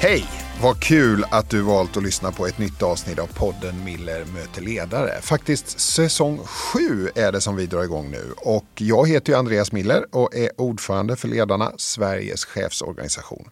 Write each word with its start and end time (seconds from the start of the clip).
Hej! 0.00 0.24
Vad 0.62 0.82
kul 0.82 1.24
att 1.30 1.50
du 1.50 1.62
valt 1.62 1.96
att 1.96 2.02
lyssna 2.02 2.32
på 2.32 2.46
ett 2.46 2.58
nytt 2.58 2.82
avsnitt 2.82 3.18
av 3.18 3.26
podden 3.26 3.84
Miller 3.84 4.24
möter 4.24 4.62
ledare. 4.62 5.20
Faktiskt 5.22 5.80
säsong 5.80 6.38
7 6.38 7.08
är 7.14 7.32
det 7.32 7.40
som 7.40 7.56
vi 7.56 7.66
drar 7.66 7.84
igång 7.84 8.10
nu 8.10 8.32
och 8.36 8.66
jag 8.74 9.08
heter 9.08 9.32
ju 9.32 9.38
Andreas 9.38 9.72
Miller 9.72 10.04
och 10.12 10.34
är 10.34 10.60
ordförande 10.60 11.16
för 11.16 11.28
Ledarna, 11.28 11.72
Sveriges 11.76 12.44
chefsorganisation. 12.44 13.48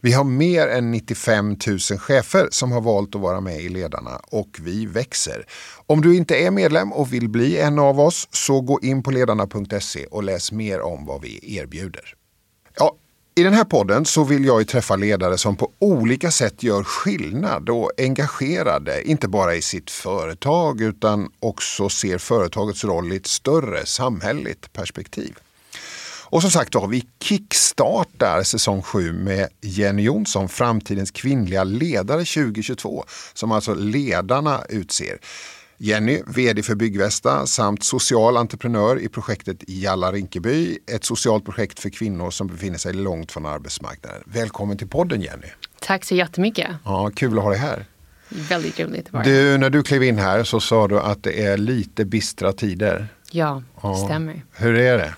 Vi 0.00 0.12
har 0.12 0.24
mer 0.24 0.68
än 0.68 0.90
95 0.90 1.56
000 1.66 1.78
chefer 1.78 2.48
som 2.50 2.72
har 2.72 2.80
valt 2.80 3.14
att 3.14 3.20
vara 3.20 3.40
med 3.40 3.60
i 3.60 3.68
Ledarna 3.68 4.20
och 4.30 4.58
vi 4.60 4.86
växer. 4.86 5.46
Om 5.86 6.00
du 6.00 6.16
inte 6.16 6.36
är 6.36 6.50
medlem 6.50 6.92
och 6.92 7.12
vill 7.12 7.28
bli 7.28 7.58
en 7.58 7.78
av 7.78 8.00
oss 8.00 8.28
så 8.30 8.60
gå 8.60 8.80
in 8.82 9.02
på 9.02 9.10
ledarna.se 9.10 10.06
och 10.06 10.22
läs 10.22 10.52
mer 10.52 10.80
om 10.80 11.06
vad 11.06 11.22
vi 11.22 11.56
erbjuder. 11.56 12.14
Ja, 12.78 12.96
i 13.38 13.42
den 13.42 13.54
här 13.54 13.64
podden 13.64 14.04
så 14.04 14.24
vill 14.24 14.44
jag 14.44 14.60
ju 14.60 14.64
träffa 14.64 14.96
ledare 14.96 15.38
som 15.38 15.56
på 15.56 15.72
olika 15.78 16.30
sätt 16.30 16.62
gör 16.62 16.82
skillnad 16.82 17.68
och 17.68 17.90
engagerade, 17.98 19.08
inte 19.08 19.28
bara 19.28 19.54
i 19.54 19.62
sitt 19.62 19.90
företag 19.90 20.80
utan 20.80 21.30
också 21.40 21.88
ser 21.88 22.18
företagets 22.18 22.84
roll 22.84 23.12
i 23.12 23.16
ett 23.16 23.26
större 23.26 23.86
samhälleligt 23.86 24.72
perspektiv. 24.72 25.38
Och 26.28 26.42
som 26.42 26.50
sagt 26.50 26.72
då, 26.72 26.86
vi 26.86 27.06
kickstartar 27.20 28.42
säsong 28.42 28.82
7 28.82 29.12
med 29.12 29.48
Jenny 29.60 30.02
Jonsson, 30.02 30.48
framtidens 30.48 31.10
kvinnliga 31.10 31.64
ledare 31.64 32.24
2022, 32.24 33.04
som 33.34 33.52
alltså 33.52 33.74
ledarna 33.74 34.64
utser. 34.68 35.18
Jenny, 35.78 36.22
VD 36.26 36.62
för 36.62 36.74
Byggvästa 36.74 37.46
samt 37.46 37.84
social 37.84 38.36
entreprenör 38.36 38.98
i 38.98 39.08
projektet 39.08 39.56
Jalla 39.66 40.12
Rinkeby, 40.12 40.78
ett 40.94 41.04
socialt 41.04 41.44
projekt 41.44 41.80
för 41.80 41.90
kvinnor 41.90 42.30
som 42.30 42.46
befinner 42.46 42.78
sig 42.78 42.92
långt 42.92 43.32
från 43.32 43.46
arbetsmarknaden. 43.46 44.22
Välkommen 44.26 44.78
till 44.78 44.88
podden 44.88 45.20
Jenny. 45.20 45.46
Tack 45.80 46.04
så 46.04 46.14
jättemycket. 46.14 46.70
Ja, 46.84 47.10
kul 47.14 47.38
att 47.38 47.44
ha 47.44 47.50
dig 47.50 47.58
här. 47.58 47.84
Väldigt 48.28 48.80
roligt 48.80 49.06
att 49.06 49.12
vara 49.12 49.24
Du, 49.24 49.58
när 49.58 49.70
du 49.70 49.82
klev 49.82 50.02
in 50.02 50.18
här 50.18 50.44
så 50.44 50.60
sa 50.60 50.88
du 50.88 51.00
att 51.00 51.22
det 51.22 51.44
är 51.44 51.56
lite 51.56 52.04
bistra 52.04 52.52
tider. 52.52 53.08
Ja, 53.30 53.62
ja. 53.82 53.94
stämmer. 53.94 54.44
Hur 54.52 54.74
är 54.74 54.98
det? 54.98 55.14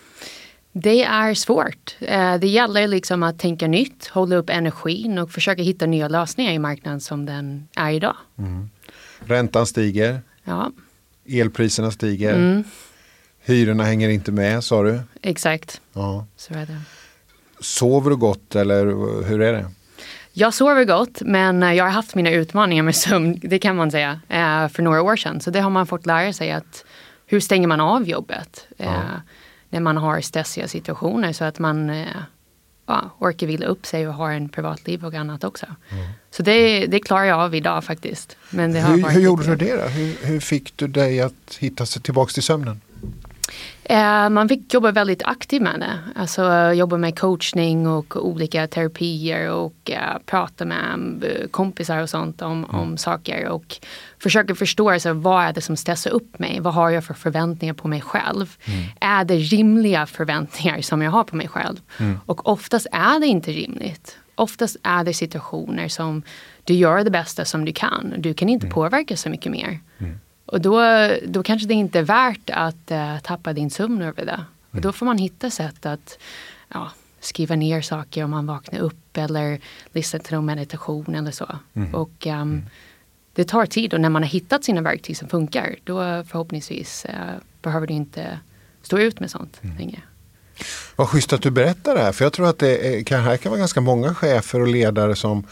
Det 0.73 1.05
är 1.05 1.35
svårt. 1.35 1.97
Eh, 2.01 2.35
det 2.35 2.47
gäller 2.49 2.89
liksom 2.89 3.23
att 3.23 3.39
tänka 3.39 3.67
nytt, 3.67 4.07
hålla 4.07 4.37
upp 4.37 4.51
energin 4.51 5.19
och 5.19 5.31
försöka 5.31 5.63
hitta 5.63 5.87
nya 5.87 6.09
lösningar 6.09 6.53
i 6.53 6.59
marknaden 6.59 7.01
som 7.01 7.27
den 7.27 7.69
är 7.77 7.91
idag. 7.91 8.17
Mm. 8.39 8.71
Räntan 9.21 9.67
stiger. 9.67 10.21
Ja. 10.49 10.73
Elpriserna 11.27 11.91
stiger. 11.91 12.35
Mm. 12.35 12.65
Hyrorna 13.45 13.85
hänger 13.85 14.09
inte 14.09 14.33
med 14.33 14.65
sa 14.65 14.83
du. 14.83 15.01
Exakt. 15.23 15.81
Ja. 15.93 16.27
Så 16.37 16.55
är 16.55 16.67
det. 16.67 16.81
Sover 17.61 18.11
du 18.11 18.17
gott 18.17 18.55
eller 18.57 18.85
hur 19.25 19.41
är 19.41 19.53
det? 19.53 19.71
Jag 20.33 20.55
sover 20.55 20.85
gott 20.85 21.21
men 21.21 21.63
jag 21.63 21.85
har 21.85 21.91
haft 21.91 22.15
mina 22.15 22.31
utmaningar 22.31 22.83
med 22.83 22.97
sömn, 22.97 23.39
det 23.43 23.59
kan 23.59 23.77
man 23.77 23.91
säga, 23.91 24.21
eh, 24.29 24.69
för 24.69 24.83
några 24.83 25.03
år 25.03 25.17
sedan. 25.17 25.41
Så 25.41 25.51
det 25.51 25.61
har 25.61 25.71
man 25.71 25.87
fått 25.87 26.07
lära 26.07 26.33
sig 26.33 26.53
att 26.53 26.85
hur 27.27 27.41
stänger 27.41 27.69
man 27.69 27.81
av 27.81 28.09
jobbet 28.09 28.67
ja. 28.77 28.85
Eh, 28.85 29.21
när 29.71 29.81
man 29.81 29.97
har 29.97 30.21
stressiga 30.21 30.69
situationer 30.69 31.33
så 31.33 31.45
att 31.45 31.59
man 31.59 31.91
eh, 31.91 32.07
ja, 32.89 33.11
orkar 33.19 33.47
vila 33.47 33.67
upp 33.67 33.87
sig 33.87 34.09
och 34.09 34.15
har 34.15 34.31
en 34.31 34.49
privatliv 34.49 35.05
och 35.05 35.15
annat 35.15 35.45
också. 35.45 35.67
Mm. 35.91 36.09
Så 36.31 36.43
det, 36.43 36.87
det 36.87 37.01
klarar 37.01 37.25
jag 37.25 37.41
av 37.41 37.55
idag 37.55 37.85
faktiskt. 37.85 38.37
Men 38.51 38.73
det 38.73 38.81
har 38.81 38.97
hur, 38.97 39.09
hur 39.09 39.21
gjorde 39.21 39.47
du 39.47 39.57
det 39.57 39.77
då? 39.77 39.89
Hur, 39.89 40.27
hur 40.27 40.41
fick 40.41 40.77
du 40.77 40.89
dig 40.89 41.21
att 41.21 41.57
hitta 41.59 41.87
tillbaka 41.87 42.33
till 42.33 42.43
sömnen? 42.43 42.81
Eh, 43.91 44.31
man 44.31 44.49
fick 44.49 44.75
jobba 44.75 44.93
väldigt 44.93 45.23
aktivt 45.23 45.63
med 45.63 45.81
det. 45.81 46.21
Alltså 46.21 46.73
jobba 46.73 46.97
med 46.97 47.19
coachning 47.19 47.87
och 47.87 48.27
olika 48.27 48.67
terapier 48.67 49.51
och 49.51 49.91
uh, 49.91 50.19
prata 50.27 50.65
med 50.65 51.25
uh, 51.25 51.49
kompisar 51.49 52.03
och 52.03 52.11
sånt 52.11 52.43
om, 52.43 52.65
mm. 52.65 52.81
om 52.81 52.97
saker. 52.97 53.49
Och 53.49 53.77
försöka 54.19 54.55
förstå 54.55 54.91
alltså, 54.91 55.13
vad 55.13 55.45
är 55.45 55.53
det 55.53 55.61
som 55.61 55.77
stressar 55.77 56.11
upp 56.11 56.39
mig? 56.39 56.61
Vad 56.61 56.75
har 56.75 56.91
jag 56.91 57.05
för 57.05 57.15
förväntningar 57.15 57.75
på 57.75 57.89
mig 57.89 58.01
själv? 58.01 58.57
Mm. 58.65 58.85
Är 59.01 59.25
det 59.25 59.37
rimliga 59.37 60.07
förväntningar 60.07 60.81
som 60.81 61.03
jag 61.03 61.11
har 61.11 61.25
på 61.25 61.37
mig 61.37 61.49
själv? 61.49 61.77
Mm. 61.99 62.21
Och 62.27 62.49
oftast 62.49 62.87
är 62.93 63.21
det 63.21 63.27
inte 63.27 63.53
rimligt. 63.53 64.19
Oftast 64.35 64.77
är 64.83 65.05
det 65.05 65.15
situationer 65.15 65.89
som 65.89 66.23
du 66.65 66.75
gör 66.75 67.05
det 67.05 67.11
bästa 67.11 67.45
som 67.45 67.65
du 67.65 67.73
kan. 67.73 68.15
Du 68.19 68.35
kan 68.35 68.49
inte 68.49 68.67
mm. 68.67 68.75
påverka 68.75 69.17
så 69.17 69.31
mycket 69.31 69.53
mer. 69.53 69.81
Mm. 70.49 70.55
Och 70.55 70.61
då, 70.61 70.81
då 71.27 71.43
kanske 71.43 71.69
det 71.69 71.75
inte 71.75 71.99
är 71.99 72.03
värt 72.03 72.51
att 72.51 72.91
uh, 72.91 73.19
tappa 73.19 73.53
din 73.53 73.71
sömn 73.71 74.03
över 74.03 74.25
det. 74.25 74.45
Och 74.71 74.81
då 74.81 74.89
mm. 74.89 74.93
får 74.93 75.07
man 75.07 75.19
hitta 75.19 75.51
sätt 75.51 75.87
att 75.87 76.19
ja, 76.69 76.91
skriva 77.21 77.57
ner 77.57 77.81
saker 77.81 78.25
om 78.25 78.31
man 78.31 78.47
vaknar 78.47 78.79
upp 78.79 79.17
eller 79.17 79.61
lyssna 79.93 80.19
till 80.19 80.35
någon 80.35 80.47
meditation 80.47 81.15
eller 81.15 81.31
så. 81.31 81.59
Mm. 81.75 81.95
Och 81.95 82.27
um, 82.27 82.63
det 83.33 83.45
tar 83.45 83.67
tid 83.67 83.95
och 83.95 84.01
när 84.01 84.09
man 84.09 84.23
har 84.23 84.31
hittat 84.31 84.65
sina 84.65 84.81
verktyg 84.81 85.17
som 85.17 85.29
funkar 85.29 85.77
då 85.85 86.25
förhoppningsvis 86.25 87.07
uh, 87.09 87.15
behöver 87.63 87.87
du 87.87 87.95
inte 87.95 88.39
stå 88.83 88.99
ut 88.99 89.21
med 89.21 89.31
sånt 89.31 89.61
mm. 89.63 89.77
längre. 89.77 90.03
Vad 90.97 91.09
schysst 91.09 91.33
att 91.33 91.43
du 91.43 91.51
berättar 91.51 91.95
det 91.95 92.01
här 92.01 92.13
för 92.13 92.25
jag 92.25 92.33
tror 92.33 92.49
att 92.49 92.59
det 92.59 93.07
kan, 93.07 93.21
här 93.23 93.37
kan 93.37 93.51
vara 93.51 93.59
ganska 93.59 93.81
många 93.81 94.15
chefer 94.15 94.61
och 94.61 94.69
ledare 94.69 95.17
som, 95.17 95.47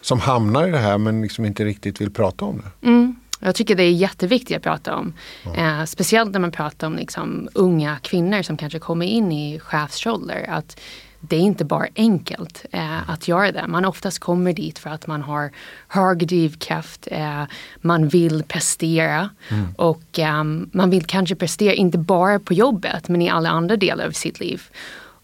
som 0.00 0.20
hamnar 0.20 0.68
i 0.68 0.70
det 0.70 0.78
här 0.78 0.98
men 0.98 1.22
liksom 1.22 1.44
inte 1.44 1.64
riktigt 1.64 2.00
vill 2.00 2.10
prata 2.10 2.44
om 2.44 2.62
det. 2.62 2.88
Mm. 2.88 3.16
Jag 3.40 3.54
tycker 3.54 3.74
det 3.74 3.82
är 3.82 3.92
jätteviktigt 3.92 4.56
att 4.56 4.62
prata 4.62 4.96
om. 4.96 5.12
Eh, 5.56 5.84
speciellt 5.84 6.32
när 6.32 6.40
man 6.40 6.52
pratar 6.52 6.86
om 6.86 6.96
liksom, 6.96 7.48
unga 7.52 7.98
kvinnor 8.02 8.42
som 8.42 8.56
kanske 8.56 8.78
kommer 8.78 9.06
in 9.06 9.32
i 9.32 9.60
chefsroller. 9.60 10.46
Att 10.48 10.80
det 11.20 11.36
är 11.36 11.40
inte 11.40 11.64
bara 11.64 11.86
enkelt 11.96 12.64
eh, 12.72 13.10
att 13.10 13.28
göra 13.28 13.52
det. 13.52 13.66
Man 13.66 13.84
oftast 13.84 14.18
kommer 14.18 14.52
dit 14.52 14.78
för 14.78 14.90
att 14.90 15.06
man 15.06 15.22
har 15.22 15.50
hög 15.88 16.28
drivkraft, 16.28 17.08
eh, 17.10 17.42
man 17.80 18.08
vill 18.08 18.42
prestera 18.42 19.30
mm. 19.48 19.74
och 19.76 20.18
eh, 20.18 20.44
man 20.72 20.90
vill 20.90 21.04
kanske 21.04 21.34
prestera 21.34 21.74
inte 21.74 21.98
bara 21.98 22.38
på 22.38 22.54
jobbet 22.54 23.08
men 23.08 23.22
i 23.22 23.28
alla 23.28 23.50
andra 23.50 23.76
delar 23.76 24.06
av 24.06 24.10
sitt 24.10 24.40
liv. 24.40 24.62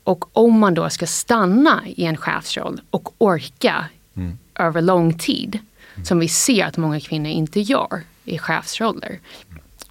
Och 0.04 0.36
om 0.36 0.58
man 0.58 0.74
då 0.74 0.90
ska 0.90 1.06
stanna 1.06 1.82
i 1.86 2.04
en 2.04 2.16
chefsroll 2.16 2.80
och 2.90 3.14
orka 3.18 3.84
mm. 4.16 4.38
över 4.54 4.82
lång 4.82 5.18
tid 5.18 5.58
som 6.04 6.18
vi 6.18 6.28
ser 6.28 6.64
att 6.64 6.76
många 6.76 7.00
kvinnor 7.00 7.30
inte 7.30 7.60
gör 7.60 8.02
i 8.24 8.38
chefsroller. 8.38 9.20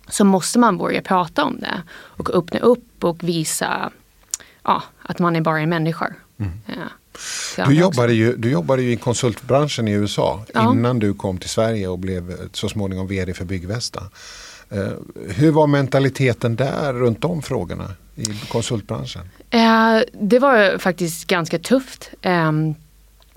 Så 0.07 0.25
måste 0.25 0.59
man 0.59 0.78
börja 0.78 1.01
prata 1.01 1.44
om 1.44 1.59
det 1.59 1.81
och 1.91 2.29
öppna 2.29 2.59
upp 2.59 3.03
och 3.03 3.23
visa 3.23 3.91
ja, 4.63 4.84
att 5.01 5.19
man 5.19 5.35
är 5.35 5.41
bara 5.41 5.59
en 5.59 5.69
människa. 5.69 6.13
Mm. 6.40 6.51
Ja, 7.57 7.66
du, 7.67 7.73
jobbade 7.73 8.13
ju, 8.13 8.35
du 8.35 8.51
jobbade 8.51 8.81
ju 8.81 8.91
i 8.91 8.95
konsultbranschen 8.95 9.88
i 9.88 9.91
USA 9.91 10.45
ja. 10.53 10.73
innan 10.73 11.00
du 11.00 11.13
kom 11.13 11.38
till 11.38 11.50
Sverige 11.50 11.88
och 11.88 12.00
blev 12.00 12.50
så 12.53 12.69
småningom 12.69 13.07
vd 13.07 13.34
för 13.34 13.45
Byggvästa. 13.45 14.03
Uh, 14.75 14.90
hur 15.28 15.51
var 15.51 15.67
mentaliteten 15.67 16.56
där 16.56 16.94
runt 16.94 17.22
de 17.22 17.41
frågorna 17.41 17.91
i 18.16 18.25
konsultbranschen? 18.25 19.22
Uh, 19.53 20.01
det 20.13 20.40
var 20.40 20.78
faktiskt 20.78 21.28
ganska 21.28 21.59
tufft. 21.59 22.09
Um, 22.23 22.75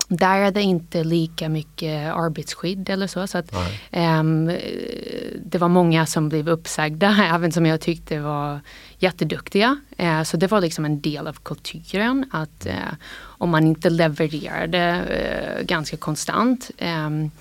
där 0.07 0.39
är 0.39 0.51
det 0.51 0.61
inte 0.61 1.03
lika 1.03 1.49
mycket 1.49 2.13
arbetsskydd 2.13 2.89
eller 2.89 3.07
så. 3.07 3.27
så 3.27 3.37
att, 3.37 3.55
um, 3.91 4.47
det 5.39 5.57
var 5.57 5.67
många 5.67 6.05
som 6.05 6.29
blev 6.29 6.49
uppsagda, 6.49 7.29
även 7.33 7.51
som 7.51 7.65
jag 7.65 7.81
tyckte 7.81 8.19
var 8.19 8.59
jätteduktiga. 8.97 9.77
Uh, 9.99 10.23
så 10.23 10.37
det 10.37 10.47
var 10.47 10.61
liksom 10.61 10.85
en 10.85 11.01
del 11.01 11.27
av 11.27 11.33
kulturen 11.33 12.25
att 12.31 12.65
uh, 12.65 12.93
om 13.17 13.49
man 13.49 13.67
inte 13.67 13.89
levererade 13.89 15.01
uh, 15.59 15.65
ganska 15.65 15.97
konstant 15.97 16.71
um, 16.79 17.31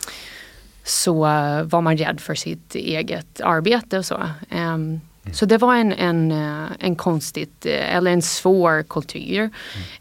så 0.84 1.20
var 1.64 1.80
man 1.80 1.96
rädd 1.96 2.20
för 2.20 2.34
sitt 2.34 2.74
eget 2.74 3.40
arbete 3.40 3.98
och 3.98 4.06
så. 4.06 4.16
Um, 4.50 4.58
mm. 4.58 5.00
Så 5.32 5.46
det 5.46 5.58
var 5.58 5.74
en, 5.74 5.92
en, 5.92 6.32
en 6.78 6.96
konstigt, 6.96 7.66
eller 7.66 8.10
en 8.10 8.22
svår 8.22 8.82
kultur. 8.82 9.50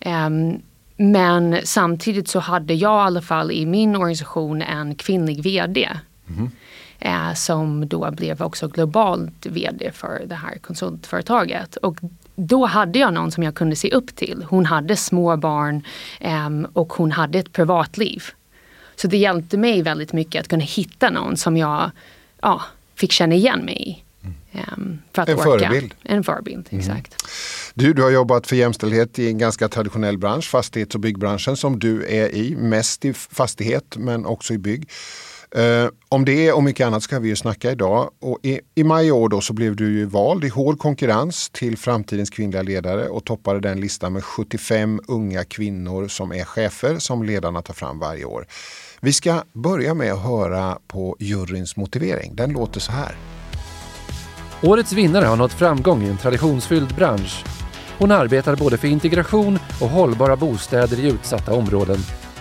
Mm. 0.01 0.62
Men 1.03 1.57
samtidigt 1.63 2.27
så 2.27 2.39
hade 2.39 2.73
jag 2.73 3.03
i 3.03 3.05
alla 3.05 3.21
fall 3.21 3.51
i 3.51 3.65
min 3.65 3.95
organisation 3.95 4.61
en 4.61 4.95
kvinnlig 4.95 5.44
VD. 5.44 5.89
Mm. 6.29 6.51
Eh, 7.00 7.33
som 7.33 7.88
då 7.88 8.11
blev 8.11 8.41
också 8.41 8.67
globalt 8.67 9.45
VD 9.45 9.91
för 9.94 10.23
det 10.25 10.35
här 10.35 10.57
konsultföretaget. 10.57 11.75
Och 11.75 11.97
då 12.35 12.65
hade 12.65 13.00
jag 13.00 13.13
någon 13.13 13.31
som 13.31 13.44
jag 13.44 13.55
kunde 13.55 13.75
se 13.75 13.91
upp 13.91 14.15
till. 14.15 14.45
Hon 14.50 14.65
hade 14.65 14.95
små 14.95 15.38
barn 15.38 15.81
eh, 16.19 16.50
och 16.73 16.94
hon 16.94 17.11
hade 17.11 17.39
ett 17.39 17.53
privatliv. 17.53 18.23
Så 18.95 19.07
det 19.07 19.17
hjälpte 19.17 19.57
mig 19.57 19.81
väldigt 19.81 20.13
mycket 20.13 20.41
att 20.41 20.47
kunna 20.47 20.63
hitta 20.63 21.09
någon 21.09 21.38
som 21.38 21.57
jag 21.57 21.91
ja, 22.41 22.61
fick 22.95 23.11
känna 23.11 23.35
igen 23.35 23.59
mig 23.59 23.89
i. 23.89 24.03
Um, 24.53 25.01
för 25.13 25.21
att 25.21 25.29
en 25.29 25.39
orka. 25.39 25.44
förebild. 25.44 25.94
En 26.03 26.23
förebild, 26.23 26.67
mm. 26.71 26.79
exakt. 26.79 27.15
Du, 27.73 27.94
du 27.94 28.01
har 28.01 28.09
jobbat 28.09 28.47
för 28.47 28.55
jämställdhet 28.55 29.19
i 29.19 29.27
en 29.27 29.38
ganska 29.38 29.67
traditionell 29.67 30.17
bransch, 30.17 30.50
fastighets 30.50 30.95
och 30.95 31.01
byggbranschen 31.01 31.57
som 31.57 31.79
du 31.79 32.05
är 32.05 32.35
i, 32.35 32.55
mest 32.55 33.05
i 33.05 33.13
fastighet 33.13 33.97
men 33.97 34.25
också 34.25 34.53
i 34.53 34.57
bygg. 34.57 34.89
Eh, 35.55 35.89
om 36.09 36.25
det 36.25 36.51
och 36.51 36.63
mycket 36.63 36.88
annat 36.88 37.03
ska 37.03 37.19
vi 37.19 37.29
ju 37.29 37.35
snacka 37.35 37.71
idag. 37.71 38.11
Och 38.19 38.39
i, 38.41 38.59
I 38.75 38.83
maj 38.83 39.11
år 39.11 39.29
då 39.29 39.41
så 39.41 39.53
blev 39.53 39.75
du 39.75 39.91
ju 39.91 40.05
vald 40.05 40.44
i 40.44 40.50
hård 40.50 40.79
konkurrens 40.79 41.50
till 41.50 41.77
framtidens 41.77 42.29
kvinnliga 42.29 42.61
ledare 42.61 43.07
och 43.07 43.25
toppade 43.25 43.59
den 43.59 43.81
listan 43.81 44.13
med 44.13 44.23
75 44.23 45.00
unga 45.07 45.44
kvinnor 45.44 46.07
som 46.07 46.31
är 46.31 46.44
chefer 46.44 46.97
som 46.97 47.23
ledarna 47.23 47.61
tar 47.61 47.73
fram 47.73 48.00
varje 48.00 48.25
år. 48.25 48.47
Vi 49.01 49.13
ska 49.13 49.44
börja 49.53 49.94
med 49.94 50.13
att 50.13 50.23
höra 50.23 50.77
på 50.88 51.15
juryns 51.19 51.75
motivering. 51.75 52.35
Den 52.35 52.51
låter 52.51 52.79
så 52.79 52.91
här. 52.91 53.15
Årets 54.65 54.94
vinnare 54.94 55.25
har 55.25 55.36
nått 55.36 55.54
framgång 55.54 56.04
i 56.04 56.10
en 56.10 56.18
traditionsfylld 56.18 56.95
bransch. 56.95 57.44
Hon 57.98 58.12
arbetar 58.12 58.56
både 58.56 58.77
för 58.77 58.88
integration 58.88 59.60
och 59.81 59.89
hållbara 59.89 60.36
bostäder 60.36 61.00
i 61.00 61.07
utsatta 61.07 61.54
områden, 61.54 61.98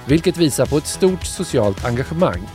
vilket 0.06 0.36
visar 0.36 0.66
på 0.66 0.78
ett 0.78 0.86
stort 0.86 1.24
socialt 1.24 1.84
engagemang. 1.84 2.48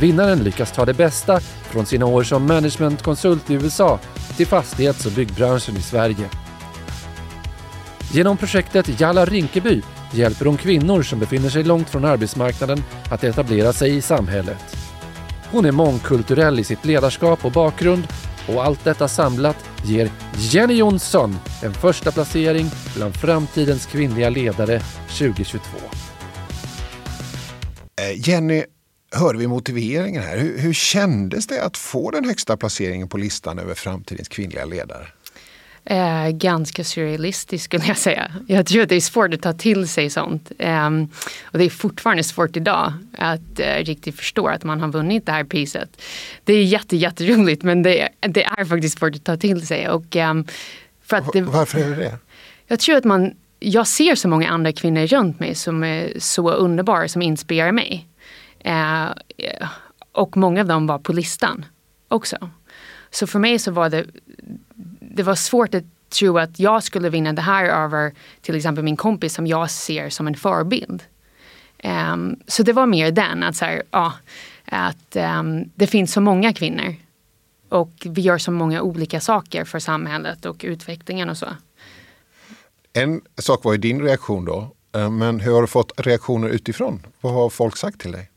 Vinnaren 0.00 0.38
lyckas 0.38 0.72
ta 0.72 0.84
det 0.84 0.94
bästa 0.94 1.40
från 1.40 1.86
sina 1.86 2.06
år 2.06 2.22
som 2.22 2.46
managementkonsult 2.46 3.50
i 3.50 3.54
USA 3.54 3.98
till 4.36 4.46
fastighets 4.46 5.06
och 5.06 5.12
byggbranschen 5.12 5.76
i 5.76 5.82
Sverige. 5.82 6.28
Genom 8.12 8.36
projektet 8.36 9.00
Jalla 9.00 9.24
Rinkeby 9.24 9.82
hjälper 10.12 10.44
hon 10.44 10.56
kvinnor 10.56 11.02
som 11.02 11.18
befinner 11.18 11.48
sig 11.48 11.64
långt 11.64 11.90
från 11.90 12.04
arbetsmarknaden 12.04 12.84
att 13.10 13.24
etablera 13.24 13.72
sig 13.72 13.96
i 13.96 14.02
samhället. 14.02 14.76
Hon 15.50 15.64
är 15.64 15.72
mångkulturell 15.72 16.58
i 16.58 16.64
sitt 16.64 16.84
ledarskap 16.84 17.44
och 17.44 17.52
bakgrund 17.52 18.06
och 18.48 18.64
allt 18.64 18.84
detta 18.84 19.08
samlat 19.08 19.56
ger 19.84 20.10
Jenny 20.38 20.74
Jonsson 20.74 21.36
en 21.62 21.74
första 21.74 22.12
placering 22.12 22.70
bland 22.96 23.16
framtidens 23.16 23.86
kvinnliga 23.86 24.30
ledare 24.30 24.80
2022. 25.08 25.76
Eh, 28.00 28.28
Jenny, 28.28 28.64
hörde 29.14 29.38
vi 29.38 29.46
motiveringen 29.46 30.22
här. 30.22 30.38
Hur, 30.38 30.58
hur 30.58 30.72
kändes 30.72 31.46
det 31.46 31.62
att 31.62 31.76
få 31.76 32.10
den 32.10 32.24
högsta 32.24 32.56
placeringen 32.56 33.08
på 33.08 33.16
listan 33.16 33.58
över 33.58 33.74
framtidens 33.74 34.28
kvinnliga 34.28 34.64
ledare? 34.64 35.06
Eh, 35.86 36.30
ganska 36.30 36.84
surrealistiskt 36.84 37.64
skulle 37.64 37.86
jag 37.86 37.96
säga. 37.96 38.30
Jag 38.46 38.66
tror 38.66 38.82
att 38.82 38.88
det 38.88 38.96
är 38.96 39.00
svårt 39.00 39.34
att 39.34 39.42
ta 39.42 39.52
till 39.52 39.88
sig 39.88 40.10
sånt. 40.10 40.52
Eh, 40.58 40.90
och 41.42 41.58
det 41.58 41.64
är 41.64 41.70
fortfarande 41.70 42.24
svårt 42.24 42.56
idag 42.56 42.92
att 43.18 43.60
eh, 43.60 43.84
riktigt 43.84 44.16
förstå 44.16 44.46
att 44.46 44.64
man 44.64 44.80
har 44.80 44.88
vunnit 44.88 45.26
det 45.26 45.32
här 45.32 45.44
priset. 45.44 46.02
Det 46.44 46.52
är 46.52 46.64
jätte, 46.64 46.96
jätteroligt 46.96 47.62
men 47.62 47.82
det, 47.82 48.08
det 48.20 48.44
är 48.44 48.64
faktiskt 48.64 48.98
svårt 48.98 49.14
att 49.14 49.24
ta 49.24 49.36
till 49.36 49.66
sig. 49.66 49.88
Och, 49.88 50.16
ehm, 50.16 50.46
för 51.02 51.16
att 51.16 51.32
det, 51.32 51.42
Varför 51.42 51.78
är 51.78 51.90
det 51.90 51.96
det? 51.96 52.18
Jag 52.66 52.80
tror 52.80 52.96
att 52.96 53.04
man, 53.04 53.34
jag 53.60 53.86
ser 53.86 54.14
så 54.14 54.28
många 54.28 54.48
andra 54.48 54.72
kvinnor 54.72 55.06
runt 55.06 55.40
mig 55.40 55.54
som 55.54 55.84
är 55.84 56.12
så 56.18 56.50
underbara, 56.50 57.08
som 57.08 57.22
inspirerar 57.22 57.72
mig. 57.72 58.08
Eh, 58.60 59.06
och 60.12 60.36
många 60.36 60.60
av 60.60 60.66
dem 60.66 60.86
var 60.86 60.98
på 60.98 61.12
listan 61.12 61.64
också. 62.08 62.50
Så 63.10 63.26
för 63.26 63.38
mig 63.38 63.58
så 63.58 63.70
var 63.70 63.90
det, 63.90 64.04
det 65.14 65.22
var 65.22 65.34
svårt 65.34 65.74
att 65.74 65.84
tro 66.08 66.38
att 66.38 66.60
jag 66.60 66.82
skulle 66.82 67.10
vinna 67.10 67.32
det 67.32 67.42
här 67.42 67.64
över 67.64 68.12
till 68.40 68.56
exempel 68.56 68.84
min 68.84 68.96
kompis 68.96 69.34
som 69.34 69.46
jag 69.46 69.70
ser 69.70 70.10
som 70.10 70.26
en 70.26 70.34
förebild. 70.34 71.02
Um, 71.84 72.36
så 72.46 72.62
det 72.62 72.72
var 72.72 72.86
mer 72.86 73.10
den, 73.10 73.42
att, 73.42 73.56
så 73.56 73.64
här, 73.64 73.82
ja, 73.90 74.12
att 74.64 75.16
um, 75.16 75.70
det 75.74 75.86
finns 75.86 76.12
så 76.12 76.20
många 76.20 76.52
kvinnor 76.52 76.94
och 77.68 77.90
vi 78.04 78.22
gör 78.22 78.38
så 78.38 78.50
många 78.50 78.82
olika 78.82 79.20
saker 79.20 79.64
för 79.64 79.78
samhället 79.78 80.44
och 80.44 80.60
utvecklingen 80.64 81.30
och 81.30 81.38
så. 81.38 81.46
En 82.92 83.20
sak 83.38 83.64
var 83.64 83.72
ju 83.72 83.78
din 83.78 84.02
reaktion 84.02 84.44
då, 84.44 84.74
eh, 84.94 85.10
men 85.10 85.40
hur 85.40 85.52
har 85.52 85.60
du 85.60 85.66
fått 85.66 85.92
reaktioner 85.96 86.48
utifrån? 86.48 87.06
Vad 87.20 87.32
har 87.32 87.50
folk 87.50 87.76
sagt 87.76 88.00
till 88.00 88.12
dig? 88.12 88.30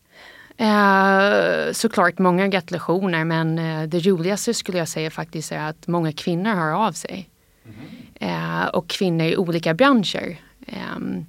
Eh, 0.58 1.72
såklart 1.72 2.20
många 2.20 2.48
gratulationer 2.48 3.26
men 3.26 3.60
eh, 3.60 3.84
det 3.84 4.00
roligaste 4.00 4.54
skulle 4.54 4.78
jag 4.78 4.88
säga 4.88 5.12
faktiskt 5.12 5.52
är 5.52 5.60
att 5.60 5.88
många 5.88 6.12
kvinnor 6.12 6.50
hör 6.50 6.88
av 6.88 6.92
sig. 6.92 7.30
Mm. 7.66 8.62
Eh, 8.62 8.68
och 8.68 8.88
kvinnor 8.90 9.26
i 9.26 9.38
olika 9.38 9.74
branscher. 9.74 10.38
Ehm, 10.68 11.26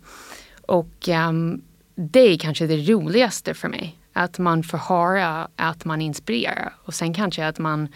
och 0.66 1.08
ehm, 1.08 1.62
det 1.94 2.20
är 2.20 2.38
kanske 2.38 2.66
det 2.66 2.76
roligaste 2.76 3.54
för 3.54 3.68
mig. 3.68 3.98
Att 4.12 4.38
man 4.38 4.62
får 4.62 4.78
höra 4.78 5.48
att 5.56 5.84
man 5.84 6.00
inspirerar 6.00 6.72
och 6.84 6.94
sen 6.94 7.14
kanske 7.14 7.46
att 7.46 7.58
man 7.58 7.88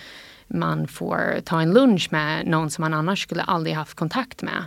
man 0.55 0.89
får 0.89 1.41
ta 1.45 1.61
en 1.61 1.73
lunch 1.73 2.09
med 2.11 2.47
någon 2.47 2.71
som 2.71 2.83
man 2.83 2.95
annars 2.95 3.23
skulle 3.23 3.43
aldrig 3.43 3.77
haft 3.77 3.95
kontakt 3.95 4.43
med. 4.43 4.65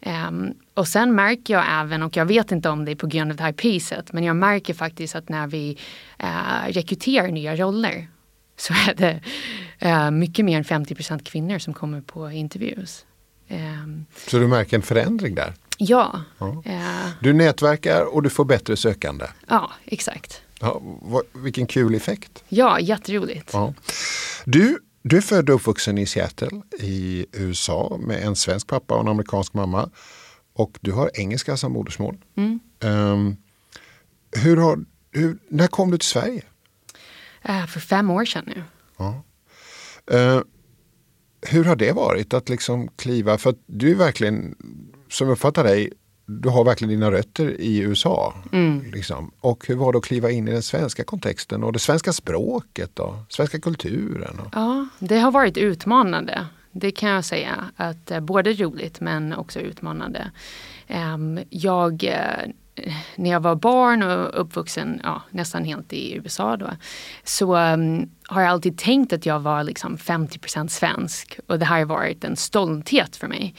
Um, 0.00 0.54
och 0.74 0.88
sen 0.88 1.14
märker 1.14 1.54
jag 1.54 1.64
även, 1.68 2.02
och 2.02 2.16
jag 2.16 2.26
vet 2.26 2.52
inte 2.52 2.68
om 2.68 2.84
det 2.84 2.90
är 2.90 2.96
på 2.96 3.06
grund 3.06 3.30
av 3.30 3.36
det 3.36 3.42
här 3.42 3.52
priset, 3.52 4.12
men 4.12 4.24
jag 4.24 4.36
märker 4.36 4.74
faktiskt 4.74 5.14
att 5.14 5.28
när 5.28 5.46
vi 5.46 5.78
uh, 6.22 6.72
rekryterar 6.72 7.28
nya 7.28 7.56
roller 7.56 8.08
så 8.56 8.72
är 8.72 8.94
det 8.94 9.20
uh, 9.86 10.10
mycket 10.10 10.44
mer 10.44 10.58
än 10.58 10.64
50% 10.64 11.24
kvinnor 11.24 11.58
som 11.58 11.74
kommer 11.74 12.00
på 12.00 12.30
intervjus. 12.30 13.04
Um, 13.48 14.06
så 14.26 14.38
du 14.38 14.46
märker 14.46 14.76
en 14.76 14.82
förändring 14.82 15.34
där? 15.34 15.54
Ja. 15.78 16.20
ja. 16.38 16.62
Uh, 16.66 17.08
du 17.20 17.32
nätverkar 17.32 18.14
och 18.14 18.22
du 18.22 18.30
får 18.30 18.44
bättre 18.44 18.76
sökande? 18.76 19.26
Ja, 19.48 19.72
exakt. 19.84 20.42
Ja, 20.60 20.80
vad, 21.02 21.22
vilken 21.32 21.66
kul 21.66 21.94
effekt! 21.94 22.44
Ja, 22.48 22.80
jätteroligt. 22.80 23.50
Ja. 23.52 23.74
Du 24.44 24.78
du 25.08 25.16
är 25.16 25.20
född 25.20 25.50
och 25.50 25.56
uppvuxen 25.56 25.98
i 25.98 26.06
Seattle 26.06 26.62
i 26.78 27.26
USA 27.32 27.98
med 28.00 28.22
en 28.22 28.36
svensk 28.36 28.66
pappa 28.66 28.94
och 28.94 29.00
en 29.00 29.08
amerikansk 29.08 29.54
mamma. 29.54 29.90
Och 30.52 30.78
du 30.80 30.92
har 30.92 31.10
engelska 31.14 31.56
som 31.56 31.72
modersmål. 31.72 32.16
Mm. 32.36 32.60
Um, 32.80 33.36
hur 34.36 34.56
har, 34.56 34.84
hur, 35.10 35.38
när 35.48 35.66
kom 35.66 35.90
du 35.90 35.98
till 35.98 36.08
Sverige? 36.08 36.42
Uh, 37.48 37.66
för 37.66 37.80
fem 37.80 38.10
år 38.10 38.24
sedan 38.24 38.44
nu. 38.46 38.62
Ja. 38.96 39.22
Uh, 40.12 40.42
hur 41.40 41.64
har 41.64 41.76
det 41.76 41.92
varit 41.92 42.34
att 42.34 42.48
liksom 42.48 42.88
kliva, 42.88 43.38
för 43.38 43.50
att 43.50 43.62
du 43.66 43.90
är 43.90 43.94
verkligen, 43.94 44.54
som 45.08 45.26
jag 45.26 45.32
uppfattar 45.32 45.64
dig, 45.64 45.92
du 46.26 46.48
har 46.48 46.64
verkligen 46.64 46.90
dina 46.90 47.10
rötter 47.10 47.60
i 47.60 47.78
USA. 47.78 48.34
Mm. 48.52 48.90
Liksom. 48.92 49.30
Och 49.40 49.66
hur 49.66 49.74
var 49.74 49.92
det 49.92 49.98
att 49.98 50.04
kliva 50.04 50.30
in 50.30 50.48
i 50.48 50.52
den 50.52 50.62
svenska 50.62 51.04
kontexten 51.04 51.64
och 51.64 51.72
det 51.72 51.78
svenska 51.78 52.12
språket 52.12 52.98
och 52.98 53.14
svenska 53.28 53.60
kulturen? 53.60 54.40
Och... 54.40 54.48
Ja, 54.52 54.88
det 54.98 55.18
har 55.18 55.30
varit 55.30 55.56
utmanande. 55.56 56.46
Det 56.72 56.90
kan 56.90 57.10
jag 57.10 57.24
säga. 57.24 57.64
att 57.76 58.10
eh, 58.10 58.20
Både 58.20 58.52
roligt 58.52 59.00
men 59.00 59.32
också 59.32 59.60
utmanande. 59.60 60.30
Um, 60.88 61.40
jag, 61.50 62.04
uh, 62.04 62.52
när 63.16 63.30
jag 63.30 63.40
var 63.40 63.54
barn 63.54 64.02
och 64.02 64.40
uppvuxen 64.40 65.00
ja, 65.04 65.22
nästan 65.30 65.64
helt 65.64 65.92
i 65.92 66.14
USA 66.14 66.56
då, 66.56 66.70
så 67.24 67.56
um, 67.56 68.10
har 68.22 68.40
jag 68.40 68.50
alltid 68.50 68.78
tänkt 68.78 69.12
att 69.12 69.26
jag 69.26 69.40
var 69.40 69.64
liksom 69.64 69.96
50% 69.96 70.68
svensk 70.68 71.38
och 71.46 71.58
det 71.58 71.64
här 71.64 71.78
har 71.78 71.84
varit 71.84 72.24
en 72.24 72.36
stolthet 72.36 73.16
för 73.16 73.28
mig. 73.28 73.54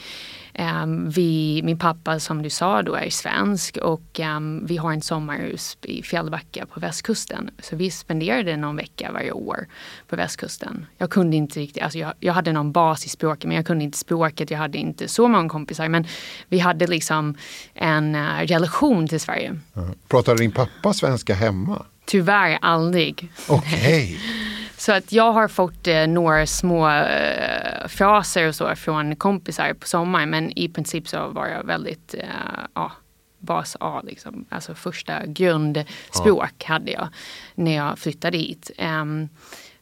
Um, 0.58 1.10
vi, 1.10 1.60
min 1.64 1.78
pappa 1.78 2.20
som 2.20 2.42
du 2.42 2.50
sa 2.50 2.82
då 2.82 2.94
är 2.94 3.10
svensk 3.10 3.76
och 3.76 4.20
um, 4.20 4.66
vi 4.66 4.76
har 4.76 4.92
en 4.92 5.02
sommarhus 5.02 5.78
i 5.82 6.02
Fjällbacka 6.02 6.66
på 6.66 6.80
västkusten. 6.80 7.50
Så 7.58 7.76
vi 7.76 7.90
spenderade 7.90 8.56
någon 8.56 8.76
vecka 8.76 9.10
varje 9.12 9.32
år 9.32 9.66
på 10.08 10.16
västkusten. 10.16 10.86
Jag 10.96 11.10
kunde 11.10 11.36
inte 11.36 11.60
riktigt, 11.60 11.82
alltså 11.82 11.98
jag, 11.98 12.12
jag 12.20 12.32
hade 12.32 12.52
någon 12.52 12.72
bas 12.72 13.06
i 13.06 13.08
språket 13.08 13.44
men 13.44 13.56
jag 13.56 13.66
kunde 13.66 13.84
inte 13.84 13.98
språket, 13.98 14.50
jag 14.50 14.58
hade 14.58 14.78
inte 14.78 15.08
så 15.08 15.28
många 15.28 15.48
kompisar. 15.48 15.88
Men 15.88 16.06
vi 16.48 16.58
hade 16.58 16.86
liksom 16.86 17.34
en 17.74 18.14
uh, 18.14 18.46
relation 18.46 19.08
till 19.08 19.20
Sverige. 19.20 19.58
Mm. 19.76 19.94
Pratade 20.08 20.38
din 20.38 20.52
pappa 20.52 20.92
svenska 20.92 21.34
hemma? 21.34 21.82
Tyvärr 22.04 22.58
aldrig. 22.60 23.28
Okej. 23.48 23.78
Okay. 23.78 24.18
Så 24.78 24.92
att 24.92 25.12
jag 25.12 25.32
har 25.32 25.48
fått 25.48 25.86
eh, 25.86 26.06
några 26.06 26.46
små 26.46 26.88
eh, 26.88 27.67
fraser 27.88 28.48
och 28.48 28.54
så 28.54 28.76
från 28.76 29.16
kompisar 29.16 29.74
på 29.74 29.86
sommaren 29.86 30.30
men 30.30 30.58
i 30.58 30.68
princip 30.68 31.08
så 31.08 31.28
var 31.28 31.46
jag 31.46 31.64
väldigt, 31.64 32.14
eh, 32.14 32.24
ja, 32.74 32.92
bas 33.38 33.76
A 33.80 34.02
liksom. 34.04 34.44
Alltså 34.48 34.74
första 34.74 35.26
grundspråk 35.26 36.54
ja. 36.58 36.66
hade 36.66 36.90
jag 36.90 37.08
när 37.54 37.76
jag 37.76 37.98
flyttade 37.98 38.38
hit. 38.38 38.70
Um, 38.78 39.28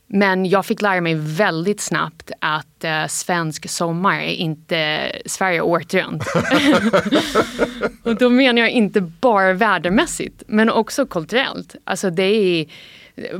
men 0.06 0.46
jag 0.46 0.66
fick 0.66 0.82
lära 0.82 1.00
mig 1.00 1.14
väldigt 1.14 1.80
snabbt 1.80 2.30
att 2.40 2.84
uh, 2.84 3.06
svensk 3.08 3.70
sommar 3.70 4.20
är 4.20 4.32
inte 4.32 5.12
Sverige 5.26 5.60
året 5.60 5.94
runt. 5.94 6.22
och 8.02 8.16
då 8.16 8.30
menar 8.30 8.62
jag 8.62 8.70
inte 8.70 9.00
bara 9.00 9.52
vädermässigt 9.52 10.42
men 10.46 10.70
också 10.70 11.06
kulturellt. 11.06 11.74
Alltså 11.84 12.10
det 12.10 12.22
är 12.22 12.66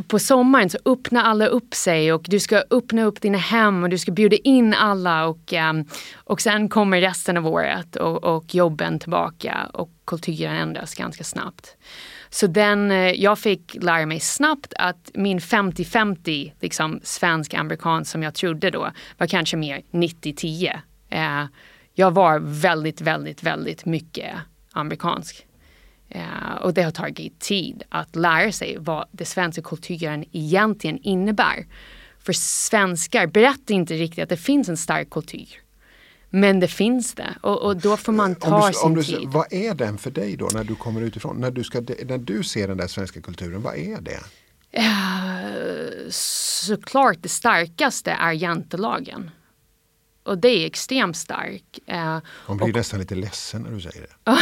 på 0.08 0.18
sommaren 0.18 0.70
så 0.70 0.78
öppnar 0.84 1.22
alla 1.22 1.46
upp 1.46 1.74
sig 1.74 2.12
och 2.12 2.26
du 2.28 2.40
ska 2.40 2.64
öppna 2.70 3.04
upp 3.04 3.20
dina 3.20 3.38
hem 3.38 3.82
och 3.82 3.88
du 3.88 3.98
ska 3.98 4.12
bjuda 4.12 4.36
in 4.36 4.74
alla 4.74 5.26
och, 5.26 5.52
um, 5.70 5.84
och 6.14 6.40
sen 6.40 6.68
kommer 6.68 7.00
resten 7.00 7.36
av 7.36 7.46
året 7.46 7.96
och, 7.96 8.24
och 8.24 8.54
jobben 8.54 8.98
tillbaka 8.98 9.70
och 9.72 9.90
kulturen 10.04 10.56
ändras 10.56 10.94
ganska 10.94 11.24
snabbt. 11.24 11.76
Så 12.30 12.46
den, 12.46 12.90
eh, 12.90 13.10
jag 13.10 13.38
fick 13.38 13.76
lära 13.80 14.06
mig 14.06 14.20
snabbt 14.20 14.74
att 14.76 15.10
min 15.14 15.40
50-50 15.40 16.52
liksom 16.60 17.00
svensk-amerikansk 17.02 18.10
som 18.10 18.22
jag 18.22 18.34
trodde 18.34 18.70
då 18.70 18.90
var 19.18 19.26
kanske 19.26 19.56
mer 19.56 19.82
90-10. 19.90 20.80
Eh, 21.10 21.44
jag 21.94 22.10
var 22.10 22.38
väldigt, 22.38 23.00
väldigt, 23.00 23.42
väldigt 23.42 23.84
mycket 23.84 24.34
amerikansk. 24.72 25.46
Uh, 26.14 26.54
och 26.62 26.74
det 26.74 26.82
har 26.82 26.90
tagit 26.90 27.40
tid 27.40 27.82
att 27.88 28.16
lära 28.16 28.52
sig 28.52 28.76
vad 28.78 29.08
den 29.10 29.26
svenska 29.26 29.62
kulturen 29.62 30.24
egentligen 30.32 30.98
innebär. 31.02 31.66
För 32.18 32.32
svenskar 32.32 33.26
berättar 33.26 33.74
inte 33.74 33.94
riktigt 33.94 34.22
att 34.22 34.28
det 34.28 34.36
finns 34.36 34.68
en 34.68 34.76
stark 34.76 35.10
kultur. 35.10 35.48
Men 36.30 36.60
det 36.60 36.68
finns 36.68 37.14
det 37.14 37.34
och, 37.42 37.62
och 37.62 37.76
då 37.76 37.96
får 37.96 38.12
man 38.12 38.34
ta 38.34 38.66
du, 38.66 38.72
sin 38.72 38.94
du, 38.94 39.02
tid. 39.02 39.28
Vad 39.28 39.52
är 39.52 39.74
den 39.74 39.98
för 39.98 40.10
dig 40.10 40.36
då 40.36 40.48
när 40.54 40.64
du 40.64 40.74
kommer 40.74 41.00
utifrån? 41.00 41.36
När 41.40 41.50
du, 41.50 41.64
ska, 41.64 41.80
när 41.80 42.18
du 42.18 42.42
ser 42.42 42.68
den 42.68 42.76
där 42.76 42.86
svenska 42.86 43.20
kulturen, 43.20 43.62
vad 43.62 43.76
är 43.76 44.00
det? 44.00 44.20
Uh, 44.78 46.10
såklart 46.10 47.16
det 47.20 47.28
starkaste 47.28 48.10
är 48.10 48.32
jantelagen. 48.32 49.30
Och 50.26 50.38
det 50.38 50.48
är 50.48 50.66
extremt 50.66 51.16
starkt. 51.16 51.78
Uh, 51.92 52.18
Man 52.46 52.56
blir 52.56 52.68
och, 52.68 52.74
nästan 52.74 53.00
lite 53.00 53.14
ledsen 53.14 53.62
när 53.62 53.70
du 53.70 53.80
säger 53.80 54.00
det. 54.00 54.38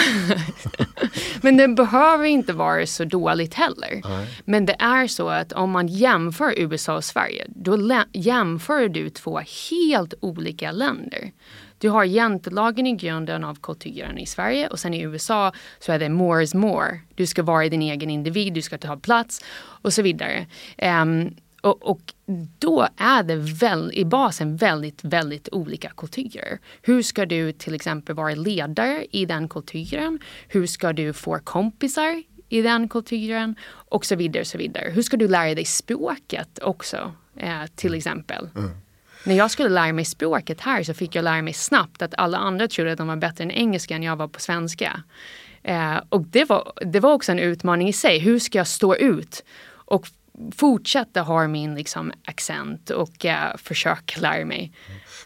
Men 1.43 1.57
det 1.57 1.69
behöver 1.69 2.25
inte 2.25 2.53
vara 2.53 2.87
så 2.87 3.05
dåligt 3.05 3.55
heller. 3.55 4.01
Nej. 4.05 4.27
Men 4.45 4.67
det 4.67 4.77
är 4.79 5.07
så 5.07 5.29
att 5.29 5.53
om 5.53 5.71
man 5.71 5.89
jämför 5.89 6.55
USA 6.57 6.97
och 6.97 7.05
Sverige, 7.05 7.47
då 7.49 8.05
jämför 8.13 8.89
du 8.89 9.11
två 9.11 9.41
helt 9.71 10.15
olika 10.21 10.73
länder. 10.73 11.33
Du 11.79 11.89
har 11.89 12.05
jantelagen 12.05 12.87
i 12.87 12.97
grunden 12.97 13.45
av 13.45 13.55
kulturen 13.61 14.19
i 14.19 14.27
Sverige 14.27 14.69
och 14.69 14.79
sen 14.79 14.95
i 14.95 15.03
USA 15.03 15.53
så 15.79 15.93
är 15.93 15.99
det 15.99 16.09
more 16.09 16.43
is 16.43 16.55
more. 16.55 17.01
Du 17.15 17.27
ska 17.27 17.43
vara 17.43 17.69
din 17.69 17.83
egen 17.83 18.11
individ, 18.11 18.55
du 18.55 18.63
ska 18.63 18.79
ta 18.79 18.97
plats 18.97 19.45
och 19.83 19.93
så 19.93 20.03
vidare. 20.03 20.47
Um, 21.03 21.37
och, 21.65 21.83
och, 21.83 22.15
då 22.59 22.89
är 22.97 23.23
det 23.23 23.37
väl, 23.37 23.91
i 23.95 24.05
basen 24.05 24.57
väldigt, 24.57 25.05
väldigt 25.05 25.49
olika 25.53 25.89
kulturer. 25.89 26.59
Hur 26.83 27.03
ska 27.03 27.27
du 27.27 27.53
till 27.53 27.75
exempel 27.75 28.15
vara 28.15 28.35
ledare 28.35 29.07
i 29.11 29.27
den 29.27 29.49
kulturen? 29.49 30.19
Hur 30.49 30.67
ska 30.67 30.93
du 30.93 31.13
få 31.13 31.39
kompisar 31.39 32.23
i 32.49 32.63
den 32.63 32.89
kulturen? 32.89 33.57
Och 33.67 34.07
så 34.07 34.17
vidare. 34.17 34.45
så 34.45 34.59
vidare. 34.59 34.91
Hur 34.91 35.03
ska 35.03 35.17
du 35.17 35.29
lära 35.29 35.55
dig 35.55 35.65
språket 35.65 36.59
också? 36.63 37.13
Eh, 37.37 37.67
till 37.75 37.95
exempel. 37.95 38.49
Mm. 38.57 38.71
När 39.25 39.35
jag 39.35 39.51
skulle 39.51 39.69
lära 39.69 39.93
mig 39.93 40.05
språket 40.05 40.61
här 40.61 40.83
så 40.83 40.95
fick 40.95 41.15
jag 41.15 41.23
lära 41.23 41.43
mig 41.43 41.55
snabbt 41.55 42.03
att 42.03 42.15
alla 42.19 42.39
andra 42.39 42.69
trodde 42.69 42.93
att 42.93 42.99
de 42.99 43.07
var 43.07 43.17
bättre 43.17 43.45
än 43.45 43.51
engelska 43.51 43.95
än 43.95 44.03
jag 44.03 44.17
var 44.17 44.29
på 44.29 44.41
svenska. 44.41 45.03
Eh, 45.63 45.97
och 46.09 46.23
det 46.23 46.45
var, 46.45 46.73
det 46.81 47.01
var 47.01 47.13
också 47.13 47.33
en 47.33 47.39
utmaning 47.39 47.89
i 47.89 47.93
sig. 47.93 48.19
Hur 48.19 48.39
ska 48.39 48.59
jag 48.59 48.67
stå 48.67 48.97
ut 48.97 49.45
och 49.67 50.09
fortsätta 50.57 51.21
ha 51.23 51.49
min 51.49 51.75
liksom, 51.75 52.13
accent 52.25 52.91
och 52.91 53.25
uh, 53.25 53.57
försöka 53.57 54.21
lära 54.21 54.45
mig. 54.45 54.73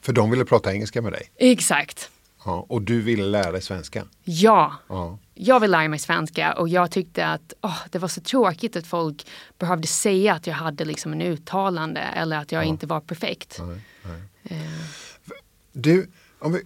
För 0.03 0.13
de 0.13 0.31
ville 0.31 0.45
prata 0.45 0.73
engelska 0.73 1.03
med 1.03 1.13
dig? 1.13 1.31
Exakt. 1.37 2.11
Ja, 2.45 2.67
och 2.69 2.83
du 2.83 3.03
ville 3.03 3.25
lära 3.25 3.53
dig 3.53 3.63
svenska? 3.63 4.05
Ja. 4.25 4.75
ja. 4.89 5.19
Jag 5.35 5.61
vill 5.61 5.71
lära 5.71 5.89
mig 5.89 5.99
svenska 5.99 6.53
och 6.53 6.69
jag 6.69 6.91
tyckte 6.91 7.27
att 7.27 7.53
oh, 7.63 7.79
det 7.91 7.99
var 7.99 8.09
så 8.09 8.21
tråkigt 8.21 8.77
att 8.77 8.87
folk 8.87 9.27
behövde 9.59 9.87
säga 9.87 10.35
att 10.35 10.47
jag 10.47 10.55
hade 10.55 10.85
liksom 10.85 11.13
en 11.13 11.23
uttalande 11.23 12.01
eller 12.01 12.37
att 12.37 12.53
jag 12.53 12.65
ja. 12.65 12.69
inte 12.69 12.87
var 12.87 13.01
perfekt. 13.01 13.61
Nej, 13.61 13.81
nej. 14.03 14.61
Uh. 14.61 14.69
Du, 15.73 16.11
om 16.39 16.53
vi, 16.53 16.63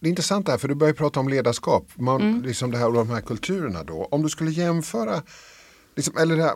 det 0.00 0.06
är 0.06 0.10
intressant 0.10 0.46
det 0.46 0.52
här 0.52 0.58
för 0.58 0.68
du 0.68 0.74
börjar 0.74 0.94
prata 0.94 1.20
om 1.20 1.28
ledarskap. 1.28 1.88
Man, 1.94 2.20
mm. 2.20 2.42
liksom 2.42 2.70
det 2.70 2.78
här, 2.78 2.86
och 2.86 2.94
de 2.94 3.10
här 3.10 3.20
kulturerna 3.20 3.82
då. 3.82 4.08
Om 4.10 4.22
du 4.22 4.28
skulle 4.28 4.50
jämföra, 4.50 5.22
liksom, 5.96 6.16
eller 6.16 6.36
det 6.36 6.42
här, 6.42 6.54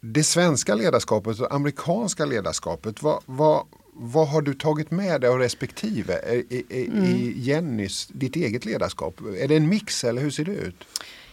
det 0.00 0.24
svenska 0.24 0.74
ledarskapet 0.74 1.40
och 1.40 1.54
amerikanska 1.54 2.24
ledarskapet, 2.24 3.02
vad, 3.02 3.22
vad, 3.26 3.66
vad 3.92 4.28
har 4.28 4.42
du 4.42 4.54
tagit 4.54 4.90
med 4.90 5.20
dig 5.20 5.30
av 5.30 5.38
respektive 5.38 6.14
i, 6.32 6.64
i, 6.68 6.86
mm. 6.86 7.04
i 7.04 7.32
Jennys, 7.36 8.06
ditt 8.06 8.36
eget 8.36 8.64
ledarskap? 8.64 9.20
Är 9.40 9.48
det 9.48 9.56
en 9.56 9.68
mix 9.68 10.04
eller 10.04 10.22
hur 10.22 10.30
ser 10.30 10.44
det 10.44 10.52
ut? 10.52 10.84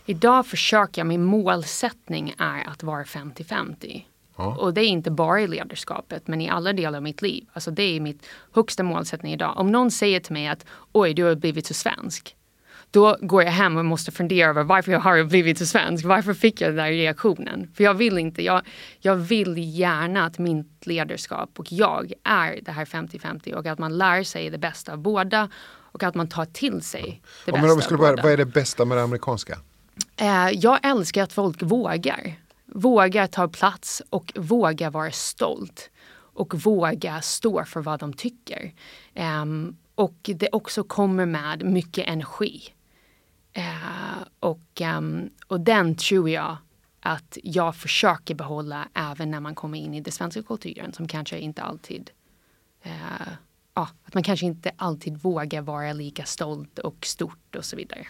Idag 0.06 0.48
försöker 0.48 1.02
jag, 1.02 1.08
min 1.08 1.24
målsättning 1.24 2.36
är 2.38 2.70
att 2.70 2.84
vara 2.84 3.04
50-50. 3.04 4.04
Ja. 4.38 4.56
Och 4.56 4.74
det 4.74 4.82
är 4.82 4.88
inte 4.88 5.12
bara 5.12 5.42
i 5.42 5.48
ledarskapet 5.48 6.28
men 6.28 6.42
i 6.42 6.50
alla 6.50 6.74
delar 6.74 6.98
av 6.98 7.04
mitt 7.04 7.22
liv. 7.22 7.46
Alltså 7.54 7.72
det 7.72 7.84
är 7.84 8.00
mitt 8.00 8.26
högsta 8.52 8.84
målsättning 8.84 9.34
idag. 9.34 9.54
Om 9.58 9.72
någon 9.72 9.92
säger 9.92 10.20
till 10.20 10.34
mig 10.34 10.48
att 10.48 10.66
oj 10.92 11.14
du 11.14 11.24
har 11.24 11.36
blivit 11.36 11.66
så 11.66 11.74
svensk 11.74 12.36
då 12.96 13.18
går 13.22 13.44
jag 13.44 13.52
hem 13.52 13.78
och 13.78 13.86
måste 13.86 14.12
fundera 14.12 14.50
över 14.50 14.64
varför 14.64 14.92
jag 14.92 15.00
har 15.00 15.24
blivit 15.24 15.58
så 15.58 15.66
svensk. 15.66 16.06
Varför 16.06 16.34
fick 16.34 16.62
jag 16.62 16.70
den 16.70 16.76
där 16.76 16.92
reaktionen? 16.92 17.72
För 17.74 17.84
jag 17.84 17.94
vill 17.94 18.18
inte, 18.18 18.44
jag, 18.44 18.62
jag 19.00 19.16
vill 19.16 19.80
gärna 19.80 20.26
att 20.26 20.38
mitt 20.38 20.88
ledarskap 20.88 21.50
och 21.60 21.72
jag 21.72 22.14
är 22.24 22.60
det 22.62 22.72
här 22.72 22.86
50-50 22.86 23.54
och 23.54 23.66
att 23.66 23.80
man 23.80 23.98
lär 23.98 24.24
sig 24.24 24.50
det 24.50 24.58
bästa 24.58 24.94
av 24.94 24.98
båda 24.98 25.50
och 25.92 26.04
att 26.04 26.16
man 26.16 26.28
tar 26.28 26.46
till 26.46 26.82
sig 26.82 27.22
det 27.46 27.52
ja, 27.52 27.54
bästa 27.54 27.72
om 27.72 27.78
vi 27.78 27.84
skulle 27.84 27.98
börja, 27.98 28.24
Vad 28.24 28.32
är 28.32 28.38
det 28.38 28.46
bästa 28.46 28.86
med 28.86 28.98
det 28.98 29.04
amerikanska? 29.04 29.58
Eh, 30.18 30.50
jag 30.54 30.80
älskar 30.84 31.24
att 31.24 31.34
folk 31.34 31.62
vågar. 31.62 32.34
Vågar 32.66 33.28
ta 33.28 33.48
plats 33.48 34.02
och 34.10 34.34
vågar 34.36 34.90
vara 34.90 35.12
stolt. 35.12 35.90
Och 36.38 36.66
våga 36.66 37.22
stå 37.22 37.66
för 37.66 37.82
vad 37.82 38.00
de 38.00 38.14
tycker. 38.14 38.74
Um, 39.42 39.78
och 39.96 40.18
det 40.24 40.50
också 40.52 40.84
kommer 40.84 41.26
med 41.26 41.64
mycket 41.64 42.08
energi. 42.08 42.75
Eh, 43.58 44.24
och, 44.40 44.82
um, 44.98 45.30
och 45.48 45.62
den 45.62 45.96
tror 45.96 46.30
jag 46.30 46.58
att 47.00 47.38
jag 47.44 47.76
försöker 47.76 48.36
behålla 48.36 48.88
även 48.94 49.32
när 49.32 49.40
man 49.40 49.56
kommer 49.56 49.78
in 49.78 49.94
i 49.94 50.02
den 50.02 50.12
svenska 50.12 50.44
kulturen 50.44 50.94
som 50.94 51.08
kanske 51.08 51.40
inte 51.40 51.62
alltid 51.62 52.10
eh, 52.82 52.92
ja, 53.74 53.90
att 54.04 54.14
man 54.14 54.24
kanske 54.24 54.46
inte 54.46 54.72
alltid 54.78 55.18
vågar 55.18 55.62
vara 55.62 55.94
lika 55.94 56.26
stolt 56.26 56.80
och 56.80 57.06
stort 57.06 57.56
och 57.56 57.66
så 57.66 57.76
vidare. 57.76 58.08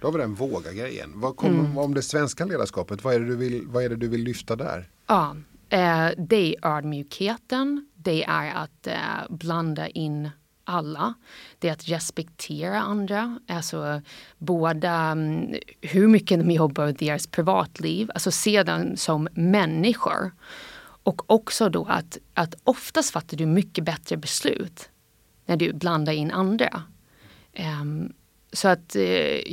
Då 0.00 0.06
har 0.06 0.12
vi 0.12 0.18
den 0.18 0.34
våga-grejen. 0.34 1.12
Vad 1.14 1.36
kommer, 1.36 1.58
mm. 1.58 1.78
Om 1.78 1.94
det 1.94 2.02
svenska 2.02 2.44
ledarskapet, 2.44 3.04
vad 3.04 3.14
är, 3.14 3.20
det 3.20 3.26
du 3.26 3.36
vill, 3.36 3.66
vad 3.66 3.84
är 3.84 3.88
det 3.88 3.96
du 3.96 4.08
vill 4.08 4.22
lyfta 4.22 4.56
där? 4.56 4.88
Ja, 5.06 5.36
eh, 5.68 6.08
det 6.18 6.56
är 6.56 6.76
ödmjukheten. 6.76 7.88
Det 7.94 8.24
är 8.24 8.54
att 8.54 8.88
blanda 9.30 9.88
in 9.88 10.30
alla. 10.66 11.14
Det 11.58 11.68
är 11.68 11.72
att 11.72 11.88
respektera 11.88 12.80
andra. 12.80 13.40
Alltså 13.48 14.02
båda 14.38 14.92
mm, 14.92 15.54
hur 15.80 16.08
mycket 16.08 16.38
de 16.38 16.50
jobbar 16.50 16.86
och 16.86 16.94
deras 16.94 17.26
privatliv. 17.26 18.10
Alltså 18.14 18.30
se 18.30 18.62
dem 18.62 18.96
som 18.96 19.28
människor. 19.32 20.30
Och 21.02 21.30
också 21.30 21.68
då 21.68 21.84
att, 21.84 22.18
att 22.34 22.54
oftast 22.64 23.10
fattar 23.10 23.36
du 23.36 23.46
mycket 23.46 23.84
bättre 23.84 24.16
beslut 24.16 24.88
när 25.46 25.56
du 25.56 25.72
blandar 25.72 26.12
in 26.12 26.30
andra. 26.30 26.82
Um, 27.80 28.12
så 28.56 28.68
att 28.68 28.96
eh, 28.96 29.02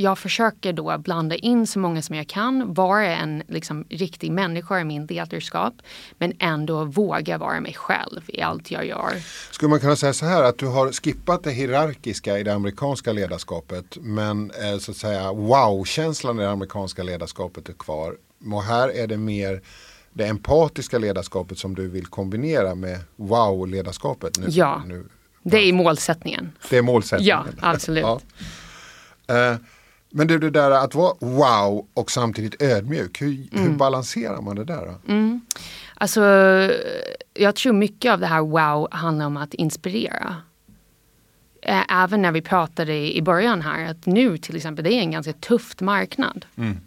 jag 0.01 0.19
försöker 0.19 0.73
då 0.73 0.97
blanda 0.97 1.35
in 1.35 1.67
så 1.67 1.79
många 1.79 2.01
som 2.01 2.15
jag 2.15 2.27
kan, 2.27 2.73
vara 2.73 3.05
en 3.05 3.43
liksom, 3.47 3.85
riktig 3.89 4.31
människa 4.31 4.79
i 4.79 4.83
min 4.83 5.05
ledarskap 5.05 5.73
men 6.17 6.33
ändå 6.39 6.85
våga 6.85 7.37
vara 7.37 7.59
mig 7.59 7.73
själv 7.73 8.21
i 8.27 8.41
allt 8.41 8.71
jag 8.71 8.85
gör. 8.85 9.13
Skulle 9.51 9.69
man 9.69 9.79
kunna 9.79 9.95
säga 9.95 10.13
så 10.13 10.25
här 10.25 10.43
att 10.43 10.57
du 10.57 10.67
har 10.67 10.91
skippat 10.91 11.43
det 11.43 11.51
hierarkiska 11.51 12.39
i 12.39 12.43
det 12.43 12.53
amerikanska 12.53 13.13
ledarskapet 13.13 13.97
men 14.01 14.51
eh, 14.51 14.77
så 14.79 14.91
att 14.91 14.97
säga 14.97 15.33
wow-känslan 15.33 16.39
i 16.39 16.43
det 16.43 16.49
amerikanska 16.49 17.03
ledarskapet 17.03 17.69
är 17.69 17.73
kvar. 17.73 18.15
Och 18.51 18.63
här 18.63 18.89
är 18.89 19.07
det 19.07 19.17
mer 19.17 19.61
det 20.13 20.25
empatiska 20.25 20.97
ledarskapet 20.97 21.57
som 21.57 21.75
du 21.75 21.87
vill 21.87 22.05
kombinera 22.05 22.75
med 22.75 22.99
wow-ledarskapet. 23.15 24.39
Nu, 24.39 24.47
ja, 24.49 24.83
nu, 24.87 25.05
det 25.43 25.57
är 25.57 25.73
målsättningen. 25.73 26.51
Det 26.69 26.77
är 26.77 26.81
målsättningen. 26.81 27.37
Ja, 27.61 27.69
absolut. 27.69 28.03
ja. 28.03 28.19
Eh, 29.27 29.55
men 30.09 30.27
det, 30.27 30.37
det 30.37 30.49
där 30.49 30.71
att 30.71 30.95
vara 30.95 31.13
wow 31.19 31.87
och 31.93 32.11
samtidigt 32.11 32.61
ödmjuk, 32.61 33.21
hur, 33.21 33.27
mm. 33.27 33.63
hur 33.63 33.77
balanserar 33.77 34.41
man 34.41 34.55
det 34.55 34.65
där? 34.65 34.85
Då? 34.85 35.13
Mm. 35.13 35.41
Alltså, 35.95 36.21
jag 37.33 37.55
tror 37.55 37.73
mycket 37.73 38.11
av 38.11 38.19
det 38.19 38.27
här 38.27 38.41
wow 38.41 38.87
handlar 38.91 39.25
om 39.25 39.37
att 39.37 39.53
inspirera. 39.53 40.35
Även 41.89 42.21
när 42.21 42.31
vi 42.31 42.41
pratade 42.41 43.15
i 43.17 43.21
början 43.21 43.61
här, 43.61 43.91
att 43.91 44.05
nu 44.05 44.37
till 44.37 44.55
exempel, 44.55 44.85
det 44.85 44.93
är 44.93 44.99
en 44.99 45.11
ganska 45.11 45.33
tuff 45.33 45.81
marknad. 45.81 46.45
Mm. 46.55 46.77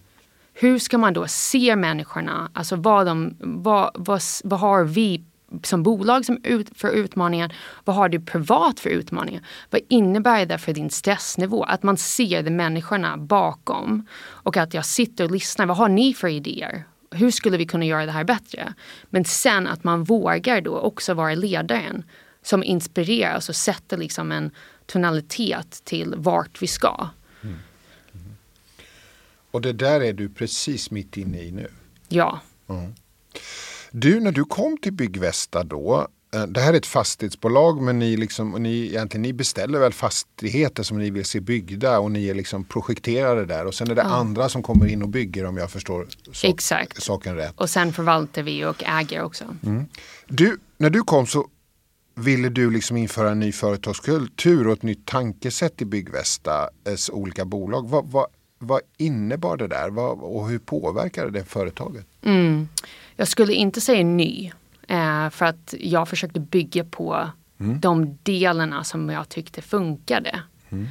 Hur 0.55 0.79
ska 0.79 0.99
man 0.99 1.13
då 1.13 1.27
se 1.29 1.77
människorna, 1.77 2.51
alltså 2.53 2.77
vad, 2.77 3.07
de, 3.07 3.37
vad, 3.41 3.91
vad, 3.95 4.23
vad 4.45 4.61
har 4.61 4.85
vi 4.85 5.25
som 5.63 5.83
bolag 5.83 6.25
som 6.25 6.41
ut, 6.43 6.69
för 6.75 6.91
utmaningen? 6.91 7.51
Vad 7.85 7.97
har 7.97 8.09
du 8.09 8.21
privat 8.21 8.81
för 8.81 8.91
utmaningar? 8.91 9.43
Vad 9.71 9.81
innebär 9.89 10.47
det 10.47 10.59
för 10.59 10.73
din 10.73 10.91
stressnivå? 10.91 11.65
Att 11.65 11.83
man 11.83 11.97
ser 11.97 12.43
de 12.43 12.51
människorna 12.51 13.17
bakom 13.17 14.07
och 14.23 14.57
att 14.57 14.75
jag 14.75 14.87
sitter 14.87 15.25
och 15.25 15.31
lyssnar. 15.31 15.67
Vad 15.67 15.77
har 15.77 15.89
ni 15.89 16.15
för 16.15 16.29
idéer? 16.29 16.85
Hur 17.11 17.31
skulle 17.31 17.57
vi 17.57 17.67
kunna 17.67 17.85
göra 17.85 18.07
det 18.07 18.13
här 18.13 18.25
bättre? 18.25 18.75
Men 19.11 19.25
sen 19.25 19.67
att 19.67 19.85
man 19.85 20.05
vågar 20.05 20.61
då 20.61 20.79
också 20.79 21.15
vara 21.15 21.35
ledaren 21.35 22.05
som 22.43 22.65
inspirerar 22.65 23.37
och 23.37 23.57
sätter 23.57 23.97
liksom 23.97 24.33
en 24.33 24.51
tonalitet 24.87 25.85
till 25.85 26.15
vart 26.17 26.63
vi 26.63 26.67
ska. 26.67 27.09
Mm. 27.43 27.57
Mm. 28.13 28.37
Och 29.51 29.61
det 29.61 29.73
där 29.73 30.01
är 30.01 30.13
du 30.13 30.29
precis 30.29 30.91
mitt 30.91 31.17
inne 31.17 31.43
i 31.43 31.53
nu? 31.53 31.69
Ja. 32.09 32.41
Mm. 32.69 32.95
Du, 33.99 34.21
när 34.21 34.33
du 34.33 34.45
kom 34.45 34.77
till 34.77 34.93
Byggvästa 34.93 35.65
då, 35.65 36.09
eh, 36.35 36.43
det 36.43 36.61
här 36.61 36.73
är 36.73 36.77
ett 36.77 36.87
fastighetsbolag 36.87 37.83
men 37.83 37.99
ni, 37.99 38.17
liksom, 38.17 38.51
ni, 38.51 38.87
egentligen, 38.87 39.23
ni 39.23 39.33
beställer 39.33 39.79
väl 39.79 39.93
fastigheter 39.93 40.83
som 40.83 40.99
ni 40.99 41.11
vill 41.11 41.25
se 41.25 41.41
byggda 41.41 41.99
och 41.99 42.11
ni 42.11 42.29
är 42.29 42.35
liksom 42.35 42.65
projekterade 42.65 43.45
där 43.45 43.67
och 43.67 43.75
sen 43.75 43.91
är 43.91 43.95
det 43.95 44.03
ja. 44.03 44.09
andra 44.09 44.49
som 44.49 44.63
kommer 44.63 44.87
in 44.87 45.03
och 45.03 45.09
bygger 45.09 45.45
om 45.45 45.57
jag 45.57 45.71
förstår 45.71 46.07
sak, 46.33 46.55
Exakt. 46.55 47.03
saken 47.03 47.37
rätt. 47.37 47.55
Och 47.57 47.71
sen 47.71 47.93
förvaltar 47.93 48.43
vi 48.43 48.65
och 48.65 48.83
äger 48.87 49.23
också. 49.23 49.45
Mm. 49.63 49.87
Du, 50.27 50.59
när 50.77 50.91
du 50.91 51.03
kom 51.03 51.27
så 51.27 51.49
ville 52.15 52.49
du 52.49 52.71
liksom 52.71 52.97
införa 52.97 53.31
en 53.31 53.41
ny 53.41 53.53
företagskultur 53.53 54.67
och 54.67 54.73
ett 54.73 54.83
nytt 54.83 55.07
tankesätt 55.07 55.83
i 55.83 55.85
Byggvästas 55.85 57.11
olika 57.13 57.45
bolag. 57.45 57.89
Vad, 57.89 58.11
vad, 58.11 58.27
vad 58.59 58.81
innebar 58.97 59.57
det 59.57 59.69
där 59.69 59.91
vad, 59.91 60.19
och 60.19 60.49
hur 60.49 60.59
påverkade 60.59 61.31
det 61.31 61.45
företaget? 61.45 62.07
Mm. 62.23 62.69
Jag 63.17 63.29
skulle 63.29 63.53
inte 63.53 63.81
säga 63.81 64.05
ny. 64.05 64.53
Eh, 64.89 65.31
för 65.31 65.47
att 65.47 65.75
jag 65.79 66.09
försökte 66.09 66.41
bygga 66.41 66.85
på 66.85 67.31
mm. 67.61 67.81
de 67.81 68.19
delarna 68.23 68.85
som 68.85 69.11
jag 69.11 69.29
tyckte 69.29 69.63
funkade. 69.63 70.41
Mm. 70.71 70.87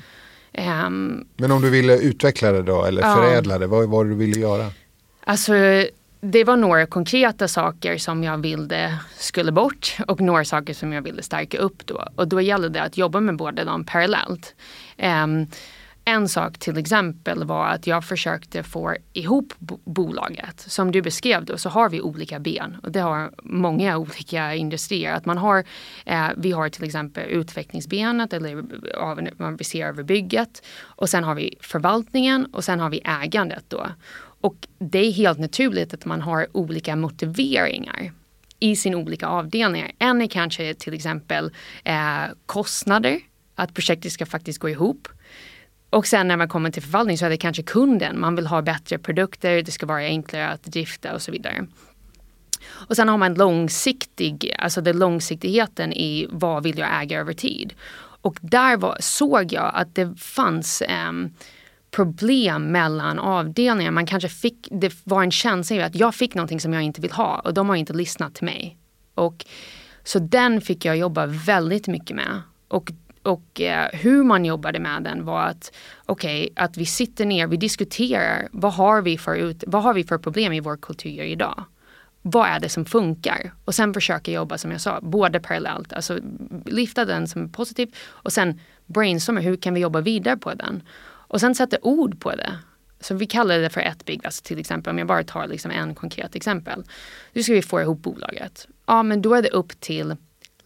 Um, 0.88 1.28
Men 1.38 1.52
om 1.52 1.62
du 1.62 1.70
ville 1.70 1.98
utveckla 2.00 2.52
det 2.52 2.62
då 2.62 2.86
eller 2.86 3.02
ja. 3.02 3.16
förädla 3.16 3.60
det, 3.60 3.68
vad 3.68 3.90
var 3.90 4.04
det 4.04 4.10
du 4.10 4.16
ville 4.16 4.40
göra? 4.40 4.72
Alltså 5.24 5.54
det 6.22 6.44
var 6.44 6.58
några 6.58 6.86
konkreta 6.86 7.48
saker 7.48 7.98
som 7.98 8.24
jag 8.24 8.38
ville 8.38 9.00
skulle 9.18 9.52
bort 9.52 9.98
och 10.08 10.22
några 10.22 10.46
saker 10.46 10.74
som 10.74 10.94
jag 10.94 11.02
ville 11.02 11.24
stärka 11.24 11.58
upp 11.58 11.86
då. 11.86 12.08
Och 12.16 12.28
då 12.28 12.42
gällde 12.42 12.70
det 12.70 12.82
att 12.82 12.98
jobba 12.98 13.20
med 13.20 13.36
båda 13.36 13.64
dem 13.64 13.86
parallellt. 13.86 14.56
Um, 14.98 15.48
en 16.06 16.30
sak 16.30 16.58
till 16.58 16.78
exempel 16.78 17.44
var 17.44 17.68
att 17.68 17.88
jag 17.88 18.06
försökte 18.06 18.64
få 18.64 18.96
ihop 19.14 19.54
bolaget. 19.84 20.60
Som 20.60 20.92
du 20.92 21.02
beskrev 21.02 21.46
då 21.46 21.58
så 21.58 21.70
har 21.70 21.90
vi 21.90 22.02
olika 22.02 22.40
ben 22.40 22.78
och 22.84 22.92
det 22.92 23.00
har 23.00 23.32
många 23.44 23.98
olika 24.06 24.56
industrier. 24.56 25.14
Att 25.14 25.26
man 25.26 25.38
har, 25.38 25.64
eh, 26.06 26.28
vi 26.38 26.52
har 26.52 26.70
till 26.70 26.84
exempel 26.84 27.30
utvecklingsbenet 27.30 28.34
eller 28.34 29.58
vi 29.58 29.64
ser 29.64 29.88
över 29.88 30.04
bygget 30.04 30.66
och 30.82 31.10
sen 31.10 31.24
har 31.24 31.36
vi 31.36 31.56
förvaltningen 31.62 32.46
och 32.46 32.64
sen 32.64 32.80
har 32.80 32.90
vi 32.90 33.02
ägandet 33.06 33.66
då. 33.68 33.88
Och 34.42 34.68
det 34.80 35.00
är 35.00 35.12
helt 35.12 35.40
naturligt 35.40 35.94
att 35.94 36.06
man 36.06 36.22
har 36.22 36.48
olika 36.52 36.96
motiveringar 36.96 38.12
i 38.60 38.76
sina 38.76 38.98
olika 38.98 39.28
avdelningar. 39.28 39.92
En 40.00 40.22
är 40.22 40.28
kanske 40.28 40.74
till 40.74 40.94
exempel 40.94 41.52
eh, 41.84 42.24
kostnader, 42.46 43.20
att 43.56 43.74
projektet 43.74 44.12
ska 44.12 44.26
faktiskt 44.26 44.60
gå 44.60 44.70
ihop. 44.70 45.08
Och 45.96 46.08
sen 46.08 46.28
när 46.28 46.38
man 46.38 46.48
kommer 46.48 46.72
till 46.72 46.82
förvaltning 46.82 47.18
så 47.18 47.26
är 47.26 47.30
det 47.30 47.38
kanske 47.38 47.64
kunden. 47.64 48.20
Man 48.20 48.36
vill 48.36 48.48
ha 48.48 48.62
bättre 48.62 48.98
produkter, 48.98 49.62
det 49.62 49.72
ska 49.72 49.86
vara 49.86 50.00
enklare 50.00 50.48
att 50.48 50.64
drifta 50.64 51.14
och 51.14 51.22
så 51.22 51.32
vidare. 51.32 51.66
Och 52.66 52.96
sen 52.96 53.10
har 53.10 53.18
man 53.18 53.34
långsiktig, 53.34 54.56
alltså 54.60 54.82
den 54.82 55.00
långsiktigheten 55.00 55.94
i 55.94 56.28
vad 56.30 56.64
vill 56.64 56.78
jag 56.78 57.02
äga 57.02 57.20
över 57.20 57.34
tid. 57.34 57.74
Och 57.98 58.38
där 58.42 58.78
var, 58.78 58.98
såg 59.00 59.54
jag 59.54 59.72
att 59.74 59.96
det 59.96 60.16
fanns 60.20 60.84
um, 61.10 61.34
problem 61.92 62.64
mellan 62.64 63.20
avdelningar. 63.20 63.92
Man 63.92 64.06
kanske 64.06 64.30
fick, 64.30 64.68
det 64.72 64.94
var 65.04 65.24
en 65.24 65.32
känsla 65.32 65.76
i 65.76 65.82
att 65.82 65.96
jag 65.96 66.16
fick 66.16 66.36
någonting 66.36 66.60
som 66.60 66.74
jag 66.74 66.84
inte 66.84 67.02
vill 67.02 67.12
ha 67.12 67.40
och 67.40 67.54
de 67.54 67.70
har 67.70 67.76
inte 67.76 67.94
lyssnat 67.94 68.36
till 68.36 68.46
mig. 68.46 68.78
Och, 69.14 69.46
så 70.04 70.20
den 70.20 70.62
fick 70.62 70.86
jag 70.86 70.98
jobba 70.98 71.26
väldigt 71.26 71.88
mycket 71.88 72.16
med. 72.16 72.42
Och 72.68 72.92
och 73.26 73.62
eh, 73.62 73.90
hur 73.94 74.24
man 74.24 74.46
jobbade 74.46 74.80
med 74.80 75.04
den 75.04 75.26
var 75.26 75.44
att 75.44 75.72
okej, 76.06 76.42
okay, 76.52 76.64
att 76.64 76.78
vi 76.78 76.86
sitter 76.86 77.26
ner, 77.26 77.48
vi 77.48 77.58
diskuterar 77.58 78.48
vad 78.52 78.74
har 78.74 79.02
vi 79.02 79.18
för, 79.18 79.36
ut, 79.36 79.64
vad 79.68 79.84
har 79.84 79.94
vi 79.94 80.04
för 80.04 80.18
problem 80.18 80.54
i 80.54 80.60
vår 80.60 80.78
kultur 80.78 81.22
idag? 81.22 81.64
Vad 82.22 82.48
är 82.48 82.60
det 82.60 82.70
som 82.70 82.86
funkar? 82.86 83.54
Och 83.66 83.76
sen 83.76 83.94
försöka 83.94 84.32
jobba 84.32 84.58
som 84.58 84.72
jag 84.72 84.82
sa, 84.82 85.00
både 85.02 85.40
parallellt, 85.40 85.94
alltså 85.94 86.20
lyfta 86.66 87.06
den 87.06 87.28
som 87.28 87.44
är 87.44 87.48
positiv 87.48 87.96
och 88.08 88.34
sen 88.34 88.60
brainstorma, 88.86 89.40
hur 89.40 89.58
kan 89.58 89.74
vi 89.74 89.80
jobba 89.80 90.02
vidare 90.02 90.38
på 90.38 90.54
den? 90.54 90.84
Och 91.28 91.40
sen 91.40 91.56
sätta 91.56 91.78
ord 91.82 92.20
på 92.20 92.32
det. 92.32 92.60
Så 93.00 93.16
vi 93.16 93.26
kallar 93.26 93.60
det 93.60 93.70
för 93.70 93.82
ett 93.82 94.06
big, 94.06 94.26
alltså 94.26 94.44
till 94.44 94.60
exempel 94.60 94.92
om 94.92 94.98
jag 94.98 95.08
bara 95.08 95.24
tar 95.24 95.48
liksom 95.48 95.72
en 95.72 95.96
konkret 95.96 96.36
exempel. 96.36 96.84
Nu 97.34 97.44
ska 97.44 97.54
vi 97.54 97.62
få 97.62 97.82
ihop 97.82 98.02
bolaget. 98.02 98.68
Ja 98.86 99.04
men 99.04 99.22
då 99.22 99.34
är 99.34 99.42
det 99.42 99.50
upp 99.50 99.80
till 99.80 100.16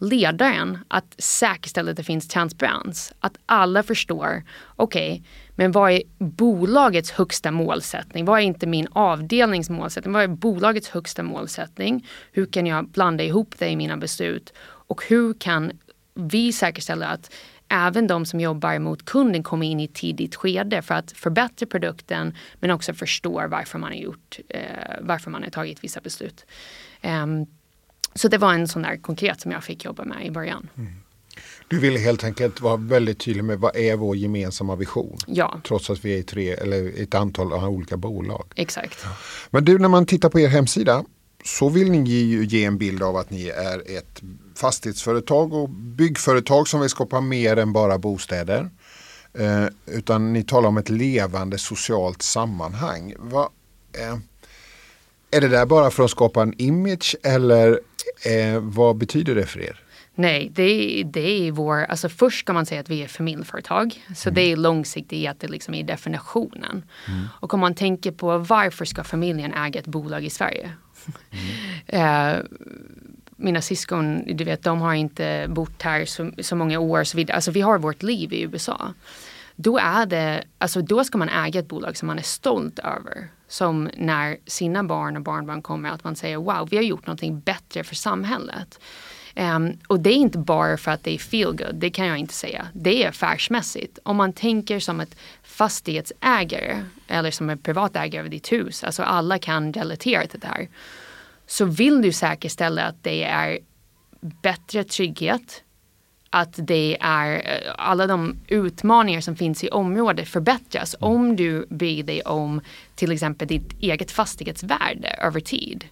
ledaren 0.00 0.78
att 0.88 1.14
säkerställa 1.18 1.90
att 1.90 1.96
det 1.96 2.04
finns 2.04 2.28
transparens. 2.28 3.12
Att 3.20 3.38
alla 3.46 3.82
förstår, 3.82 4.42
okej, 4.76 5.12
okay, 5.12 5.22
men 5.54 5.72
vad 5.72 5.92
är 5.92 6.02
bolagets 6.18 7.10
högsta 7.10 7.50
målsättning? 7.50 8.24
Vad 8.24 8.38
är 8.38 8.42
inte 8.42 8.66
min 8.66 8.88
avdelnings 8.92 9.70
målsättning? 9.70 10.12
Vad 10.12 10.22
är 10.22 10.28
bolagets 10.28 10.88
högsta 10.88 11.22
målsättning? 11.22 12.06
Hur 12.32 12.46
kan 12.46 12.66
jag 12.66 12.88
blanda 12.88 13.24
ihop 13.24 13.54
det 13.58 13.68
i 13.68 13.76
mina 13.76 13.96
beslut? 13.96 14.52
Och 14.62 15.04
hur 15.08 15.34
kan 15.34 15.72
vi 16.14 16.52
säkerställa 16.52 17.06
att 17.06 17.32
även 17.68 18.06
de 18.06 18.26
som 18.26 18.40
jobbar 18.40 18.78
mot 18.78 19.04
kunden 19.04 19.42
kommer 19.42 19.66
in 19.66 19.80
i 19.80 19.84
ett 19.84 19.94
tidigt 19.94 20.34
skede 20.36 20.82
för 20.82 20.94
att 20.94 21.12
förbättra 21.12 21.66
produkten 21.66 22.34
men 22.54 22.70
också 22.70 22.94
förstår 22.94 23.46
varför 23.46 23.78
man 23.78 23.90
har 23.90 23.98
gjort, 23.98 24.38
eh, 24.48 24.60
varför 25.00 25.30
man 25.30 25.42
har 25.42 25.50
tagit 25.50 25.84
vissa 25.84 26.00
beslut. 26.00 26.46
Um, 27.02 27.46
så 28.14 28.28
det 28.28 28.38
var 28.38 28.54
en 28.54 28.68
sån 28.68 28.82
där 28.82 28.96
konkret 28.96 29.40
som 29.40 29.50
jag 29.50 29.64
fick 29.64 29.84
jobba 29.84 30.04
med 30.04 30.26
i 30.26 30.30
början. 30.30 30.68
Mm. 30.76 30.92
Du 31.68 31.78
ville 31.78 31.98
helt 31.98 32.24
enkelt 32.24 32.60
vara 32.60 32.76
väldigt 32.76 33.18
tydlig 33.18 33.44
med 33.44 33.58
vad 33.58 33.76
är 33.76 33.96
vår 33.96 34.16
gemensamma 34.16 34.76
vision? 34.76 35.18
Ja. 35.26 35.60
Trots 35.66 35.90
att 35.90 36.04
vi 36.04 36.18
är 36.18 36.22
tre, 36.22 36.50
eller 36.50 37.02
ett 37.02 37.14
antal 37.14 37.52
olika 37.52 37.96
bolag. 37.96 38.44
Exakt. 38.56 39.06
Men 39.50 39.64
du, 39.64 39.78
när 39.78 39.88
man 39.88 40.06
tittar 40.06 40.28
på 40.28 40.40
er 40.40 40.48
hemsida 40.48 41.04
så 41.44 41.68
vill 41.68 41.90
ni 41.90 42.10
ju 42.10 42.44
ge 42.44 42.64
en 42.64 42.78
bild 42.78 43.02
av 43.02 43.16
att 43.16 43.30
ni 43.30 43.48
är 43.48 43.98
ett 43.98 44.22
fastighetsföretag 44.56 45.52
och 45.52 45.68
byggföretag 45.68 46.68
som 46.68 46.80
vill 46.80 46.90
skapa 46.90 47.20
mer 47.20 47.56
än 47.56 47.72
bara 47.72 47.98
bostäder. 47.98 48.70
Eh, 49.34 49.66
utan 49.86 50.32
ni 50.32 50.42
talar 50.42 50.68
om 50.68 50.76
ett 50.76 50.88
levande 50.88 51.58
socialt 51.58 52.22
sammanhang. 52.22 53.14
Va, 53.18 53.50
eh, 53.92 54.18
är 55.30 55.40
det 55.40 55.48
där 55.48 55.66
bara 55.66 55.90
för 55.90 56.04
att 56.04 56.10
skapa 56.10 56.42
en 56.42 56.60
image 56.60 57.16
eller 57.22 57.80
Eh, 58.24 58.60
vad 58.60 58.96
betyder 58.96 59.34
det 59.34 59.46
för 59.46 59.60
er? 59.60 59.80
Nej, 60.14 60.50
det, 60.54 61.02
det 61.06 61.48
är 61.48 61.52
vår, 61.52 61.84
alltså 61.84 62.08
först 62.08 62.38
ska 62.38 62.52
man 62.52 62.66
säga 62.66 62.80
att 62.80 62.90
vi 62.90 63.02
är 63.02 63.08
familjeföretag. 63.08 64.04
Så 64.16 64.28
mm. 64.28 64.34
det 64.34 64.52
är 64.52 64.56
långsiktighet 64.56 65.50
liksom 65.50 65.74
i 65.74 65.82
definitionen. 65.82 66.82
Mm. 67.08 67.28
Och 67.40 67.54
om 67.54 67.60
man 67.60 67.74
tänker 67.74 68.12
på 68.12 68.38
varför 68.38 68.84
ska 68.84 69.04
familjen 69.04 69.54
äga 69.54 69.80
ett 69.80 69.86
bolag 69.86 70.24
i 70.24 70.30
Sverige? 70.30 70.72
Mm. 71.86 72.36
eh, 72.36 72.44
mina 73.36 73.60
syskon, 73.60 74.22
du 74.36 74.44
vet, 74.44 74.62
de 74.62 74.80
har 74.80 74.94
inte 74.94 75.46
bott 75.48 75.82
här 75.82 76.04
så, 76.04 76.30
så 76.38 76.56
många 76.56 76.78
år. 76.78 77.04
Så 77.04 77.16
vidare. 77.16 77.34
Alltså 77.34 77.50
vi 77.50 77.60
har 77.60 77.78
vårt 77.78 78.02
liv 78.02 78.32
i 78.32 78.42
USA. 78.42 78.94
Då, 79.62 79.78
är 79.78 80.06
det, 80.06 80.44
alltså 80.58 80.82
då 80.82 81.04
ska 81.04 81.18
man 81.18 81.28
äga 81.28 81.60
ett 81.60 81.68
bolag 81.68 81.96
som 81.96 82.06
man 82.06 82.18
är 82.18 82.22
stolt 82.22 82.78
över 82.78 83.28
som 83.48 83.90
när 83.96 84.36
sina 84.46 84.84
barn 84.84 85.16
och 85.16 85.22
barnbarn 85.22 85.62
kommer 85.62 85.90
att 85.90 86.04
man 86.04 86.16
säger 86.16 86.36
wow, 86.36 86.68
vi 86.70 86.76
har 86.76 86.84
gjort 86.84 87.06
någonting 87.06 87.40
bättre 87.40 87.84
för 87.84 87.94
samhället. 87.94 88.80
Um, 89.36 89.78
och 89.86 90.00
det 90.00 90.10
är 90.10 90.14
inte 90.14 90.38
bara 90.38 90.76
för 90.76 90.90
att 90.90 91.04
det 91.04 91.14
är 91.14 91.18
feel 91.18 91.52
good, 91.52 91.74
det 91.74 91.90
kan 91.90 92.06
jag 92.06 92.18
inte 92.18 92.34
säga. 92.34 92.68
Det 92.72 93.04
är 93.04 93.08
affärsmässigt. 93.08 93.98
Om 94.02 94.16
man 94.16 94.32
tänker 94.32 94.80
som 94.80 95.00
ett 95.00 95.16
fastighetsägare 95.42 96.84
eller 97.08 97.30
som 97.30 97.50
en 97.50 97.58
privatägare 97.58 98.24
av 98.24 98.30
ditt 98.30 98.52
hus, 98.52 98.84
alltså 98.84 99.02
alla 99.02 99.38
kan 99.38 99.72
relatera 99.72 100.26
till 100.26 100.40
det 100.40 100.46
här. 100.46 100.68
Så 101.46 101.64
vill 101.64 102.02
du 102.02 102.12
säkerställa 102.12 102.82
att 102.82 103.02
det 103.04 103.24
är 103.24 103.58
bättre 104.20 104.84
trygghet, 104.84 105.62
att 106.30 106.54
det 106.56 106.96
är 107.00 107.34
eh, 107.34 107.74
alla 107.78 108.06
de 108.06 108.36
utmaningar 108.48 109.20
som 109.20 109.36
finns 109.36 109.64
i 109.64 109.68
området 109.68 110.28
förbättras 110.28 110.96
mm. 111.00 111.12
om 111.12 111.36
du 111.36 111.66
bryr 111.70 112.02
dig 112.02 112.22
om 112.22 112.60
till 112.94 113.12
exempel 113.12 113.48
ditt 113.48 113.72
eget 113.80 114.10
fastighetsvärde 114.10 115.08
över 115.08 115.40
tid. 115.40 115.84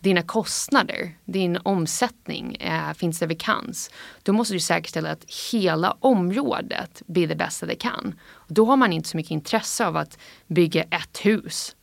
Dina 0.00 0.22
kostnader, 0.22 1.12
din 1.24 1.58
omsättning, 1.62 2.56
eh, 2.56 2.92
finns 2.92 3.18
det 3.18 3.26
vakans. 3.26 3.90
Då 4.22 4.32
måste 4.32 4.54
du 4.54 4.60
säkerställa 4.60 5.10
att 5.10 5.24
hela 5.52 5.96
området 6.00 7.02
blir 7.06 7.28
det 7.28 7.36
bästa 7.36 7.66
det 7.66 7.74
kan. 7.74 8.14
Då 8.48 8.64
har 8.64 8.76
man 8.76 8.92
inte 8.92 9.08
så 9.08 9.16
mycket 9.16 9.30
intresse 9.30 9.86
av 9.86 9.96
att 9.96 10.18
bygga 10.46 10.82
ett 10.82 11.18
hus 11.22 11.76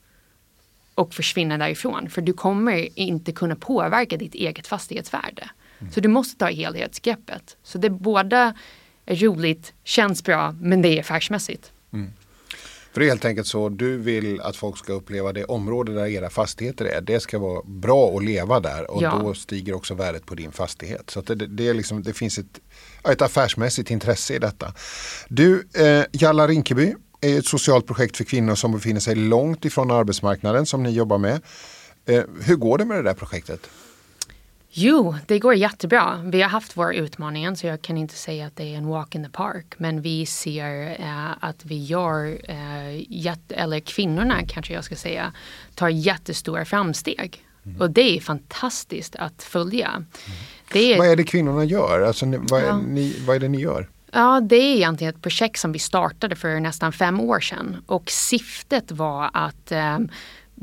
och 0.95 1.13
försvinna 1.13 1.58
därifrån. 1.58 2.10
För 2.10 2.21
du 2.21 2.34
kommer 2.34 2.99
inte 2.99 3.32
kunna 3.32 3.56
påverka 3.56 4.17
ditt 4.17 4.36
eget 4.36 4.67
fastighetsvärde. 4.67 5.49
Så 5.91 5.99
du 5.99 6.09
måste 6.09 6.37
ta 6.37 6.47
helhetsgreppet. 6.47 7.57
Så 7.63 7.77
det 7.77 7.89
båda 7.89 8.53
är 9.05 9.15
roligt, 9.15 9.73
känns 9.83 10.23
bra, 10.23 10.55
men 10.59 10.81
det 10.81 10.89
är 10.89 10.99
affärsmässigt. 10.99 11.71
Mm. 11.93 12.11
För 12.93 12.99
det 12.99 13.05
är 13.05 13.09
helt 13.09 13.25
enkelt 13.25 13.47
så, 13.47 13.69
du 13.69 13.97
vill 13.97 14.41
att 14.41 14.55
folk 14.55 14.77
ska 14.77 14.93
uppleva 14.93 15.33
det 15.33 15.45
område 15.45 15.93
där 15.93 16.05
era 16.05 16.29
fastigheter 16.29 16.85
är. 16.85 17.01
Det 17.01 17.19
ska 17.19 17.39
vara 17.39 17.61
bra 17.65 18.17
att 18.17 18.23
leva 18.23 18.59
där 18.59 18.91
och 18.91 19.03
ja. 19.03 19.21
då 19.23 19.33
stiger 19.33 19.73
också 19.73 19.93
värdet 19.93 20.25
på 20.25 20.35
din 20.35 20.51
fastighet. 20.51 21.09
Så 21.09 21.21
det, 21.21 21.35
det, 21.35 21.67
är 21.67 21.73
liksom, 21.73 22.03
det 22.03 22.13
finns 22.13 22.37
ett, 22.37 22.59
ett 23.09 23.21
affärsmässigt 23.21 23.91
intresse 23.91 24.35
i 24.35 24.39
detta. 24.39 24.73
Du, 25.29 25.67
eh, 25.73 26.03
Jalla 26.11 26.47
Rinkeby 26.47 26.95
är 27.21 27.39
ett 27.39 27.45
socialt 27.45 27.87
projekt 27.87 28.17
för 28.17 28.23
kvinnor 28.23 28.55
som 28.55 28.71
befinner 28.71 28.99
sig 28.99 29.15
långt 29.15 29.65
ifrån 29.65 29.91
arbetsmarknaden 29.91 30.65
som 30.65 30.83
ni 30.83 30.89
jobbar 30.89 31.17
med. 31.17 31.41
Eh, 32.05 32.23
hur 32.41 32.55
går 32.55 32.77
det 32.77 32.85
med 32.85 32.97
det 32.97 33.03
där 33.03 33.13
projektet? 33.13 33.69
Jo, 34.75 35.15
det 35.27 35.39
går 35.39 35.53
jättebra. 35.53 36.21
Vi 36.25 36.41
har 36.41 36.49
haft 36.49 36.77
våra 36.77 36.93
utmaningar 36.93 37.55
så 37.55 37.67
jag 37.67 37.81
kan 37.81 37.97
inte 37.97 38.15
säga 38.15 38.45
att 38.45 38.55
det 38.55 38.63
är 38.63 38.77
en 38.77 38.88
walk 38.88 39.15
in 39.15 39.23
the 39.23 39.29
park. 39.29 39.65
Men 39.77 40.01
vi 40.01 40.25
ser 40.25 41.01
eh, 41.01 41.31
att 41.39 41.65
vi 41.65 41.83
gör, 41.83 42.38
eh, 42.49 43.36
eller 43.49 43.79
kvinnorna 43.79 44.36
kanske 44.47 44.73
jag 44.73 44.83
ska 44.83 44.95
säga, 44.95 45.33
tar 45.75 45.89
jättestora 45.89 46.65
framsteg. 46.65 47.41
Mm. 47.65 47.81
Och 47.81 47.91
det 47.91 48.17
är 48.17 48.19
fantastiskt 48.19 49.15
att 49.15 49.43
följa. 49.43 49.88
Mm. 49.88 50.05
Det 50.71 50.93
är, 50.93 50.97
vad 50.97 51.07
är 51.07 51.15
det 51.15 51.23
kvinnorna 51.23 51.63
gör? 51.63 52.01
Alltså, 52.01 52.25
vad, 52.25 52.62
är, 52.62 52.67
ja. 52.67 52.77
ni, 52.77 53.15
vad 53.27 53.36
är 53.36 53.39
det 53.39 53.47
ni 53.47 53.62
gör? 53.62 53.89
Ja, 54.12 54.41
det 54.41 54.55
är 54.55 54.75
egentligen 54.75 55.13
ett 55.13 55.21
projekt 55.21 55.59
som 55.59 55.71
vi 55.71 55.79
startade 55.79 56.36
för 56.36 56.59
nästan 56.59 56.91
fem 56.91 57.19
år 57.19 57.39
sedan. 57.39 57.77
Och 57.86 58.12
syftet 58.12 58.91
var 58.91 59.29
att 59.33 59.71
eh, 59.71 59.99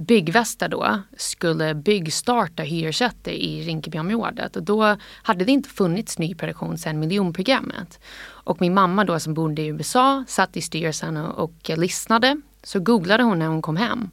Byggvästa 0.06 0.68
då 0.68 1.02
skulle 1.16 1.74
byggstarta 1.74 2.62
hyresrätter 2.62 3.32
i 3.32 3.62
Rinkebyområdet 3.62 4.56
och 4.56 4.62
då 4.62 4.96
hade 5.22 5.44
det 5.44 5.52
inte 5.52 5.68
funnits 5.68 6.18
nyproduktion 6.18 6.78
sedan 6.78 6.98
miljonprogrammet. 6.98 8.00
Och 8.22 8.60
min 8.60 8.74
mamma 8.74 9.04
då 9.04 9.20
som 9.20 9.34
bodde 9.34 9.62
i 9.62 9.66
USA 9.66 10.24
satt 10.28 10.56
i 10.56 10.60
styrelsen 10.60 11.16
och, 11.16 11.44
och 11.44 11.78
lyssnade. 11.78 12.40
Så 12.62 12.80
googlade 12.80 13.22
hon 13.22 13.38
när 13.38 13.46
hon 13.46 13.62
kom 13.62 13.76
hem 13.76 14.10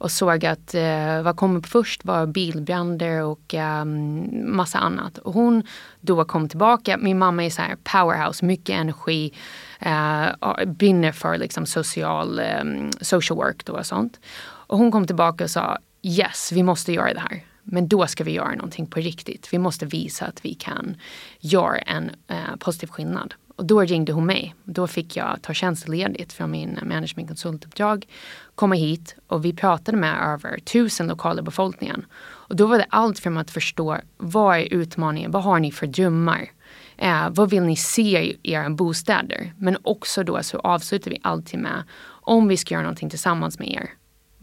och 0.00 0.10
såg 0.10 0.46
att 0.46 0.74
eh, 0.74 1.22
vad 1.22 1.36
kom 1.36 1.56
upp 1.56 1.66
först 1.66 2.04
var 2.04 2.26
bilbränder 2.26 3.22
och 3.22 3.54
eh, 3.54 3.84
massa 4.44 4.78
annat. 4.78 5.18
Och 5.18 5.32
hon 5.32 5.62
då 6.00 6.24
kom 6.24 6.48
tillbaka, 6.48 6.96
min 6.96 7.18
mamma 7.18 7.44
är 7.44 7.50
så 7.50 7.62
här 7.62 7.76
powerhouse, 7.84 8.44
mycket 8.44 8.80
energi, 8.80 9.32
eh, 9.78 10.26
brinner 10.66 11.12
för 11.12 11.38
liksom 11.38 11.66
social, 11.66 12.38
eh, 12.38 12.64
social 13.00 13.36
work 13.36 13.64
då 13.64 13.72
och 13.72 13.86
sånt. 13.86 14.20
Och 14.70 14.78
hon 14.78 14.90
kom 14.90 15.06
tillbaka 15.06 15.44
och 15.44 15.50
sa 15.50 15.78
yes, 16.02 16.52
vi 16.52 16.62
måste 16.62 16.92
göra 16.92 17.14
det 17.14 17.20
här. 17.20 17.44
Men 17.62 17.88
då 17.88 18.06
ska 18.06 18.24
vi 18.24 18.32
göra 18.32 18.54
någonting 18.54 18.86
på 18.86 19.00
riktigt. 19.00 19.52
Vi 19.52 19.58
måste 19.58 19.86
visa 19.86 20.26
att 20.26 20.44
vi 20.44 20.54
kan 20.54 20.96
göra 21.40 21.78
en 21.78 22.10
eh, 22.28 22.56
positiv 22.58 22.86
skillnad. 22.86 23.34
Och 23.56 23.64
då 23.64 23.80
ringde 23.80 24.12
hon 24.12 24.26
mig. 24.26 24.54
Då 24.64 24.86
fick 24.86 25.16
jag 25.16 25.42
ta 25.42 25.54
tjänstledigt 25.54 26.32
från 26.32 26.50
min 26.50 26.78
managementkonsultuppdrag, 26.82 28.06
komma 28.54 28.74
hit 28.74 29.16
och 29.26 29.44
vi 29.44 29.52
pratade 29.52 29.96
med 29.98 30.32
över 30.34 30.58
tusen 30.58 31.06
lokala 31.06 31.42
befolkningen. 31.42 32.06
Och 32.12 32.56
då 32.56 32.66
var 32.66 32.78
det 32.78 32.86
allt 32.88 33.18
från 33.18 33.38
att 33.38 33.50
förstå 33.50 33.98
vad 34.16 34.56
är 34.56 34.74
utmaningen, 34.74 35.30
vad 35.30 35.42
har 35.42 35.58
ni 35.58 35.72
för 35.72 35.86
drömmar? 35.86 36.50
Eh, 36.96 37.30
vad 37.30 37.50
vill 37.50 37.62
ni 37.62 37.76
se 37.76 38.22
i 38.22 38.38
era 38.42 38.70
bostäder? 38.70 39.52
Men 39.58 39.76
också 39.82 40.24
då 40.24 40.42
så 40.42 40.58
avslutar 40.58 41.10
vi 41.10 41.18
alltid 41.22 41.60
med 41.60 41.82
om 42.06 42.48
vi 42.48 42.56
ska 42.56 42.74
göra 42.74 42.82
någonting 42.82 43.10
tillsammans 43.10 43.58
med 43.58 43.68
er. 43.68 43.90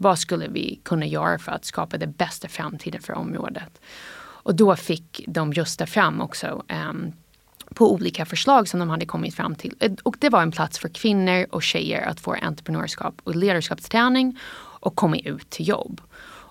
Vad 0.00 0.18
skulle 0.18 0.48
vi 0.48 0.80
kunna 0.84 1.06
göra 1.06 1.38
för 1.38 1.52
att 1.52 1.64
skapa 1.64 1.98
det 1.98 2.06
bästa 2.06 2.48
framtiden 2.48 3.02
för 3.02 3.12
området? 3.12 3.80
Och 4.18 4.54
då 4.54 4.76
fick 4.76 5.24
de 5.26 5.52
rösta 5.52 5.86
fram 5.86 6.20
också 6.20 6.64
um, 6.90 7.12
på 7.74 7.92
olika 7.92 8.26
förslag 8.26 8.68
som 8.68 8.80
de 8.80 8.90
hade 8.90 9.06
kommit 9.06 9.34
fram 9.34 9.54
till. 9.54 9.74
Eh, 9.80 9.92
och 10.02 10.16
det 10.18 10.28
var 10.28 10.42
en 10.42 10.50
plats 10.50 10.78
för 10.78 10.88
kvinnor 10.88 11.46
och 11.50 11.62
tjejer 11.62 12.06
att 12.06 12.20
få 12.20 12.32
entreprenörskap 12.42 13.14
och 13.24 13.36
ledarskapsträning 13.36 14.38
och 14.80 14.96
komma 14.96 15.18
ut 15.18 15.50
till 15.50 15.68
jobb. 15.68 16.00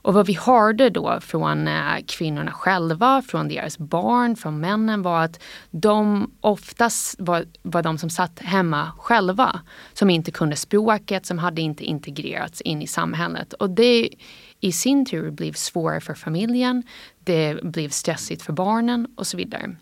Och 0.07 0.13
vad 0.13 0.27
vi 0.27 0.33
hörde 0.33 0.89
då 0.89 1.19
från 1.21 1.67
eh, 1.67 1.95
kvinnorna 2.07 2.51
själva, 2.51 3.21
från 3.21 3.47
deras 3.47 3.77
barn, 3.77 4.35
från 4.35 4.59
männen 4.59 5.01
var 5.01 5.23
att 5.23 5.43
de 5.71 6.31
oftast 6.41 7.15
var, 7.19 7.45
var 7.61 7.83
de 7.83 7.97
som 7.97 8.09
satt 8.09 8.39
hemma 8.39 8.91
själva. 8.97 9.61
Som 9.93 10.09
inte 10.09 10.31
kunde 10.31 10.55
språket, 10.55 11.25
som 11.25 11.37
hade 11.37 11.61
inte 11.61 11.83
integrerats 11.83 12.61
in 12.61 12.81
i 12.81 12.87
samhället. 12.87 13.53
Och 13.53 13.69
det 13.69 14.09
i 14.59 14.71
sin 14.71 15.05
tur 15.05 15.31
blev 15.31 15.53
svårare 15.53 16.01
för 16.01 16.13
familjen, 16.13 16.83
det 17.19 17.63
blev 17.63 17.89
stressigt 17.89 18.41
för 18.41 18.53
barnen 18.53 19.07
och 19.17 19.27
så 19.27 19.37
vidare. 19.37 19.75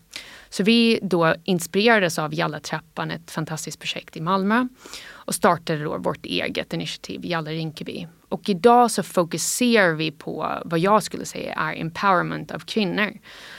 Så 0.56 0.62
vi 0.62 0.98
då 1.02 1.34
inspirerades 1.44 2.18
av 2.18 2.34
Jalla 2.34 2.60
trappan, 2.60 3.10
ett 3.10 3.30
fantastiskt 3.30 3.80
projekt 3.80 4.16
i 4.16 4.20
Malmö 4.20 4.68
och 5.12 5.34
startade 5.34 5.84
då 5.84 5.98
vårt 5.98 6.26
eget 6.26 6.72
initiativ, 6.72 7.20
Jalla 7.24 7.50
Rinkeby. 7.50 8.06
Och 8.28 8.48
idag 8.48 8.90
så 8.90 9.02
fokuserar 9.02 9.92
vi 9.92 10.10
på 10.10 10.62
vad 10.64 10.78
jag 10.78 11.02
skulle 11.02 11.24
säga 11.24 11.54
är 11.54 11.80
empowerment 11.80 12.50
av 12.50 12.58
kvinnor. 12.58 13.12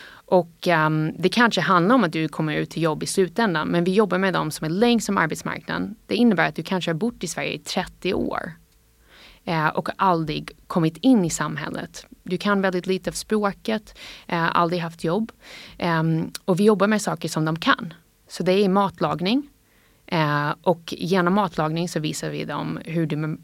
Och 0.09 0.67
um, 0.67 1.13
det 1.17 1.29
kanske 1.29 1.61
handlar 1.61 1.95
om 1.95 2.03
att 2.03 2.11
du 2.11 2.27
kommer 2.27 2.55
ut 2.55 2.69
till 2.69 2.83
jobb 2.83 3.03
i 3.03 3.05
slutändan 3.05 3.67
men 3.67 3.83
vi 3.83 3.93
jobbar 3.93 4.17
med 4.17 4.33
dem 4.33 4.51
som 4.51 4.65
är 4.65 4.69
längst 4.69 5.05
som 5.05 5.17
arbetsmarknaden. 5.17 5.95
Det 6.07 6.15
innebär 6.15 6.47
att 6.47 6.55
du 6.55 6.63
kanske 6.63 6.91
har 6.91 6.95
bott 6.95 7.23
i 7.23 7.27
Sverige 7.27 7.53
i 7.53 7.59
30 7.59 8.13
år 8.13 8.51
eh, 9.45 9.67
och 9.67 9.89
aldrig 9.95 10.51
kommit 10.67 10.97
in 10.97 11.25
i 11.25 11.29
samhället. 11.29 12.05
Du 12.29 12.37
kan 12.37 12.61
väldigt 12.61 12.87
lite 12.87 13.09
av 13.09 13.13
språket, 13.13 13.97
eh, 14.27 14.55
aldrig 14.57 14.81
haft 14.81 15.03
jobb. 15.03 15.31
Eh, 15.77 16.03
och 16.45 16.59
vi 16.59 16.63
jobbar 16.63 16.87
med 16.87 17.01
saker 17.01 17.29
som 17.29 17.45
de 17.45 17.59
kan. 17.59 17.93
Så 18.29 18.43
det 18.43 18.51
är 18.51 18.69
matlagning, 18.69 19.49
Eh, 20.11 20.53
och 20.61 20.93
genom 20.97 21.33
matlagning 21.33 21.89
så 21.89 21.99
visar 21.99 22.29
vi 22.29 22.45
dem 22.45 22.79
hur 22.85 23.05
du 23.05 23.37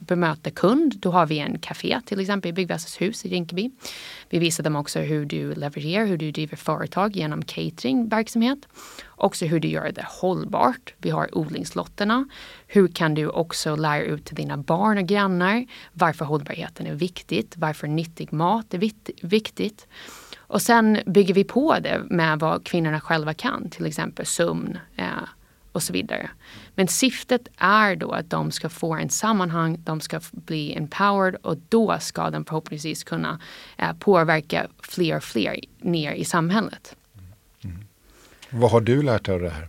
bemöter 0.00 0.50
kund. 0.50 0.96
Då 0.96 1.10
har 1.10 1.26
vi 1.26 1.38
en 1.38 1.58
café 1.58 2.00
till 2.04 2.20
exempel 2.20 2.48
i 2.48 2.52
Byggväsens 2.52 3.00
hus 3.00 3.24
i 3.24 3.28
Rinkeby. 3.28 3.70
Vi 4.28 4.38
visar 4.38 4.64
dem 4.64 4.76
också 4.76 4.98
hur 4.98 5.24
du 5.24 5.54
levererar, 5.54 6.06
hur 6.06 6.16
du 6.16 6.30
driver 6.30 6.56
företag 6.56 7.16
genom 7.16 7.42
cateringverksamhet. 7.42 8.58
Också 9.08 9.44
hur 9.44 9.60
du 9.60 9.68
gör 9.68 9.92
det 9.92 10.06
hållbart. 10.08 10.94
Vi 10.98 11.10
har 11.10 11.38
odlingslotterna. 11.38 12.28
Hur 12.66 12.88
kan 12.88 13.14
du 13.14 13.28
också 13.28 13.76
lära 13.76 14.02
ut 14.02 14.24
till 14.24 14.36
dina 14.36 14.56
barn 14.56 14.98
och 14.98 15.06
grannar 15.06 15.66
varför 15.92 16.24
hållbarheten 16.24 16.86
är 16.86 16.94
viktigt, 16.94 17.54
varför 17.56 17.86
nyttig 17.86 18.32
mat 18.32 18.74
är 18.74 18.78
viktigt. 19.22 19.86
Och 20.38 20.62
sen 20.62 20.98
bygger 21.06 21.34
vi 21.34 21.44
på 21.44 21.78
det 21.78 22.02
med 22.10 22.38
vad 22.38 22.64
kvinnorna 22.64 23.00
själva 23.00 23.34
kan, 23.34 23.70
till 23.70 23.86
exempel 23.86 24.26
sömn, 24.26 24.78
eh, 24.96 25.06
och 25.72 25.82
så 25.82 25.92
vidare. 25.92 26.30
Men 26.74 26.88
syftet 26.88 27.48
är 27.56 27.96
då 27.96 28.10
att 28.12 28.30
de 28.30 28.50
ska 28.50 28.68
få 28.68 28.94
en 28.94 29.10
sammanhang, 29.10 29.82
de 29.84 30.00
ska 30.00 30.20
bli 30.32 30.76
empowered 30.76 31.34
och 31.34 31.56
då 31.68 31.98
ska 32.00 32.30
de 32.30 32.44
förhoppningsvis 32.44 33.04
kunna 33.04 33.40
eh, 33.78 33.92
påverka 33.92 34.66
fler 34.82 35.16
och 35.16 35.24
fler 35.24 35.60
ner 35.78 36.12
i 36.12 36.24
samhället. 36.24 36.96
Mm. 37.64 37.84
Vad 38.50 38.70
har 38.70 38.80
du 38.80 39.02
lärt 39.02 39.24
dig 39.24 39.34
av 39.34 39.40
det 39.40 39.50
här? 39.50 39.68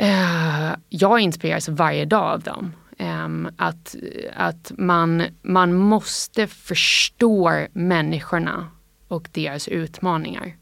Uh, 0.00 0.76
jag 0.88 1.20
inspireras 1.20 1.68
varje 1.68 2.04
dag 2.04 2.32
av 2.32 2.40
dem. 2.40 2.72
Um, 2.98 3.48
att 3.56 3.96
att 4.36 4.72
man, 4.78 5.22
man 5.42 5.74
måste 5.74 6.46
förstå 6.46 7.66
människorna 7.72 8.68
och 9.08 9.28
deras 9.32 9.68
utmaningar. 9.68 10.56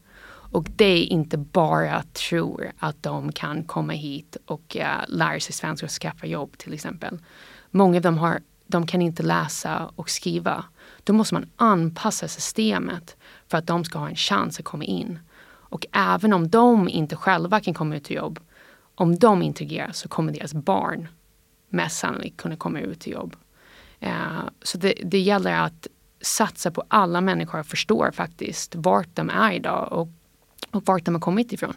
Och 0.53 0.69
det 0.75 0.85
är 0.85 1.05
inte 1.05 1.37
bara 1.37 1.95
att 1.95 2.13
tro 2.13 2.59
att 2.77 3.03
de 3.03 3.31
kan 3.31 3.63
komma 3.63 3.93
hit 3.93 4.37
och 4.45 4.75
uh, 4.79 5.03
lära 5.07 5.39
sig 5.39 5.53
svenska 5.53 5.85
och 5.85 5.91
skaffa 5.91 6.27
jobb 6.27 6.57
till 6.57 6.73
exempel. 6.73 7.19
Många 7.71 7.97
av 7.97 8.01
dem 8.01 8.17
har, 8.17 8.41
de 8.67 8.87
kan 8.87 9.01
inte 9.01 9.23
läsa 9.23 9.91
och 9.95 10.09
skriva. 10.09 10.65
Då 11.03 11.13
måste 11.13 11.33
man 11.33 11.49
anpassa 11.55 12.27
systemet 12.27 13.17
för 13.47 13.57
att 13.57 13.67
de 13.67 13.85
ska 13.85 13.99
ha 13.99 14.09
en 14.09 14.15
chans 14.15 14.59
att 14.59 14.65
komma 14.65 14.83
in. 14.83 15.19
Och 15.45 15.85
även 15.91 16.33
om 16.33 16.49
de 16.49 16.89
inte 16.89 17.15
själva 17.15 17.59
kan 17.59 17.73
komma 17.73 17.95
ut 17.95 18.11
i 18.11 18.13
jobb, 18.13 18.39
om 18.95 19.15
de 19.19 19.41
integreras 19.41 19.97
så 19.97 20.09
kommer 20.09 20.33
deras 20.33 20.53
barn 20.53 21.07
mest 21.69 21.97
sannolikt 21.99 22.37
kunna 22.37 22.57
komma 22.57 22.79
ut 22.79 23.07
i 23.07 23.11
jobb. 23.11 23.35
Uh, 24.03 24.43
så 24.61 24.77
det, 24.77 24.93
det 25.03 25.19
gäller 25.19 25.53
att 25.53 25.87
satsa 26.21 26.71
på 26.71 26.83
alla 26.87 27.21
människor 27.21 27.59
och 27.59 27.65
förstå 27.65 28.11
faktiskt 28.13 28.75
vart 28.75 29.15
de 29.15 29.29
är 29.29 29.51
idag 29.51 29.87
och 29.91 30.07
och 30.71 30.85
vart 30.85 31.05
de 31.05 31.13
har 31.15 31.21
kommit 31.21 31.53
ifrån. 31.53 31.73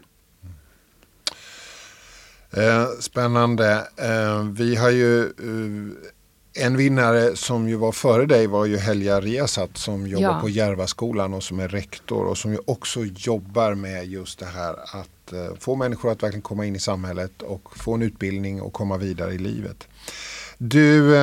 Eh, 2.57 2.89
spännande. 3.01 3.89
Eh, 3.97 4.43
vi 4.43 4.77
har 4.77 4.91
ju 4.91 5.25
eh, 5.25 6.65
en 6.65 6.77
vinnare 6.77 7.37
som 7.37 7.69
ju 7.69 7.77
var 7.77 7.93
före 7.93 8.27
dig 8.27 8.47
var 8.47 8.65
ju 8.65 8.77
Helja 8.77 9.21
Riasat 9.21 9.77
som 9.77 10.07
jobbar 10.07 10.25
ja. 10.25 10.41
på 10.41 10.49
Järvaskolan 10.49 11.35
och 11.35 11.43
som 11.43 11.61
är 11.61 11.69
rektor 11.69 12.25
och 12.25 12.39
som 12.39 12.53
ju 12.53 12.59
också 12.65 13.05
jobbar 13.05 13.75
med 13.75 14.07
just 14.07 14.39
det 14.39 14.47
här 14.47 14.75
att 15.01 15.33
få 15.59 15.75
människor 15.75 16.13
att 16.13 16.23
verkligen 16.23 16.43
komma 16.43 16.67
in 16.67 16.77
i 16.77 16.79
samhället 16.79 17.43
och 17.43 17.77
få 17.77 17.95
en 17.95 18.03
utbildning 18.03 18.63
och 18.63 18.73
komma 18.73 18.97
vidare 18.97 19.33
i 19.33 19.39
livet. 19.39 19.89
Du, 20.59 21.17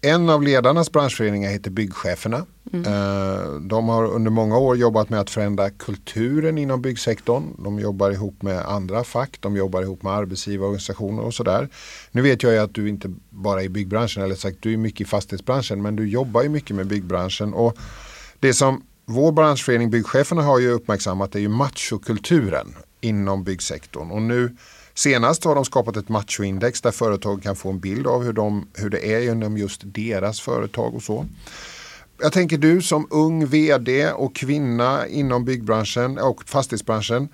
en 0.00 0.30
av 0.30 0.42
ledarnas 0.42 0.92
branschföreningar 0.92 1.50
heter 1.50 1.70
Byggcheferna. 1.70 2.46
Mm. 2.72 2.84
Eh, 2.86 3.60
de 3.60 3.88
har 3.88 4.04
under 4.04 4.30
många 4.30 4.58
år 4.58 4.76
jobbat 4.76 5.10
med 5.10 5.20
att 5.20 5.30
förändra 5.30 5.70
kulturen 5.70 6.58
inom 6.58 6.82
byggsektorn. 6.82 7.44
De 7.64 7.78
jobbar 7.78 8.10
ihop 8.10 8.42
med 8.42 8.60
andra 8.60 9.04
fack, 9.04 9.36
de 9.40 9.56
jobbar 9.56 9.82
ihop 9.82 10.02
med 10.02 10.12
arbetsgivarorganisationer 10.12 11.22
och 11.22 11.34
sådär. 11.34 11.68
Nu 12.10 12.22
vet 12.22 12.42
jag 12.42 12.52
ju 12.52 12.58
att 12.58 12.74
du 12.74 12.88
inte 12.88 13.14
bara 13.30 13.60
är 13.60 13.64
i 13.64 13.68
byggbranschen, 13.68 14.22
eller 14.22 14.34
sagt 14.34 14.56
du 14.60 14.72
är 14.72 14.76
mycket 14.76 15.00
i 15.00 15.04
fastighetsbranschen, 15.04 15.82
men 15.82 15.96
du 15.96 16.08
jobbar 16.08 16.42
ju 16.42 16.48
mycket 16.48 16.76
med 16.76 16.86
byggbranschen. 16.86 17.54
Och 17.54 17.76
det 18.40 18.54
som 18.54 18.82
vår 19.04 19.32
branschförening 19.32 19.90
Byggcheferna 19.90 20.42
har 20.42 20.58
ju 20.58 20.70
uppmärksammat 20.70 21.34
är 21.34 21.38
ju 21.38 21.48
machokulturen 21.48 22.74
inom 23.00 23.44
byggsektorn. 23.44 24.10
Och 24.10 24.22
nu 24.22 24.56
Senast 24.94 25.44
har 25.44 25.54
de 25.54 25.64
skapat 25.64 25.96
ett 25.96 26.08
machoindex 26.08 26.80
där 26.80 26.90
företag 26.90 27.42
kan 27.42 27.56
få 27.56 27.70
en 27.70 27.78
bild 27.78 28.06
av 28.06 28.22
hur, 28.22 28.32
de, 28.32 28.68
hur 28.74 28.90
det 28.90 29.14
är 29.14 29.32
inom 29.32 29.58
just 29.58 29.80
deras 29.84 30.40
företag 30.40 30.94
och 30.94 31.02
så 31.02 31.26
jag 32.20 32.32
tänker 32.32 32.58
du 32.58 32.82
som 32.82 33.06
ung 33.10 33.46
vd 33.46 34.10
och 34.10 34.34
kvinna 34.34 35.06
inom 35.06 35.44
byggbranschen 35.44 36.18
och 36.18 36.48
fastighetsbranschen. 36.48 37.28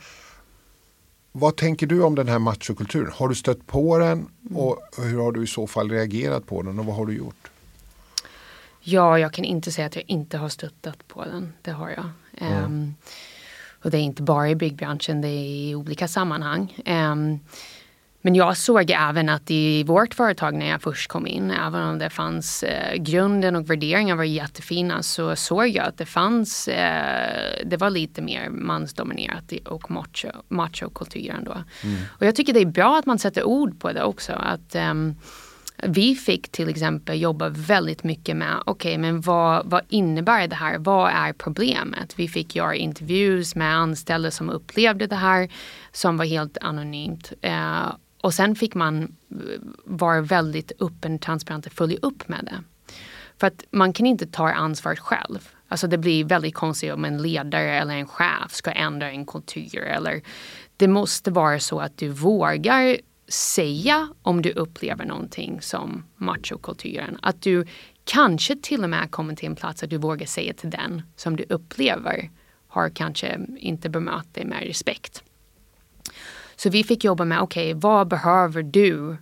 Vad 1.32 1.56
tänker 1.56 1.86
du 1.86 2.02
om 2.02 2.14
den 2.14 2.28
här 2.28 2.38
machokulturen? 2.38 3.12
Har 3.14 3.28
du 3.28 3.34
stött 3.34 3.66
på 3.66 3.98
den 3.98 4.28
och 4.54 4.78
hur 4.98 5.18
har 5.18 5.32
du 5.32 5.44
i 5.44 5.46
så 5.46 5.66
fall 5.66 5.90
reagerat 5.90 6.46
på 6.46 6.62
den 6.62 6.78
och 6.78 6.86
vad 6.86 6.96
har 6.96 7.06
du 7.06 7.16
gjort? 7.16 7.50
Ja, 8.80 9.18
jag 9.18 9.32
kan 9.32 9.44
inte 9.44 9.72
säga 9.72 9.86
att 9.86 9.96
jag 9.96 10.04
inte 10.06 10.38
har 10.38 10.48
stöttat 10.48 11.08
på 11.08 11.24
den. 11.24 11.52
Det 11.62 11.70
har 11.70 11.90
jag. 11.90 12.04
Mm. 12.38 12.64
Um, 12.64 12.94
och 13.82 13.90
det 13.90 13.98
är 13.98 14.02
inte 14.02 14.22
bara 14.22 14.50
i 14.50 14.54
byggbranschen, 14.54 15.20
det 15.20 15.28
är 15.28 15.44
i 15.44 15.74
olika 15.74 16.08
sammanhang. 16.08 16.82
Um, 16.86 17.40
men 18.22 18.34
jag 18.34 18.56
såg 18.56 18.90
även 18.90 19.28
att 19.28 19.50
i 19.50 19.84
vårt 19.84 20.14
företag 20.14 20.54
när 20.54 20.68
jag 20.68 20.82
först 20.82 21.08
kom 21.08 21.26
in, 21.26 21.50
även 21.50 21.82
om 21.82 21.98
det 21.98 22.10
fanns 22.10 22.62
eh, 22.62 22.96
grunden 22.96 23.56
och 23.56 23.70
värderingar 23.70 24.16
var 24.16 24.24
jättefina, 24.24 25.02
så 25.02 25.36
såg 25.36 25.68
jag 25.68 25.86
att 25.86 25.98
det 25.98 26.06
fanns, 26.06 26.68
eh, 26.68 27.64
det 27.64 27.76
var 27.76 27.90
lite 27.90 28.22
mer 28.22 28.48
mansdominerat 28.48 29.52
och 29.66 29.90
macho, 29.90 30.28
machokulturen 30.48 31.44
då. 31.44 31.52
Mm. 31.52 31.96
Och 32.08 32.26
jag 32.26 32.36
tycker 32.36 32.52
det 32.52 32.60
är 32.60 32.66
bra 32.66 32.98
att 32.98 33.06
man 33.06 33.18
sätter 33.18 33.44
ord 33.44 33.80
på 33.80 33.92
det 33.92 34.02
också. 34.02 34.32
Att, 34.32 34.74
eh, 34.74 34.94
vi 35.86 36.14
fick 36.14 36.48
till 36.52 36.68
exempel 36.68 37.20
jobba 37.20 37.48
väldigt 37.48 38.04
mycket 38.04 38.36
med, 38.36 38.62
okej 38.66 38.92
okay, 38.92 38.98
men 38.98 39.20
vad, 39.20 39.66
vad 39.66 39.82
innebär 39.88 40.48
det 40.48 40.56
här? 40.56 40.78
Vad 40.78 41.10
är 41.10 41.32
problemet? 41.32 42.14
Vi 42.16 42.28
fick 42.28 42.56
göra 42.56 42.74
intervjuer 42.74 43.58
med 43.58 43.76
anställda 43.76 44.30
som 44.30 44.50
upplevde 44.50 45.06
det 45.06 45.16
här 45.16 45.50
som 45.92 46.16
var 46.16 46.24
helt 46.24 46.58
anonymt. 46.60 47.32
Eh, 47.40 47.92
och 48.22 48.34
sen 48.34 48.54
fick 48.54 48.74
man 48.74 49.02
eh, 49.30 49.38
vara 49.84 50.20
väldigt 50.20 50.72
öppen, 50.80 51.18
transparent 51.18 51.66
och 51.66 51.72
följa 51.72 51.98
upp 52.02 52.28
med 52.28 52.44
det. 52.44 52.92
För 53.38 53.46
att 53.46 53.64
man 53.70 53.92
kan 53.92 54.06
inte 54.06 54.26
ta 54.26 54.52
ansvaret 54.52 54.98
själv. 54.98 55.48
Alltså 55.68 55.86
det 55.86 55.98
blir 55.98 56.24
väldigt 56.24 56.54
konstigt 56.54 56.92
om 56.92 57.04
en 57.04 57.22
ledare 57.22 57.78
eller 57.78 57.94
en 57.94 58.06
chef 58.06 58.52
ska 58.52 58.70
ändra 58.70 59.10
en 59.10 59.26
kultur. 59.26 59.78
Eller 59.78 60.22
det 60.76 60.88
måste 60.88 61.30
vara 61.30 61.60
så 61.60 61.80
att 61.80 61.96
du 61.96 62.08
vågar 62.08 62.96
säga 63.28 64.08
om 64.22 64.42
du 64.42 64.50
upplever 64.50 65.04
någonting 65.04 65.60
som 65.60 66.04
machokulturen. 66.16 67.18
Att 67.22 67.42
du 67.42 67.66
kanske 68.04 68.56
till 68.56 68.84
och 68.84 68.90
med 68.90 69.10
kommer 69.10 69.34
till 69.34 69.48
en 69.48 69.56
plats 69.56 69.82
att 69.82 69.90
du 69.90 69.96
vågar 69.96 70.26
säga 70.26 70.54
till 70.54 70.70
den 70.70 71.02
som 71.16 71.36
du 71.36 71.44
upplever 71.48 72.30
har 72.68 72.90
kanske 72.90 73.40
inte 73.58 73.88
bemött 73.88 74.34
dig 74.34 74.44
med 74.44 74.62
respekt. 74.62 75.22
Så 76.62 76.70
vi 76.70 76.84
fick 76.84 77.04
jobba 77.04 77.24
med, 77.24 77.40
okej, 77.40 77.70
okay, 77.70 77.80
vad 77.80 78.08
behöver 78.08 78.62
du? 78.62 79.16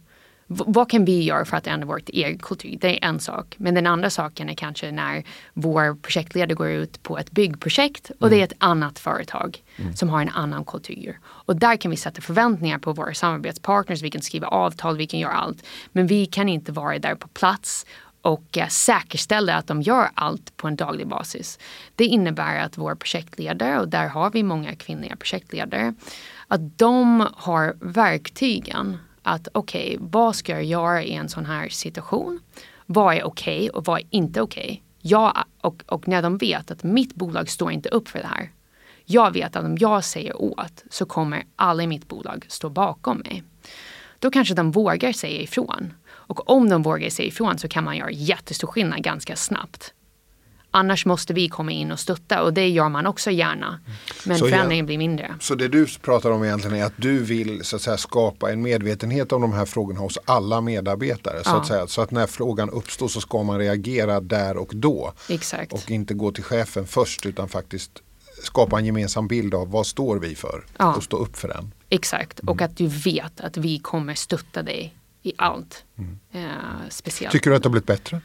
V 0.46 0.64
vad 0.66 0.90
kan 0.90 1.04
vi 1.04 1.22
göra 1.22 1.44
för 1.44 1.56
att 1.56 1.66
ändra 1.66 1.86
vår 1.86 2.00
egen 2.06 2.38
kultur? 2.38 2.78
Det 2.80 3.04
är 3.04 3.08
en 3.08 3.20
sak. 3.20 3.54
Men 3.58 3.74
den 3.74 3.86
andra 3.86 4.10
saken 4.10 4.48
är 4.48 4.54
kanske 4.54 4.90
när 4.90 5.24
vår 5.54 5.94
projektledare 5.94 6.54
går 6.54 6.68
ut 6.68 7.02
på 7.02 7.18
ett 7.18 7.30
byggprojekt 7.30 8.10
och 8.18 8.26
mm. 8.26 8.30
det 8.30 8.42
är 8.42 8.44
ett 8.44 8.58
annat 8.58 8.98
företag 8.98 9.62
mm. 9.76 9.96
som 9.96 10.08
har 10.08 10.22
en 10.22 10.28
annan 10.28 10.64
kultur. 10.64 11.18
Och 11.24 11.56
där 11.56 11.76
kan 11.76 11.90
vi 11.90 11.96
sätta 11.96 12.20
förväntningar 12.20 12.78
på 12.78 12.92
våra 12.92 13.14
samarbetspartners. 13.14 14.02
Vi 14.02 14.10
kan 14.10 14.22
skriva 14.22 14.46
avtal, 14.46 14.96
vi 14.96 15.06
kan 15.06 15.20
göra 15.20 15.32
allt. 15.32 15.66
Men 15.92 16.06
vi 16.06 16.26
kan 16.26 16.48
inte 16.48 16.72
vara 16.72 16.98
där 16.98 17.14
på 17.14 17.28
plats 17.28 17.86
och 18.22 18.58
eh, 18.58 18.68
säkerställa 18.68 19.54
att 19.54 19.66
de 19.66 19.82
gör 19.82 20.10
allt 20.14 20.56
på 20.56 20.68
en 20.68 20.76
daglig 20.76 21.06
basis. 21.06 21.58
Det 21.96 22.04
innebär 22.04 22.60
att 22.60 22.78
vår 22.78 22.94
projektledare, 22.94 23.80
och 23.80 23.88
där 23.88 24.08
har 24.08 24.30
vi 24.30 24.42
många 24.42 24.74
kvinnliga 24.76 25.16
projektledare, 25.16 25.94
att 26.50 26.78
de 26.78 27.26
har 27.34 27.76
verktygen 27.80 28.98
att 29.22 29.48
okej, 29.52 29.96
okay, 29.96 30.08
vad 30.10 30.36
ska 30.36 30.52
jag 30.52 30.64
göra 30.64 31.02
i 31.02 31.12
en 31.12 31.28
sån 31.28 31.46
här 31.46 31.68
situation? 31.68 32.40
Vad 32.86 33.14
är 33.14 33.24
okej 33.24 33.58
okay 33.58 33.68
och 33.68 33.84
vad 33.84 34.00
är 34.00 34.06
inte 34.10 34.40
okej? 34.40 34.82
Okay? 35.02 35.42
och, 35.60 35.84
och 35.86 36.08
när 36.08 36.22
de 36.22 36.38
vet 36.38 36.70
att 36.70 36.82
mitt 36.82 37.14
bolag 37.14 37.48
står 37.48 37.72
inte 37.72 37.88
upp 37.88 38.08
för 38.08 38.18
det 38.18 38.26
här. 38.26 38.50
Jag 39.04 39.32
vet 39.32 39.56
att 39.56 39.64
om 39.64 39.76
jag 39.80 40.04
säger 40.04 40.42
åt 40.42 40.84
så 40.90 41.06
kommer 41.06 41.44
alla 41.56 41.82
i 41.82 41.86
mitt 41.86 42.08
bolag 42.08 42.46
stå 42.48 42.68
bakom 42.68 43.18
mig. 43.18 43.42
Då 44.18 44.30
kanske 44.30 44.54
de 44.54 44.70
vågar 44.70 45.12
säga 45.12 45.40
ifrån. 45.40 45.94
Och 46.08 46.50
om 46.50 46.68
de 46.68 46.82
vågar 46.82 47.10
säga 47.10 47.28
ifrån 47.28 47.58
så 47.58 47.68
kan 47.68 47.84
man 47.84 47.96
göra 47.96 48.10
jättestor 48.10 48.68
skillnad 48.68 49.02
ganska 49.02 49.36
snabbt. 49.36 49.94
Annars 50.70 51.06
måste 51.06 51.34
vi 51.34 51.48
komma 51.48 51.72
in 51.72 51.92
och 51.92 52.00
stötta 52.00 52.42
och 52.42 52.52
det 52.52 52.68
gör 52.68 52.88
man 52.88 53.06
också 53.06 53.30
gärna. 53.30 53.80
Men 54.24 54.38
så 54.38 54.48
förändringen 54.48 54.86
blir 54.86 54.98
mindre. 54.98 55.34
Så 55.40 55.54
det 55.54 55.68
du 55.68 55.86
pratar 55.86 56.30
om 56.30 56.44
egentligen 56.44 56.76
är 56.76 56.84
att 56.84 56.92
du 56.96 57.18
vill 57.18 57.64
så 57.64 57.76
att 57.76 57.82
säga, 57.82 57.96
skapa 57.96 58.52
en 58.52 58.62
medvetenhet 58.62 59.32
om 59.32 59.42
de 59.42 59.52
här 59.52 59.66
frågorna 59.66 60.00
hos 60.00 60.18
alla 60.24 60.60
medarbetare. 60.60 61.36
Ja. 61.36 61.50
Så, 61.50 61.56
att 61.56 61.66
säga. 61.66 61.86
så 61.86 62.02
att 62.02 62.10
när 62.10 62.26
frågan 62.26 62.70
uppstår 62.70 63.08
så 63.08 63.20
ska 63.20 63.42
man 63.42 63.58
reagera 63.58 64.20
där 64.20 64.56
och 64.56 64.70
då. 64.74 65.12
Exakt. 65.28 65.72
Och 65.72 65.90
inte 65.90 66.14
gå 66.14 66.32
till 66.32 66.44
chefen 66.44 66.86
först 66.86 67.26
utan 67.26 67.48
faktiskt 67.48 68.02
skapa 68.42 68.78
en 68.78 68.84
gemensam 68.84 69.28
bild 69.28 69.54
av 69.54 69.70
vad 69.70 69.86
står 69.86 70.18
vi 70.18 70.34
för 70.34 70.64
ja. 70.78 70.94
och 70.94 71.02
stå 71.02 71.16
upp 71.16 71.36
för 71.36 71.48
den. 71.48 71.72
Exakt, 71.88 72.40
mm. 72.40 72.52
och 72.52 72.62
att 72.62 72.76
du 72.76 72.86
vet 72.86 73.40
att 73.40 73.56
vi 73.56 73.78
kommer 73.78 74.14
stötta 74.14 74.62
dig 74.62 74.94
i 75.22 75.32
allt. 75.36 75.84
Mm. 75.98 76.18
Eh, 76.32 76.50
speciellt. 76.88 77.32
Tycker 77.32 77.50
du 77.50 77.56
att 77.56 77.62
det 77.62 77.66
har 77.66 77.72
blivit 77.72 77.86
bättre? 77.86 78.20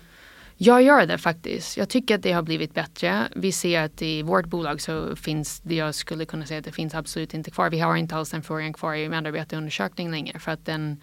Jag 0.58 0.84
gör 0.84 1.06
det 1.06 1.18
faktiskt. 1.18 1.78
Jag 1.78 1.90
tycker 1.90 2.16
att 2.16 2.22
det 2.22 2.32
har 2.32 2.42
blivit 2.42 2.74
bättre. 2.74 3.28
Vi 3.36 3.52
ser 3.52 3.82
att 3.82 4.02
i 4.02 4.22
vårt 4.22 4.46
bolag 4.46 4.82
så 4.82 5.16
finns 5.16 5.60
det, 5.60 5.76
jag 5.76 5.96
skulle 5.96 6.26
kunna 6.26 6.46
säga 6.46 6.60
att 6.60 6.66
det 6.66 6.72
finns 6.72 6.96
absolut 6.96 7.34
inte 7.34 7.52
kvar. 7.52 7.70
Vi 7.70 7.80
har 7.80 7.96
inte 7.96 8.16
alls 8.16 8.30
den 8.30 8.44
frågan 8.44 8.74
kvar 8.74 8.94
i 8.94 9.10
medarbetarundersökning 9.10 10.12
längre 10.12 10.40
för 10.40 10.52
att 10.52 10.66
den 10.66 11.02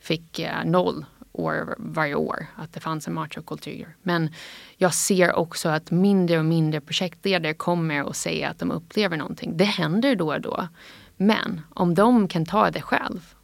fick 0.00 0.38
eh, 0.38 0.64
noll 0.64 1.04
år 1.32 1.74
varje 1.78 2.14
år, 2.14 2.46
att 2.56 2.72
det 2.72 2.80
fanns 2.80 3.08
en 3.08 3.14
machokultur. 3.14 3.96
Men 4.02 4.34
jag 4.76 4.94
ser 4.94 5.32
också 5.32 5.68
att 5.68 5.90
mindre 5.90 6.38
och 6.38 6.44
mindre 6.44 6.80
projektledare 6.80 7.54
kommer 7.54 8.02
och 8.02 8.16
säger 8.16 8.48
att 8.48 8.58
de 8.58 8.70
upplever 8.70 9.16
någonting. 9.16 9.56
Det 9.56 9.64
händer 9.64 10.16
då 10.16 10.34
och 10.34 10.40
då. 10.40 10.68
Men 11.16 11.60
om 11.74 11.94
de 11.94 12.28
kan 12.28 12.46
ta 12.46 12.70
det 12.70 12.82
själv 12.82 13.34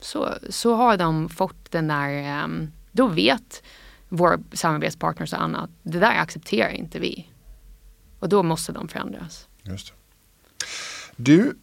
så, 0.00 0.34
så 0.50 0.74
har 0.74 0.96
de 0.96 1.28
fått 1.28 1.70
den 1.70 1.88
där, 1.88 2.44
um, 2.44 2.72
då 2.92 3.06
vet 3.06 3.62
våra 4.16 4.38
samarbetspartners 4.52 5.32
och 5.32 5.42
annat, 5.42 5.70
det 5.82 5.98
där 5.98 6.18
accepterar 6.18 6.70
inte 6.70 6.98
vi. 6.98 7.28
Och 8.18 8.28
då 8.28 8.42
måste 8.42 8.72
de 8.72 8.88
förändras. 8.88 9.48
Just 9.62 9.88
det. 9.88 9.94
Du, 11.16 11.58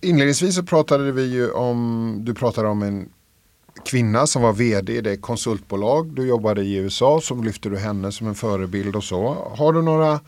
inledningsvis 0.00 0.54
så 0.54 0.62
pratade 0.62 1.12
vi 1.12 1.22
ju 1.22 1.50
om, 1.50 2.18
du 2.20 2.34
pratade 2.34 2.68
om 2.68 2.82
en 2.82 3.08
kvinna 3.84 4.26
som 4.26 4.42
var 4.42 4.52
vd 4.52 4.92
i 4.92 5.00
det 5.00 5.16
konsultbolag 5.16 6.14
du 6.14 6.26
jobbade 6.26 6.62
i 6.62 6.74
USA, 6.74 7.20
som 7.20 7.44
lyfte 7.44 7.68
du 7.68 7.78
henne 7.78 8.12
som 8.12 8.26
en 8.26 8.34
förebild 8.34 8.96
och 8.96 9.04
så. 9.04 9.34
Har 9.56 9.72
du 9.72 9.82
några 9.82 10.20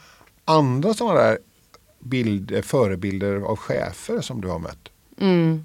andra 0.45 0.95
sådana 0.95 1.21
där 1.21 1.39
bild, 2.01 2.65
förebilder 2.65 3.37
av 3.37 3.57
chefer 3.57 4.21
som 4.21 4.41
du 4.41 4.49
har 4.49 4.59
mött? 4.59 4.89
Mm. 5.19 5.65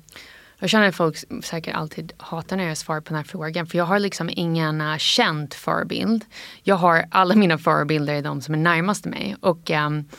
Jag 0.60 0.70
känner 0.70 0.88
att 0.88 0.96
folk 0.96 1.18
säkert 1.44 1.76
alltid 1.76 2.14
hatar 2.18 2.58
när 2.58 2.68
jag 2.68 2.78
svarar 2.78 3.02
på 3.02 3.10
den 3.10 3.16
här 3.16 3.24
frågan 3.24 3.68
för 3.68 3.78
jag 3.78 3.86
har 3.86 4.00
liksom 4.00 4.30
ingen 4.34 4.82
uh, 4.82 4.98
känd 4.98 5.54
förebild. 5.54 6.26
Jag 6.64 6.76
har 6.76 7.06
alla 7.12 7.36
mina 7.36 7.58
förebilder 7.58 8.14
är 8.14 8.22
de 8.22 8.42
som 8.42 8.54
är 8.54 8.58
närmast 8.58 9.06
mig 9.06 9.36
och 9.42 9.70
um, 9.70 10.10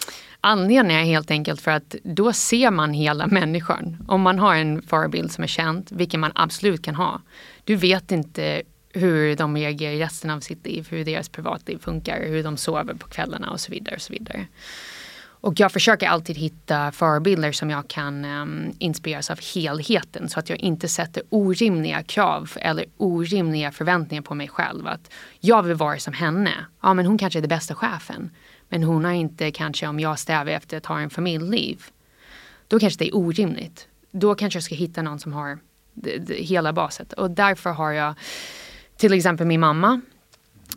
anledningen 0.40 1.02
är 1.02 1.04
helt 1.04 1.30
enkelt 1.30 1.60
för 1.60 1.70
att 1.70 1.94
då 2.02 2.32
ser 2.32 2.70
man 2.70 2.92
hela 2.92 3.26
människan. 3.26 4.04
Om 4.08 4.20
man 4.20 4.38
har 4.38 4.54
en 4.54 4.82
förebild 4.82 5.32
som 5.32 5.44
är 5.44 5.48
känd, 5.48 5.88
vilken 5.92 6.20
man 6.20 6.32
absolut 6.34 6.84
kan 6.84 6.94
ha. 6.94 7.20
Du 7.64 7.76
vet 7.76 8.12
inte 8.12 8.62
hur 8.92 9.36
de 9.36 9.56
reagerar 9.56 9.92
i 9.92 10.00
resten 10.00 10.30
av 10.30 10.40
sitt 10.40 10.66
liv, 10.66 10.86
hur 10.90 11.04
deras 11.04 11.28
privatliv 11.28 11.78
funkar, 11.78 12.24
hur 12.26 12.42
de 12.42 12.56
sover 12.56 12.94
på 12.94 13.08
kvällarna 13.08 13.50
och 13.50 13.60
så 13.60 13.72
vidare. 13.72 13.94
Och 13.94 14.02
så 14.02 14.12
vidare. 14.12 14.46
Och 15.40 15.60
jag 15.60 15.72
försöker 15.72 16.08
alltid 16.08 16.36
hitta 16.36 16.92
förebilder 16.92 17.52
som 17.52 17.70
jag 17.70 17.88
kan 17.88 18.24
um, 18.24 18.72
inspireras 18.78 19.30
av 19.30 19.40
helheten 19.54 20.28
så 20.28 20.38
att 20.40 20.48
jag 20.48 20.58
inte 20.58 20.88
sätter 20.88 21.22
orimliga 21.28 22.02
krav 22.02 22.50
eller 22.56 22.84
orimliga 22.96 23.72
förväntningar 23.72 24.22
på 24.22 24.34
mig 24.34 24.48
själv. 24.48 24.86
Att 24.86 25.10
jag 25.40 25.62
vill 25.62 25.74
vara 25.74 25.98
som 25.98 26.12
henne. 26.12 26.66
Ja, 26.82 26.94
men 26.94 27.06
hon 27.06 27.18
kanske 27.18 27.38
är 27.38 27.40
den 27.40 27.48
bästa 27.48 27.74
chefen. 27.74 28.30
Men 28.68 28.82
hon 28.82 29.04
har 29.04 29.12
inte 29.12 29.50
kanske 29.50 29.86
om 29.86 30.00
jag 30.00 30.18
strävar 30.18 30.52
efter 30.52 30.76
att 30.76 30.86
ha 30.86 31.00
en 31.00 31.10
familjeliv. 31.10 31.84
Då 32.68 32.78
kanske 32.78 33.04
det 33.04 33.08
är 33.08 33.16
orimligt. 33.16 33.88
Då 34.10 34.34
kanske 34.34 34.56
jag 34.56 34.64
ska 34.64 34.74
hitta 34.74 35.02
någon 35.02 35.18
som 35.18 35.32
har 35.32 35.58
det, 35.94 36.18
det, 36.18 36.34
hela 36.34 36.72
baset. 36.72 37.12
Och 37.12 37.30
därför 37.30 37.70
har 37.70 37.90
jag 37.90 38.14
till 38.96 39.12
exempel 39.12 39.46
min 39.46 39.60
mamma 39.60 40.00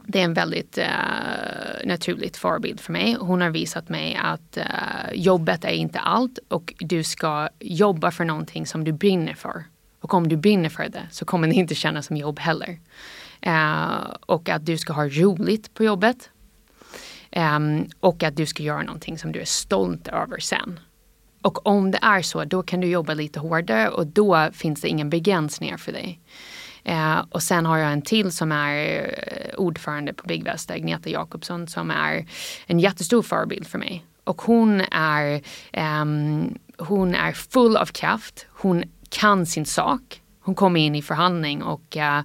det 0.07 0.19
är 0.19 0.23
en 0.23 0.33
väldigt 0.33 0.77
uh, 0.77 1.85
naturligt 1.85 2.37
förebild 2.37 2.79
för 2.79 2.93
mig. 2.93 3.17
Hon 3.19 3.41
har 3.41 3.49
visat 3.49 3.89
mig 3.89 4.19
att 4.23 4.57
uh, 4.57 5.13
jobbet 5.13 5.65
är 5.65 5.69
inte 5.69 5.99
allt 5.99 6.39
och 6.47 6.73
du 6.79 7.03
ska 7.03 7.49
jobba 7.59 8.11
för 8.11 8.25
någonting 8.25 8.67
som 8.67 8.83
du 8.83 8.91
brinner 8.91 9.33
för. 9.33 9.63
Och 9.99 10.13
om 10.13 10.27
du 10.27 10.37
brinner 10.37 10.69
för 10.69 10.89
det 10.89 11.07
så 11.11 11.25
kommer 11.25 11.47
det 11.47 11.53
inte 11.53 11.75
kännas 11.75 12.05
som 12.05 12.17
jobb 12.17 12.39
heller. 12.39 12.79
Uh, 13.47 14.15
och 14.25 14.49
att 14.49 14.65
du 14.65 14.77
ska 14.77 14.93
ha 14.93 15.07
roligt 15.07 15.73
på 15.73 15.83
jobbet. 15.83 16.29
Um, 17.35 17.89
och 17.99 18.23
att 18.23 18.35
du 18.35 18.45
ska 18.45 18.63
göra 18.63 18.81
någonting 18.81 19.17
som 19.17 19.31
du 19.31 19.39
är 19.39 19.45
stolt 19.45 20.07
över 20.07 20.39
sen. 20.39 20.79
Och 21.41 21.67
om 21.67 21.91
det 21.91 21.99
är 22.01 22.21
så, 22.21 22.45
då 22.45 22.63
kan 22.63 22.79
du 22.79 22.87
jobba 22.87 23.13
lite 23.13 23.39
hårdare 23.39 23.89
och 23.89 24.07
då 24.07 24.49
finns 24.53 24.81
det 24.81 24.87
ingen 24.87 25.09
begränsningar 25.09 25.77
för 25.77 25.91
dig. 25.91 26.19
Eh, 26.83 27.25
och 27.29 27.43
sen 27.43 27.65
har 27.65 27.77
jag 27.77 27.91
en 27.91 28.01
till 28.01 28.31
som 28.31 28.51
är 28.51 29.01
eh, 29.27 29.55
ordförande 29.55 30.13
på 30.13 30.27
Big 30.27 30.43
Väst, 30.43 30.71
Agneta 30.71 31.09
Jakobsson, 31.09 31.67
som 31.67 31.91
är 31.91 32.25
en 32.65 32.79
jättestor 32.79 33.21
förebild 33.21 33.67
för 33.67 33.79
mig. 33.79 34.05
Och 34.23 34.41
hon 34.41 34.81
är, 34.91 35.41
um, 36.01 36.57
hon 36.77 37.15
är 37.15 37.31
full 37.31 37.77
av 37.77 37.85
kraft, 37.85 38.45
hon 38.49 38.83
kan 39.09 39.45
sin 39.45 39.65
sak. 39.65 40.19
Hon 40.39 40.55
kommer 40.55 40.79
in 40.79 40.95
i 40.95 41.01
förhandling 41.01 41.63
och 41.63 41.97
uh, 41.97 42.19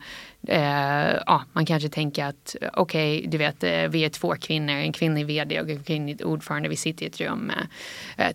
uh, 0.48 1.16
ja, 1.26 1.42
man 1.52 1.66
kanske 1.66 1.88
tänker 1.88 2.24
att 2.24 2.56
okej, 2.72 3.18
okay, 3.18 3.30
du 3.30 3.38
vet, 3.38 3.64
uh, 3.64 3.90
vi 3.90 4.04
är 4.04 4.08
två 4.08 4.34
kvinnor, 4.40 4.74
en 4.74 4.92
kvinnlig 4.92 5.26
vd 5.26 5.60
och 5.60 5.70
en 5.70 5.82
kvinnlig 5.82 6.26
ordförande. 6.26 6.68
Vi 6.68 6.76
sitter 6.76 7.04
i 7.04 7.08
ett 7.08 7.20
rum 7.20 7.38
med 7.38 7.68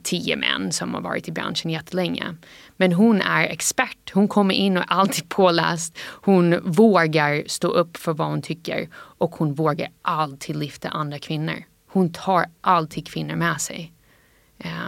tio 0.04 0.36
män 0.36 0.72
som 0.72 0.94
har 0.94 1.02
varit 1.02 1.28
i 1.28 1.32
branschen 1.32 1.72
jättelänge. 1.72 2.36
Men 2.84 2.94
hon 2.94 3.22
är 3.22 3.48
expert. 3.48 4.12
Hon 4.14 4.28
kommer 4.28 4.56
in 4.56 4.78
och 4.78 4.84
är 4.84 4.88
alltid 4.88 5.30
påläst. 5.30 5.98
Hon 6.00 6.60
vågar 6.64 7.44
stå 7.48 7.68
upp 7.68 7.98
för 7.98 8.14
vad 8.14 8.28
hon 8.28 8.42
tycker 8.42 8.90
och 8.96 9.36
hon 9.36 9.54
vågar 9.54 9.90
alltid 10.02 10.56
lyfta 10.56 10.90
andra 10.90 11.20
kvinnor. 11.20 11.64
Hon 11.88 12.14
tar 12.14 12.46
alltid 12.62 13.08
kvinnor 13.08 13.36
med 13.36 13.62
sig. 13.62 13.94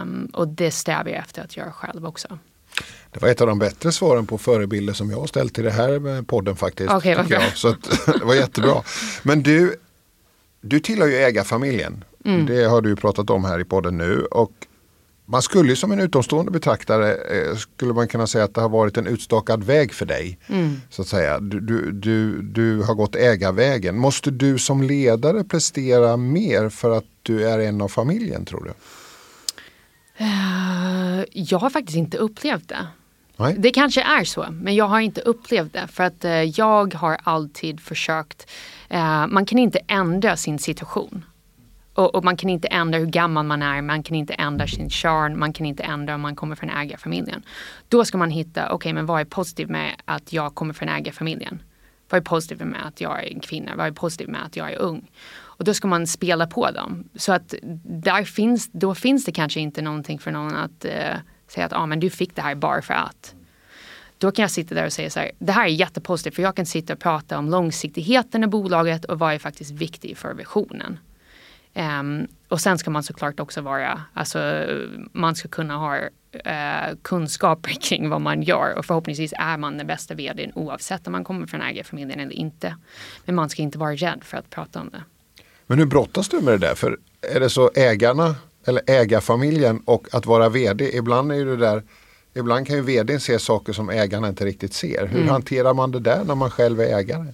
Um, 0.02 0.30
och 0.32 0.48
det 0.48 0.70
strävar 0.70 1.10
jag 1.10 1.18
efter 1.18 1.42
att 1.42 1.56
göra 1.56 1.72
själv 1.72 2.06
också. 2.06 2.38
Det 3.10 3.22
var 3.22 3.28
ett 3.28 3.40
av 3.40 3.46
de 3.46 3.58
bättre 3.58 3.92
svaren 3.92 4.26
på 4.26 4.38
förebilder 4.38 4.92
som 4.92 5.10
jag 5.10 5.20
har 5.20 5.26
ställt 5.26 5.54
till 5.54 5.64
det 5.64 5.70
här 5.70 6.22
podden 6.22 6.56
faktiskt. 6.56 6.90
Okay, 6.90 7.16
jag. 7.28 7.56
Så 7.56 7.68
det 8.06 8.24
var 8.24 8.34
jättebra. 8.34 8.82
Men 9.22 9.42
du, 9.42 9.76
du 10.60 10.80
tillhör 10.80 11.08
ju 11.08 11.16
ägarfamiljen. 11.16 12.04
Mm. 12.24 12.46
Det 12.46 12.64
har 12.64 12.82
du 12.82 12.96
pratat 12.96 13.30
om 13.30 13.44
här 13.44 13.60
i 13.60 13.64
podden 13.64 13.98
nu. 13.98 14.24
Och 14.24 14.52
man 15.26 15.42
skulle 15.42 15.76
som 15.76 15.92
en 15.92 16.00
utomstående 16.00 16.50
betraktare 16.50 17.14
eh, 17.14 17.56
skulle 17.56 17.92
man 17.92 18.08
kunna 18.08 18.26
säga 18.26 18.44
att 18.44 18.54
det 18.54 18.60
har 18.60 18.68
varit 18.68 18.96
en 18.96 19.06
utstakad 19.06 19.64
väg 19.64 19.92
för 19.92 20.06
dig. 20.06 20.38
Mm. 20.46 20.80
Så 20.90 21.02
att 21.02 21.08
säga. 21.08 21.40
Du, 21.40 21.60
du, 21.60 21.92
du, 21.92 22.42
du, 22.42 22.82
har 22.82 22.94
gått 22.94 23.16
ägarvägen. 23.16 23.98
Måste 23.98 24.30
du 24.30 24.58
som 24.58 24.82
ledare 24.82 25.44
prestera 25.44 26.16
mer 26.16 26.68
för 26.68 26.90
att 26.90 27.04
du 27.22 27.48
är 27.48 27.58
en 27.58 27.80
av 27.80 27.88
familjen 27.88 28.44
tror 28.44 28.64
du? 28.64 28.70
Uh, 30.24 31.24
jag 31.32 31.58
har 31.58 31.70
faktiskt 31.70 31.96
inte 31.96 32.18
upplevt 32.18 32.68
det. 32.68 32.86
Nej. 33.36 33.54
Det 33.58 33.70
kanske 33.70 34.02
är 34.02 34.24
så, 34.24 34.46
men 34.50 34.74
jag 34.74 34.88
har 34.88 35.00
inte 35.00 35.20
upplevt 35.20 35.72
det. 35.72 35.88
För 35.92 36.04
att 36.04 36.24
uh, 36.24 36.42
jag 36.42 36.94
har 36.94 37.18
alltid 37.22 37.80
försökt, 37.80 38.50
uh, 38.92 39.26
man 39.26 39.46
kan 39.46 39.58
inte 39.58 39.78
ändra 39.88 40.36
sin 40.36 40.58
situation. 40.58 41.24
Och, 41.96 42.14
och, 42.14 42.24
man 42.24 42.36
kan 42.36 42.50
inte 42.50 42.68
ändra 42.68 42.98
hur 42.98 43.06
gammal 43.06 43.46
man 43.46 43.62
är, 43.62 43.82
man 43.82 44.02
kan 44.02 44.16
inte 44.16 44.34
ändra 44.34 44.66
sin 44.66 44.90
kön, 44.90 45.38
man 45.38 45.52
kan 45.52 45.66
inte 45.66 45.82
ändra 45.82 46.14
om 46.14 46.20
man 46.20 46.36
kommer 46.36 46.56
från 46.56 46.70
ägarfamiljen. 46.70 47.42
Då 47.88 48.04
ska 48.04 48.18
man 48.18 48.30
hitta, 48.30 48.64
okej 48.64 48.74
okay, 48.74 48.92
men 48.92 49.06
vad 49.06 49.20
är 49.20 49.24
positivt 49.24 49.70
med 49.70 50.02
att 50.04 50.32
jag 50.32 50.54
kommer 50.54 50.74
från 50.74 50.88
ägarfamiljen? 50.88 51.62
Vad 52.08 52.20
är 52.20 52.24
positivt 52.24 52.60
med 52.60 52.86
att 52.86 53.00
jag 53.00 53.24
är 53.24 53.32
en 53.32 53.40
kvinna? 53.40 53.76
Vad 53.76 53.86
är 53.86 53.90
positivt 53.90 54.28
med 54.28 54.44
att 54.44 54.56
jag 54.56 54.72
är 54.72 54.78
ung? 54.78 55.10
Och 55.34 55.64
då 55.64 55.74
ska 55.74 55.88
man 55.88 56.06
spela 56.06 56.46
på 56.46 56.70
dem. 56.70 57.08
Så 57.14 57.32
att 57.32 57.54
där 57.84 58.24
finns, 58.24 58.68
då 58.72 58.94
finns 58.94 59.24
det 59.24 59.32
kanske 59.32 59.60
inte 59.60 59.82
någonting 59.82 60.18
för 60.18 60.30
någon 60.30 60.54
att 60.56 60.84
eh, 60.84 61.16
säga 61.48 61.66
att 61.66 61.72
ah, 61.72 61.86
men 61.86 62.00
du 62.00 62.10
fick 62.10 62.36
det 62.36 62.42
här 62.42 62.54
bara 62.54 62.82
för 62.82 62.94
att. 62.94 63.34
Då 64.18 64.30
kan 64.30 64.42
jag 64.42 64.50
sitta 64.50 64.74
där 64.74 64.86
och 64.86 64.92
säga 64.92 65.10
så 65.10 65.20
här, 65.20 65.30
det 65.38 65.52
här 65.52 65.64
är 65.64 65.70
jättepositivt 65.70 66.34
för 66.34 66.42
jag 66.42 66.56
kan 66.56 66.66
sitta 66.66 66.92
och 66.92 66.98
prata 66.98 67.38
om 67.38 67.50
långsiktigheten 67.50 68.44
i 68.44 68.46
bolaget 68.46 69.04
och 69.04 69.18
vad 69.18 69.34
är 69.34 69.38
faktiskt 69.38 69.70
viktigt 69.70 70.18
för 70.18 70.34
visionen. 70.34 70.98
Um, 71.76 72.26
och 72.48 72.60
sen 72.60 72.78
ska 72.78 72.90
man 72.90 73.02
såklart 73.02 73.40
också 73.40 73.60
vara, 73.60 74.02
alltså 74.14 74.66
man 75.12 75.34
ska 75.34 75.48
kunna 75.48 75.76
ha 75.76 75.98
uh, 75.98 76.96
kunskaper 77.02 77.70
kring 77.82 78.08
vad 78.08 78.20
man 78.20 78.42
gör 78.42 78.74
och 78.78 78.86
förhoppningsvis 78.86 79.32
är 79.38 79.56
man 79.56 79.78
den 79.78 79.86
bästa 79.86 80.14
vdn 80.14 80.52
oavsett 80.54 81.06
om 81.06 81.12
man 81.12 81.24
kommer 81.24 81.46
från 81.46 81.62
ägarfamiljen 81.62 82.20
eller 82.20 82.32
inte. 82.32 82.76
Men 83.24 83.34
man 83.34 83.48
ska 83.50 83.62
inte 83.62 83.78
vara 83.78 83.94
rädd 83.94 84.24
för 84.24 84.36
att 84.36 84.50
prata 84.50 84.80
om 84.80 84.90
det. 84.90 85.02
Men 85.66 85.78
hur 85.78 85.86
brottas 85.86 86.28
du 86.28 86.40
med 86.40 86.54
det 86.54 86.66
där? 86.66 86.74
För 86.74 86.98
är 87.34 87.40
det 87.40 87.50
så 87.50 87.70
ägarna 87.74 88.34
eller 88.66 88.82
ägarfamiljen 88.86 89.82
och 89.84 90.08
att 90.12 90.26
vara 90.26 90.48
vd, 90.48 90.96
ibland 90.96 91.32
är 91.32 91.44
det 91.44 91.56
där 91.56 91.82
Ibland 92.34 92.66
kan 92.66 92.76
ju 92.76 92.82
vdn 92.82 93.20
se 93.20 93.38
saker 93.38 93.72
som 93.72 93.90
ägarna 93.90 94.28
inte 94.28 94.44
riktigt 94.44 94.74
ser. 94.74 95.06
Hur 95.06 95.18
mm. 95.18 95.28
hanterar 95.28 95.74
man 95.74 95.90
det 95.90 96.00
där 96.00 96.24
när 96.24 96.34
man 96.34 96.50
själv 96.50 96.80
är 96.80 96.98
ägare? 96.98 97.32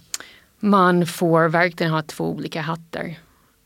Man 0.61 1.07
får 1.07 1.48
verkligen 1.48 1.92
ha 1.92 2.02
två 2.02 2.31
olika 2.31 2.61
hattar 2.61 3.18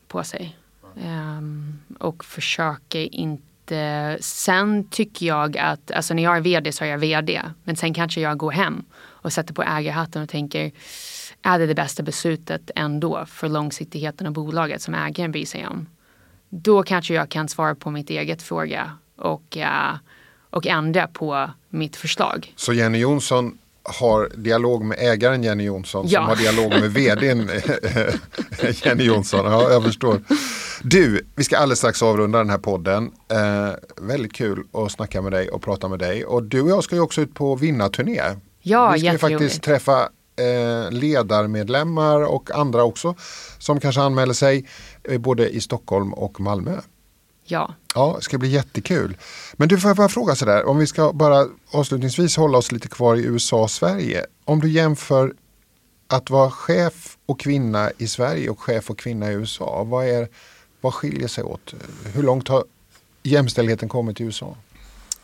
på 0.07 0.23
sig. 0.23 0.57
Um, 1.03 1.79
och 1.99 2.25
försöker 2.25 3.15
inte... 3.15 4.17
Sen 4.21 4.89
tycker 4.89 5.25
jag 5.25 5.57
att, 5.57 5.91
alltså 5.91 6.13
när 6.13 6.23
jag 6.23 6.37
är 6.37 6.41
vd 6.41 6.71
så 6.71 6.83
är 6.83 6.87
jag 6.87 6.97
vd. 6.97 7.41
Men 7.63 7.75
sen 7.75 7.93
kanske 7.93 8.21
jag 8.21 8.37
går 8.37 8.51
hem 8.51 8.85
och 8.99 9.33
sätter 9.33 9.53
på 9.53 9.63
ägarhatten 9.63 10.23
och 10.23 10.29
tänker 10.29 10.71
är 11.41 11.59
det 11.59 11.65
det 11.65 11.75
bästa 11.75 12.03
beslutet 12.03 12.71
ändå 12.75 13.25
för 13.25 13.49
långsiktigheten 13.49 14.27
av 14.27 14.33
bolaget 14.33 14.81
som 14.81 14.93
ägaren 14.93 15.31
bryr 15.31 15.45
sig 15.45 15.67
om? 15.67 15.87
Då 16.49 16.83
kanske 16.83 17.13
jag 17.13 17.29
kan 17.29 17.49
svara 17.49 17.75
på 17.75 17.91
mitt 17.91 18.09
eget 18.09 18.41
fråga 18.41 18.91
och, 19.15 19.57
uh, 19.57 19.97
och 20.49 20.67
ändra 20.67 21.07
på 21.07 21.49
mitt 21.69 21.95
förslag. 21.95 22.53
Så 22.55 22.73
Jenny 22.73 22.97
Jonsson 22.97 23.57
har 23.87 24.29
dialog 24.35 24.83
med 24.83 24.97
ägaren 24.99 25.43
Jenny 25.43 25.63
Jonsson 25.63 26.05
ja. 26.07 26.19
som 26.19 26.27
har 26.27 26.35
dialog 26.35 26.69
med 26.69 26.93
vdn 26.93 27.49
Jenny 28.83 29.03
Jonsson. 29.03 29.45
Ja, 29.45 29.71
jag 29.71 29.83
förstår. 29.83 30.21
Du, 30.81 31.27
vi 31.35 31.43
ska 31.43 31.57
alldeles 31.57 31.79
strax 31.79 32.01
avrunda 32.03 32.37
den 32.37 32.49
här 32.49 32.57
podden. 32.57 33.11
Eh, 33.31 33.69
väldigt 34.01 34.33
kul 34.33 34.63
att 34.73 34.91
snacka 34.91 35.21
med 35.21 35.31
dig 35.31 35.49
och 35.49 35.61
prata 35.61 35.87
med 35.87 35.99
dig. 35.99 36.25
Och 36.25 36.43
du 36.43 36.61
och 36.61 36.69
jag 36.69 36.83
ska 36.83 36.95
ju 36.95 37.01
också 37.01 37.21
ut 37.21 37.33
på 37.33 37.55
vinnarturné. 37.55 38.21
Ja, 38.61 38.91
vi 38.91 38.99
ska 38.99 39.11
ju 39.11 39.17
faktiskt 39.17 39.63
träffa 39.63 40.01
eh, 40.39 40.91
ledarmedlemmar 40.91 42.21
och 42.21 42.51
andra 42.51 42.83
också 42.83 43.15
som 43.57 43.79
kanske 43.79 44.01
anmäler 44.01 44.33
sig 44.33 44.65
eh, 45.03 45.17
både 45.17 45.49
i 45.49 45.61
Stockholm 45.61 46.13
och 46.13 46.39
Malmö. 46.39 46.77
Ja. 47.47 47.73
Ja, 47.95 48.13
det 48.17 48.23
ska 48.23 48.37
bli 48.37 48.49
jättekul. 48.49 49.17
Men 49.53 49.67
du 49.67 49.79
får 49.79 49.89
jag 49.89 49.97
bara 49.97 50.09
fråga 50.09 50.35
sådär, 50.35 50.65
om 50.65 50.77
vi 50.77 50.87
ska 50.87 51.13
bara 51.13 51.47
avslutningsvis 51.71 52.37
hålla 52.37 52.57
oss 52.57 52.71
lite 52.71 52.87
kvar 52.87 53.15
i 53.15 53.23
USA 53.23 53.61
och 53.61 53.71
Sverige. 53.71 54.25
Om 54.45 54.59
du 54.59 54.69
jämför 54.69 55.33
att 56.07 56.29
vara 56.29 56.51
chef 56.51 57.17
och 57.25 57.39
kvinna 57.39 57.91
i 57.97 58.07
Sverige 58.07 58.49
och 58.49 58.59
chef 58.59 58.89
och 58.89 58.99
kvinna 58.99 59.31
i 59.31 59.33
USA. 59.33 59.83
Vad, 59.83 60.05
är, 60.05 60.27
vad 60.81 60.93
skiljer 60.93 61.27
sig 61.27 61.43
åt? 61.43 61.73
Hur 62.13 62.23
långt 62.23 62.47
har 62.47 62.63
jämställdheten 63.23 63.89
kommit 63.89 64.21
i 64.21 64.23
USA? 64.23 64.55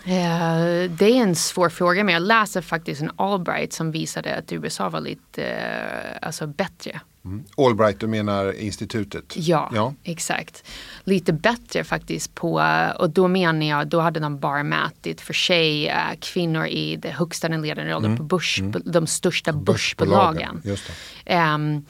Uh, 0.07 0.91
det 0.91 1.05
är 1.05 1.21
en 1.21 1.35
svår 1.35 1.69
fråga 1.69 2.03
men 2.03 2.13
jag 2.13 2.21
läste 2.21 2.61
faktiskt 2.61 3.01
en 3.01 3.11
Albright 3.15 3.73
som 3.73 3.91
visade 3.91 4.35
att 4.35 4.51
USA 4.51 4.89
var 4.89 5.01
lite 5.01 5.41
uh, 5.41 6.27
alltså 6.27 6.47
bättre 6.47 7.01
Mm. 7.25 7.43
Allbright, 7.57 7.99
du 7.99 8.07
menar 8.07 8.51
institutet? 8.51 9.33
Ja, 9.37 9.71
ja, 9.73 9.93
exakt. 10.03 10.63
Lite 11.03 11.33
bättre 11.33 11.83
faktiskt 11.83 12.35
på, 12.35 12.65
och 12.99 13.09
då 13.09 13.27
menar 13.27 13.65
jag, 13.65 13.87
då 13.87 13.99
hade 13.99 14.19
de 14.19 14.39
bara 14.39 14.63
mätit 14.63 15.21
för 15.21 15.33
sig 15.33 15.87
äh, 15.87 15.95
kvinnor 16.19 16.65
i 16.65 16.95
det 16.95 17.09
högsta 17.09 17.47
ledande 17.47 17.91
rollen 17.93 18.05
mm. 18.05 18.17
på 18.17 18.23
börs, 18.23 18.59
mm. 18.59 18.81
de 18.85 19.07
största 19.07 19.53
börsbolagen. 19.53 20.61
Um, 21.55 21.85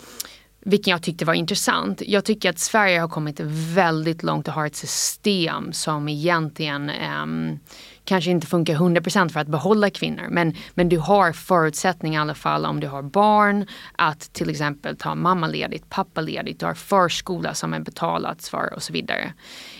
vilken 0.65 0.91
jag 0.91 1.01
tyckte 1.01 1.25
var 1.25 1.33
intressant. 1.33 2.01
Jag 2.05 2.25
tycker 2.25 2.49
att 2.49 2.59
Sverige 2.59 2.99
har 2.99 3.07
kommit 3.07 3.39
väldigt 3.73 4.23
långt 4.23 4.47
och 4.47 4.53
har 4.53 4.65
ett 4.65 4.75
system 4.75 5.73
som 5.73 6.09
egentligen 6.09 6.91
um, 7.23 7.59
kanske 8.05 8.31
inte 8.31 8.47
funkar 8.47 8.75
100% 8.75 9.29
för 9.29 9.39
att 9.39 9.47
behålla 9.47 9.89
kvinnor. 9.89 10.27
Men, 10.29 10.55
men 10.73 10.89
du 10.89 10.97
har 10.97 11.31
förutsättningar 11.31 12.19
i 12.19 12.21
alla 12.21 12.35
fall 12.35 12.65
om 12.65 12.79
du 12.79 12.87
har 12.87 13.01
barn 13.01 13.67
att 13.91 14.33
till 14.33 14.49
exempel 14.49 14.97
ta 14.97 15.15
mammaledigt, 15.15 15.89
pappaledigt, 15.89 16.59
du 16.59 16.65
har 16.65 16.73
förskola 16.73 17.53
som 17.53 17.73
är 17.73 17.79
betalats 17.79 18.49
för 18.49 18.73
och 18.75 18.83
så 18.83 18.93
vidare. 18.93 19.33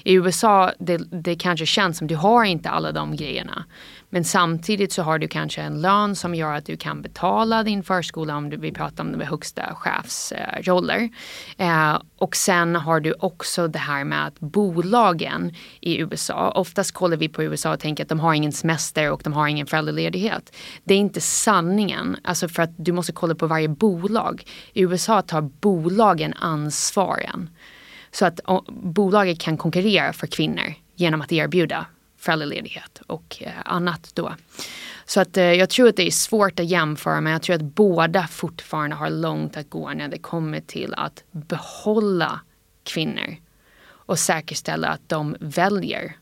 I 0.04 0.14
USA 0.14 0.72
det, 0.80 0.98
det 0.98 1.36
kanske 1.36 1.66
känns 1.66 1.98
som 1.98 2.08
du 2.08 2.16
har 2.16 2.44
inte 2.44 2.70
alla 2.70 2.92
de 2.92 3.16
grejerna. 3.16 3.66
Men 4.14 4.24
samtidigt 4.24 4.92
så 4.94 5.04
har 5.04 5.20
du 5.20 5.28
kanske 5.28 5.62
en 5.62 5.82
lön 5.82 6.16
som 6.16 6.36
gör 6.36 6.54
att 6.54 6.66
du 6.66 6.78
kan 6.78 7.02
betala 7.02 7.64
din 7.64 7.84
förskola 7.84 8.38
om 8.38 8.50
du 8.50 8.58
vill 8.58 8.74
prata 8.74 9.04
om 9.04 9.12
de 9.12 9.26
högsta 9.26 9.76
chefsroller. 9.76 11.10
Eh, 11.58 12.02
och 12.18 12.36
sen 12.36 12.76
har 12.76 13.00
du 13.00 13.14
också 13.20 13.68
det 13.68 13.80
här 13.80 14.04
med 14.04 14.28
att 14.28 14.40
bolagen 14.40 15.56
i 15.82 16.00
USA, 16.00 16.52
oftast 16.52 16.92
kollar 16.92 17.18
vi 17.18 17.30
på 17.30 17.44
USA 17.44 17.74
och 17.74 17.80
tänker 17.80 18.04
att 18.04 18.10
de 18.10 18.20
har 18.20 18.34
ingen 18.34 18.52
semester 18.52 19.12
och 19.12 19.22
de 19.24 19.34
har 19.34 19.48
ingen 19.48 19.68
föräldraledighet. 19.68 20.56
Det 20.84 20.94
är 20.94 20.98
inte 20.98 21.22
sanningen, 21.22 22.18
alltså 22.24 22.48
för 22.48 22.64
att 22.64 22.72
du 22.78 22.92
måste 22.92 23.12
kolla 23.12 23.36
på 23.36 23.48
varje 23.48 23.68
bolag. 23.68 24.44
I 24.74 24.82
USA 24.82 25.22
tar 25.22 25.42
bolagen 25.42 26.34
ansvaren. 26.34 27.50
Så 28.12 28.26
att 28.26 28.40
bolaget 28.70 29.40
kan 29.40 29.58
konkurrera 29.58 30.14
för 30.14 30.28
kvinnor 30.28 30.74
genom 30.96 31.22
att 31.22 31.32
erbjuda 31.32 31.86
föräldraledighet 32.24 33.02
och 33.08 33.38
eh, 33.40 33.54
annat 33.66 34.12
då. 34.14 34.36
Så 35.06 35.22
att 35.22 35.38
eh, 35.38 35.44
jag 35.44 35.70
tror 35.70 35.90
att 35.90 35.96
det 35.96 36.08
är 36.08 36.12
svårt 36.12 36.60
att 36.60 36.66
jämföra 36.66 37.22
men 37.22 37.34
jag 37.34 37.42
tror 37.42 37.56
att 37.56 37.62
båda 37.62 38.28
fortfarande 38.28 38.96
har 38.96 39.10
långt 39.10 39.58
att 39.58 39.70
gå 39.70 39.94
när 39.94 40.08
det 40.08 40.18
kommer 40.18 40.60
till 40.60 40.94
att 40.94 41.24
behålla 41.32 42.40
kvinnor 42.84 43.36
och 43.86 44.20
säkerställa 44.20 44.88
att 44.88 45.10
de 45.10 45.36
väljer 45.40 46.16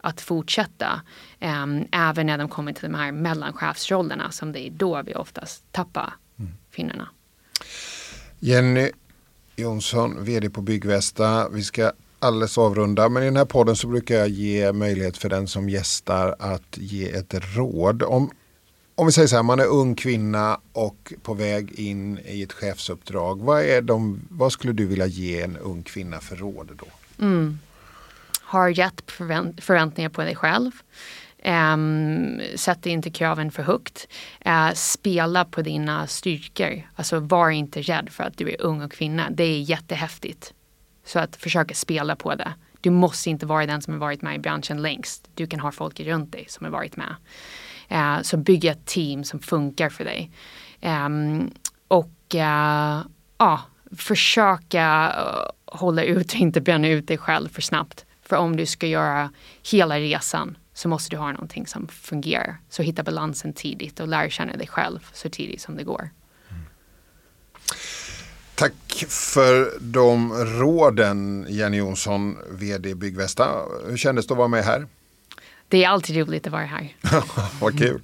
att 0.00 0.20
fortsätta 0.20 1.00
um, 1.40 1.86
även 1.92 2.26
när 2.26 2.38
de 2.38 2.48
kommer 2.48 2.72
till 2.72 2.82
de 2.82 2.94
här 2.94 3.12
mellanchefsrollerna 3.12 4.30
som 4.30 4.52
det 4.52 4.66
är 4.66 4.70
då 4.70 5.02
vi 5.02 5.14
oftast 5.14 5.72
tappar 5.72 6.14
mm. 6.38 6.52
finnarna. 6.70 7.08
Jenny 8.38 8.90
Jonsson, 9.56 10.24
vd 10.24 10.50
på 10.50 10.62
Byggvästa. 10.62 11.48
Vi 11.48 11.64
ska 11.64 11.92
alldeles 12.26 12.58
avrunda, 12.58 13.08
men 13.08 13.22
i 13.22 13.26
den 13.26 13.36
här 13.36 13.44
podden 13.44 13.76
så 13.76 13.86
brukar 13.86 14.14
jag 14.14 14.28
ge 14.28 14.72
möjlighet 14.72 15.16
för 15.16 15.28
den 15.28 15.48
som 15.48 15.68
gästar 15.68 16.36
att 16.38 16.78
ge 16.78 17.10
ett 17.10 17.34
råd. 17.56 18.02
Om, 18.02 18.30
om 18.94 19.06
vi 19.06 19.12
säger 19.12 19.28
så 19.28 19.36
här, 19.36 19.42
man 19.42 19.60
är 19.60 19.66
ung 19.66 19.94
kvinna 19.94 20.60
och 20.72 21.12
på 21.22 21.34
väg 21.34 21.72
in 21.72 22.18
i 22.26 22.42
ett 22.42 22.52
chefsuppdrag. 22.52 23.40
Vad, 23.42 23.62
är 23.62 23.82
de, 23.82 24.20
vad 24.30 24.52
skulle 24.52 24.72
du 24.72 24.86
vilja 24.86 25.06
ge 25.06 25.42
en 25.42 25.56
ung 25.56 25.82
kvinna 25.82 26.20
för 26.20 26.36
råd 26.36 26.70
då? 26.78 26.86
Mm. 27.24 27.58
Har 28.40 28.70
rätt 28.70 29.10
förvänt 29.10 29.64
förväntningar 29.64 30.10
på 30.10 30.22
dig 30.22 30.34
själv. 30.36 30.70
Um, 31.44 32.40
sätt 32.54 32.86
inte 32.86 33.10
kraven 33.10 33.50
för 33.50 33.62
högt. 33.62 34.08
Uh, 34.46 34.72
spela 34.74 35.44
på 35.44 35.62
dina 35.62 36.06
styrkor. 36.06 36.82
Alltså 36.96 37.20
var 37.20 37.50
inte 37.50 37.82
rädd 37.82 38.08
för 38.10 38.24
att 38.24 38.38
du 38.38 38.50
är 38.50 38.62
ung 38.62 38.82
och 38.82 38.92
kvinna. 38.92 39.30
Det 39.30 39.44
är 39.44 39.60
jättehäftigt. 39.60 40.52
Så 41.06 41.18
att 41.18 41.36
försöka 41.36 41.74
spela 41.74 42.16
på 42.16 42.34
det. 42.34 42.52
Du 42.80 42.90
måste 42.90 43.30
inte 43.30 43.46
vara 43.46 43.66
den 43.66 43.82
som 43.82 43.92
har 43.92 44.00
varit 44.00 44.22
med 44.22 44.34
i 44.34 44.38
branschen 44.38 44.82
längst. 44.82 45.28
Du 45.34 45.46
kan 45.46 45.60
ha 45.60 45.72
folk 45.72 46.00
runt 46.00 46.32
dig 46.32 46.46
som 46.48 46.64
har 46.64 46.72
varit 46.72 46.96
med. 46.96 47.14
Uh, 47.92 48.22
så 48.22 48.36
bygga 48.36 48.72
ett 48.72 48.86
team 48.86 49.24
som 49.24 49.40
funkar 49.40 49.88
för 49.88 50.04
dig. 50.04 50.30
Um, 50.82 51.50
och 51.88 52.34
uh, 52.34 53.06
uh, 53.42 53.60
försöka 53.96 55.14
eh, 55.16 55.76
hålla 55.78 56.02
ut 56.02 56.32
och 56.32 56.38
inte 56.38 56.60
bränna 56.60 56.88
ut 56.88 57.08
dig 57.08 57.18
själv 57.18 57.48
för 57.48 57.62
snabbt. 57.62 58.04
För 58.22 58.36
om 58.36 58.56
du 58.56 58.66
ska 58.66 58.86
göra 58.86 59.30
hela 59.70 59.98
resan 59.98 60.58
så 60.74 60.88
måste 60.88 61.10
du 61.10 61.16
ha 61.16 61.32
någonting 61.32 61.66
som 61.66 61.88
fungerar. 61.88 62.56
Så 62.68 62.82
hitta 62.82 63.02
balansen 63.02 63.52
tidigt 63.52 64.00
och 64.00 64.08
lär 64.08 64.28
känna 64.28 64.56
dig 64.56 64.66
själv 64.66 65.06
så 65.12 65.30
tidigt 65.30 65.60
som 65.60 65.76
det 65.76 65.84
går. 65.84 66.10
Tack 68.56 69.04
för 69.08 69.78
de 69.80 70.32
råden 70.32 71.46
Jenny 71.48 71.76
Jonsson, 71.76 72.38
vd 72.50 72.94
Byggvästa. 72.94 73.62
Hur 73.88 73.96
kändes 73.96 74.26
det 74.26 74.34
att 74.34 74.38
vara 74.38 74.48
med 74.48 74.64
här? 74.64 74.86
Det 75.68 75.84
är 75.84 75.88
alltid 75.88 76.16
roligt 76.16 76.46
att 76.46 76.52
vara 76.52 76.64
här. 76.64 76.96
Vad 77.60 77.78
kul. 77.78 78.02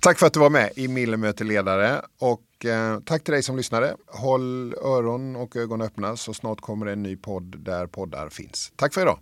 Tack 0.00 0.18
för 0.18 0.26
att 0.26 0.32
du 0.32 0.40
var 0.40 0.50
med 0.50 0.70
i 0.76 0.88
Mille 0.88 1.16
möter 1.16 1.44
ledare. 1.44 2.02
Och 2.18 2.64
eh, 2.64 3.00
tack 3.00 3.24
till 3.24 3.32
dig 3.32 3.42
som 3.42 3.56
lyssnade. 3.56 3.96
Håll 4.06 4.74
öron 4.74 5.36
och 5.36 5.56
ögon 5.56 5.82
öppna 5.82 6.16
så 6.16 6.34
snart 6.34 6.60
kommer 6.60 6.86
en 6.86 7.02
ny 7.02 7.16
podd 7.16 7.58
där 7.58 7.86
poddar 7.86 8.28
finns. 8.28 8.72
Tack 8.76 8.94
för 8.94 9.00
idag. 9.02 9.18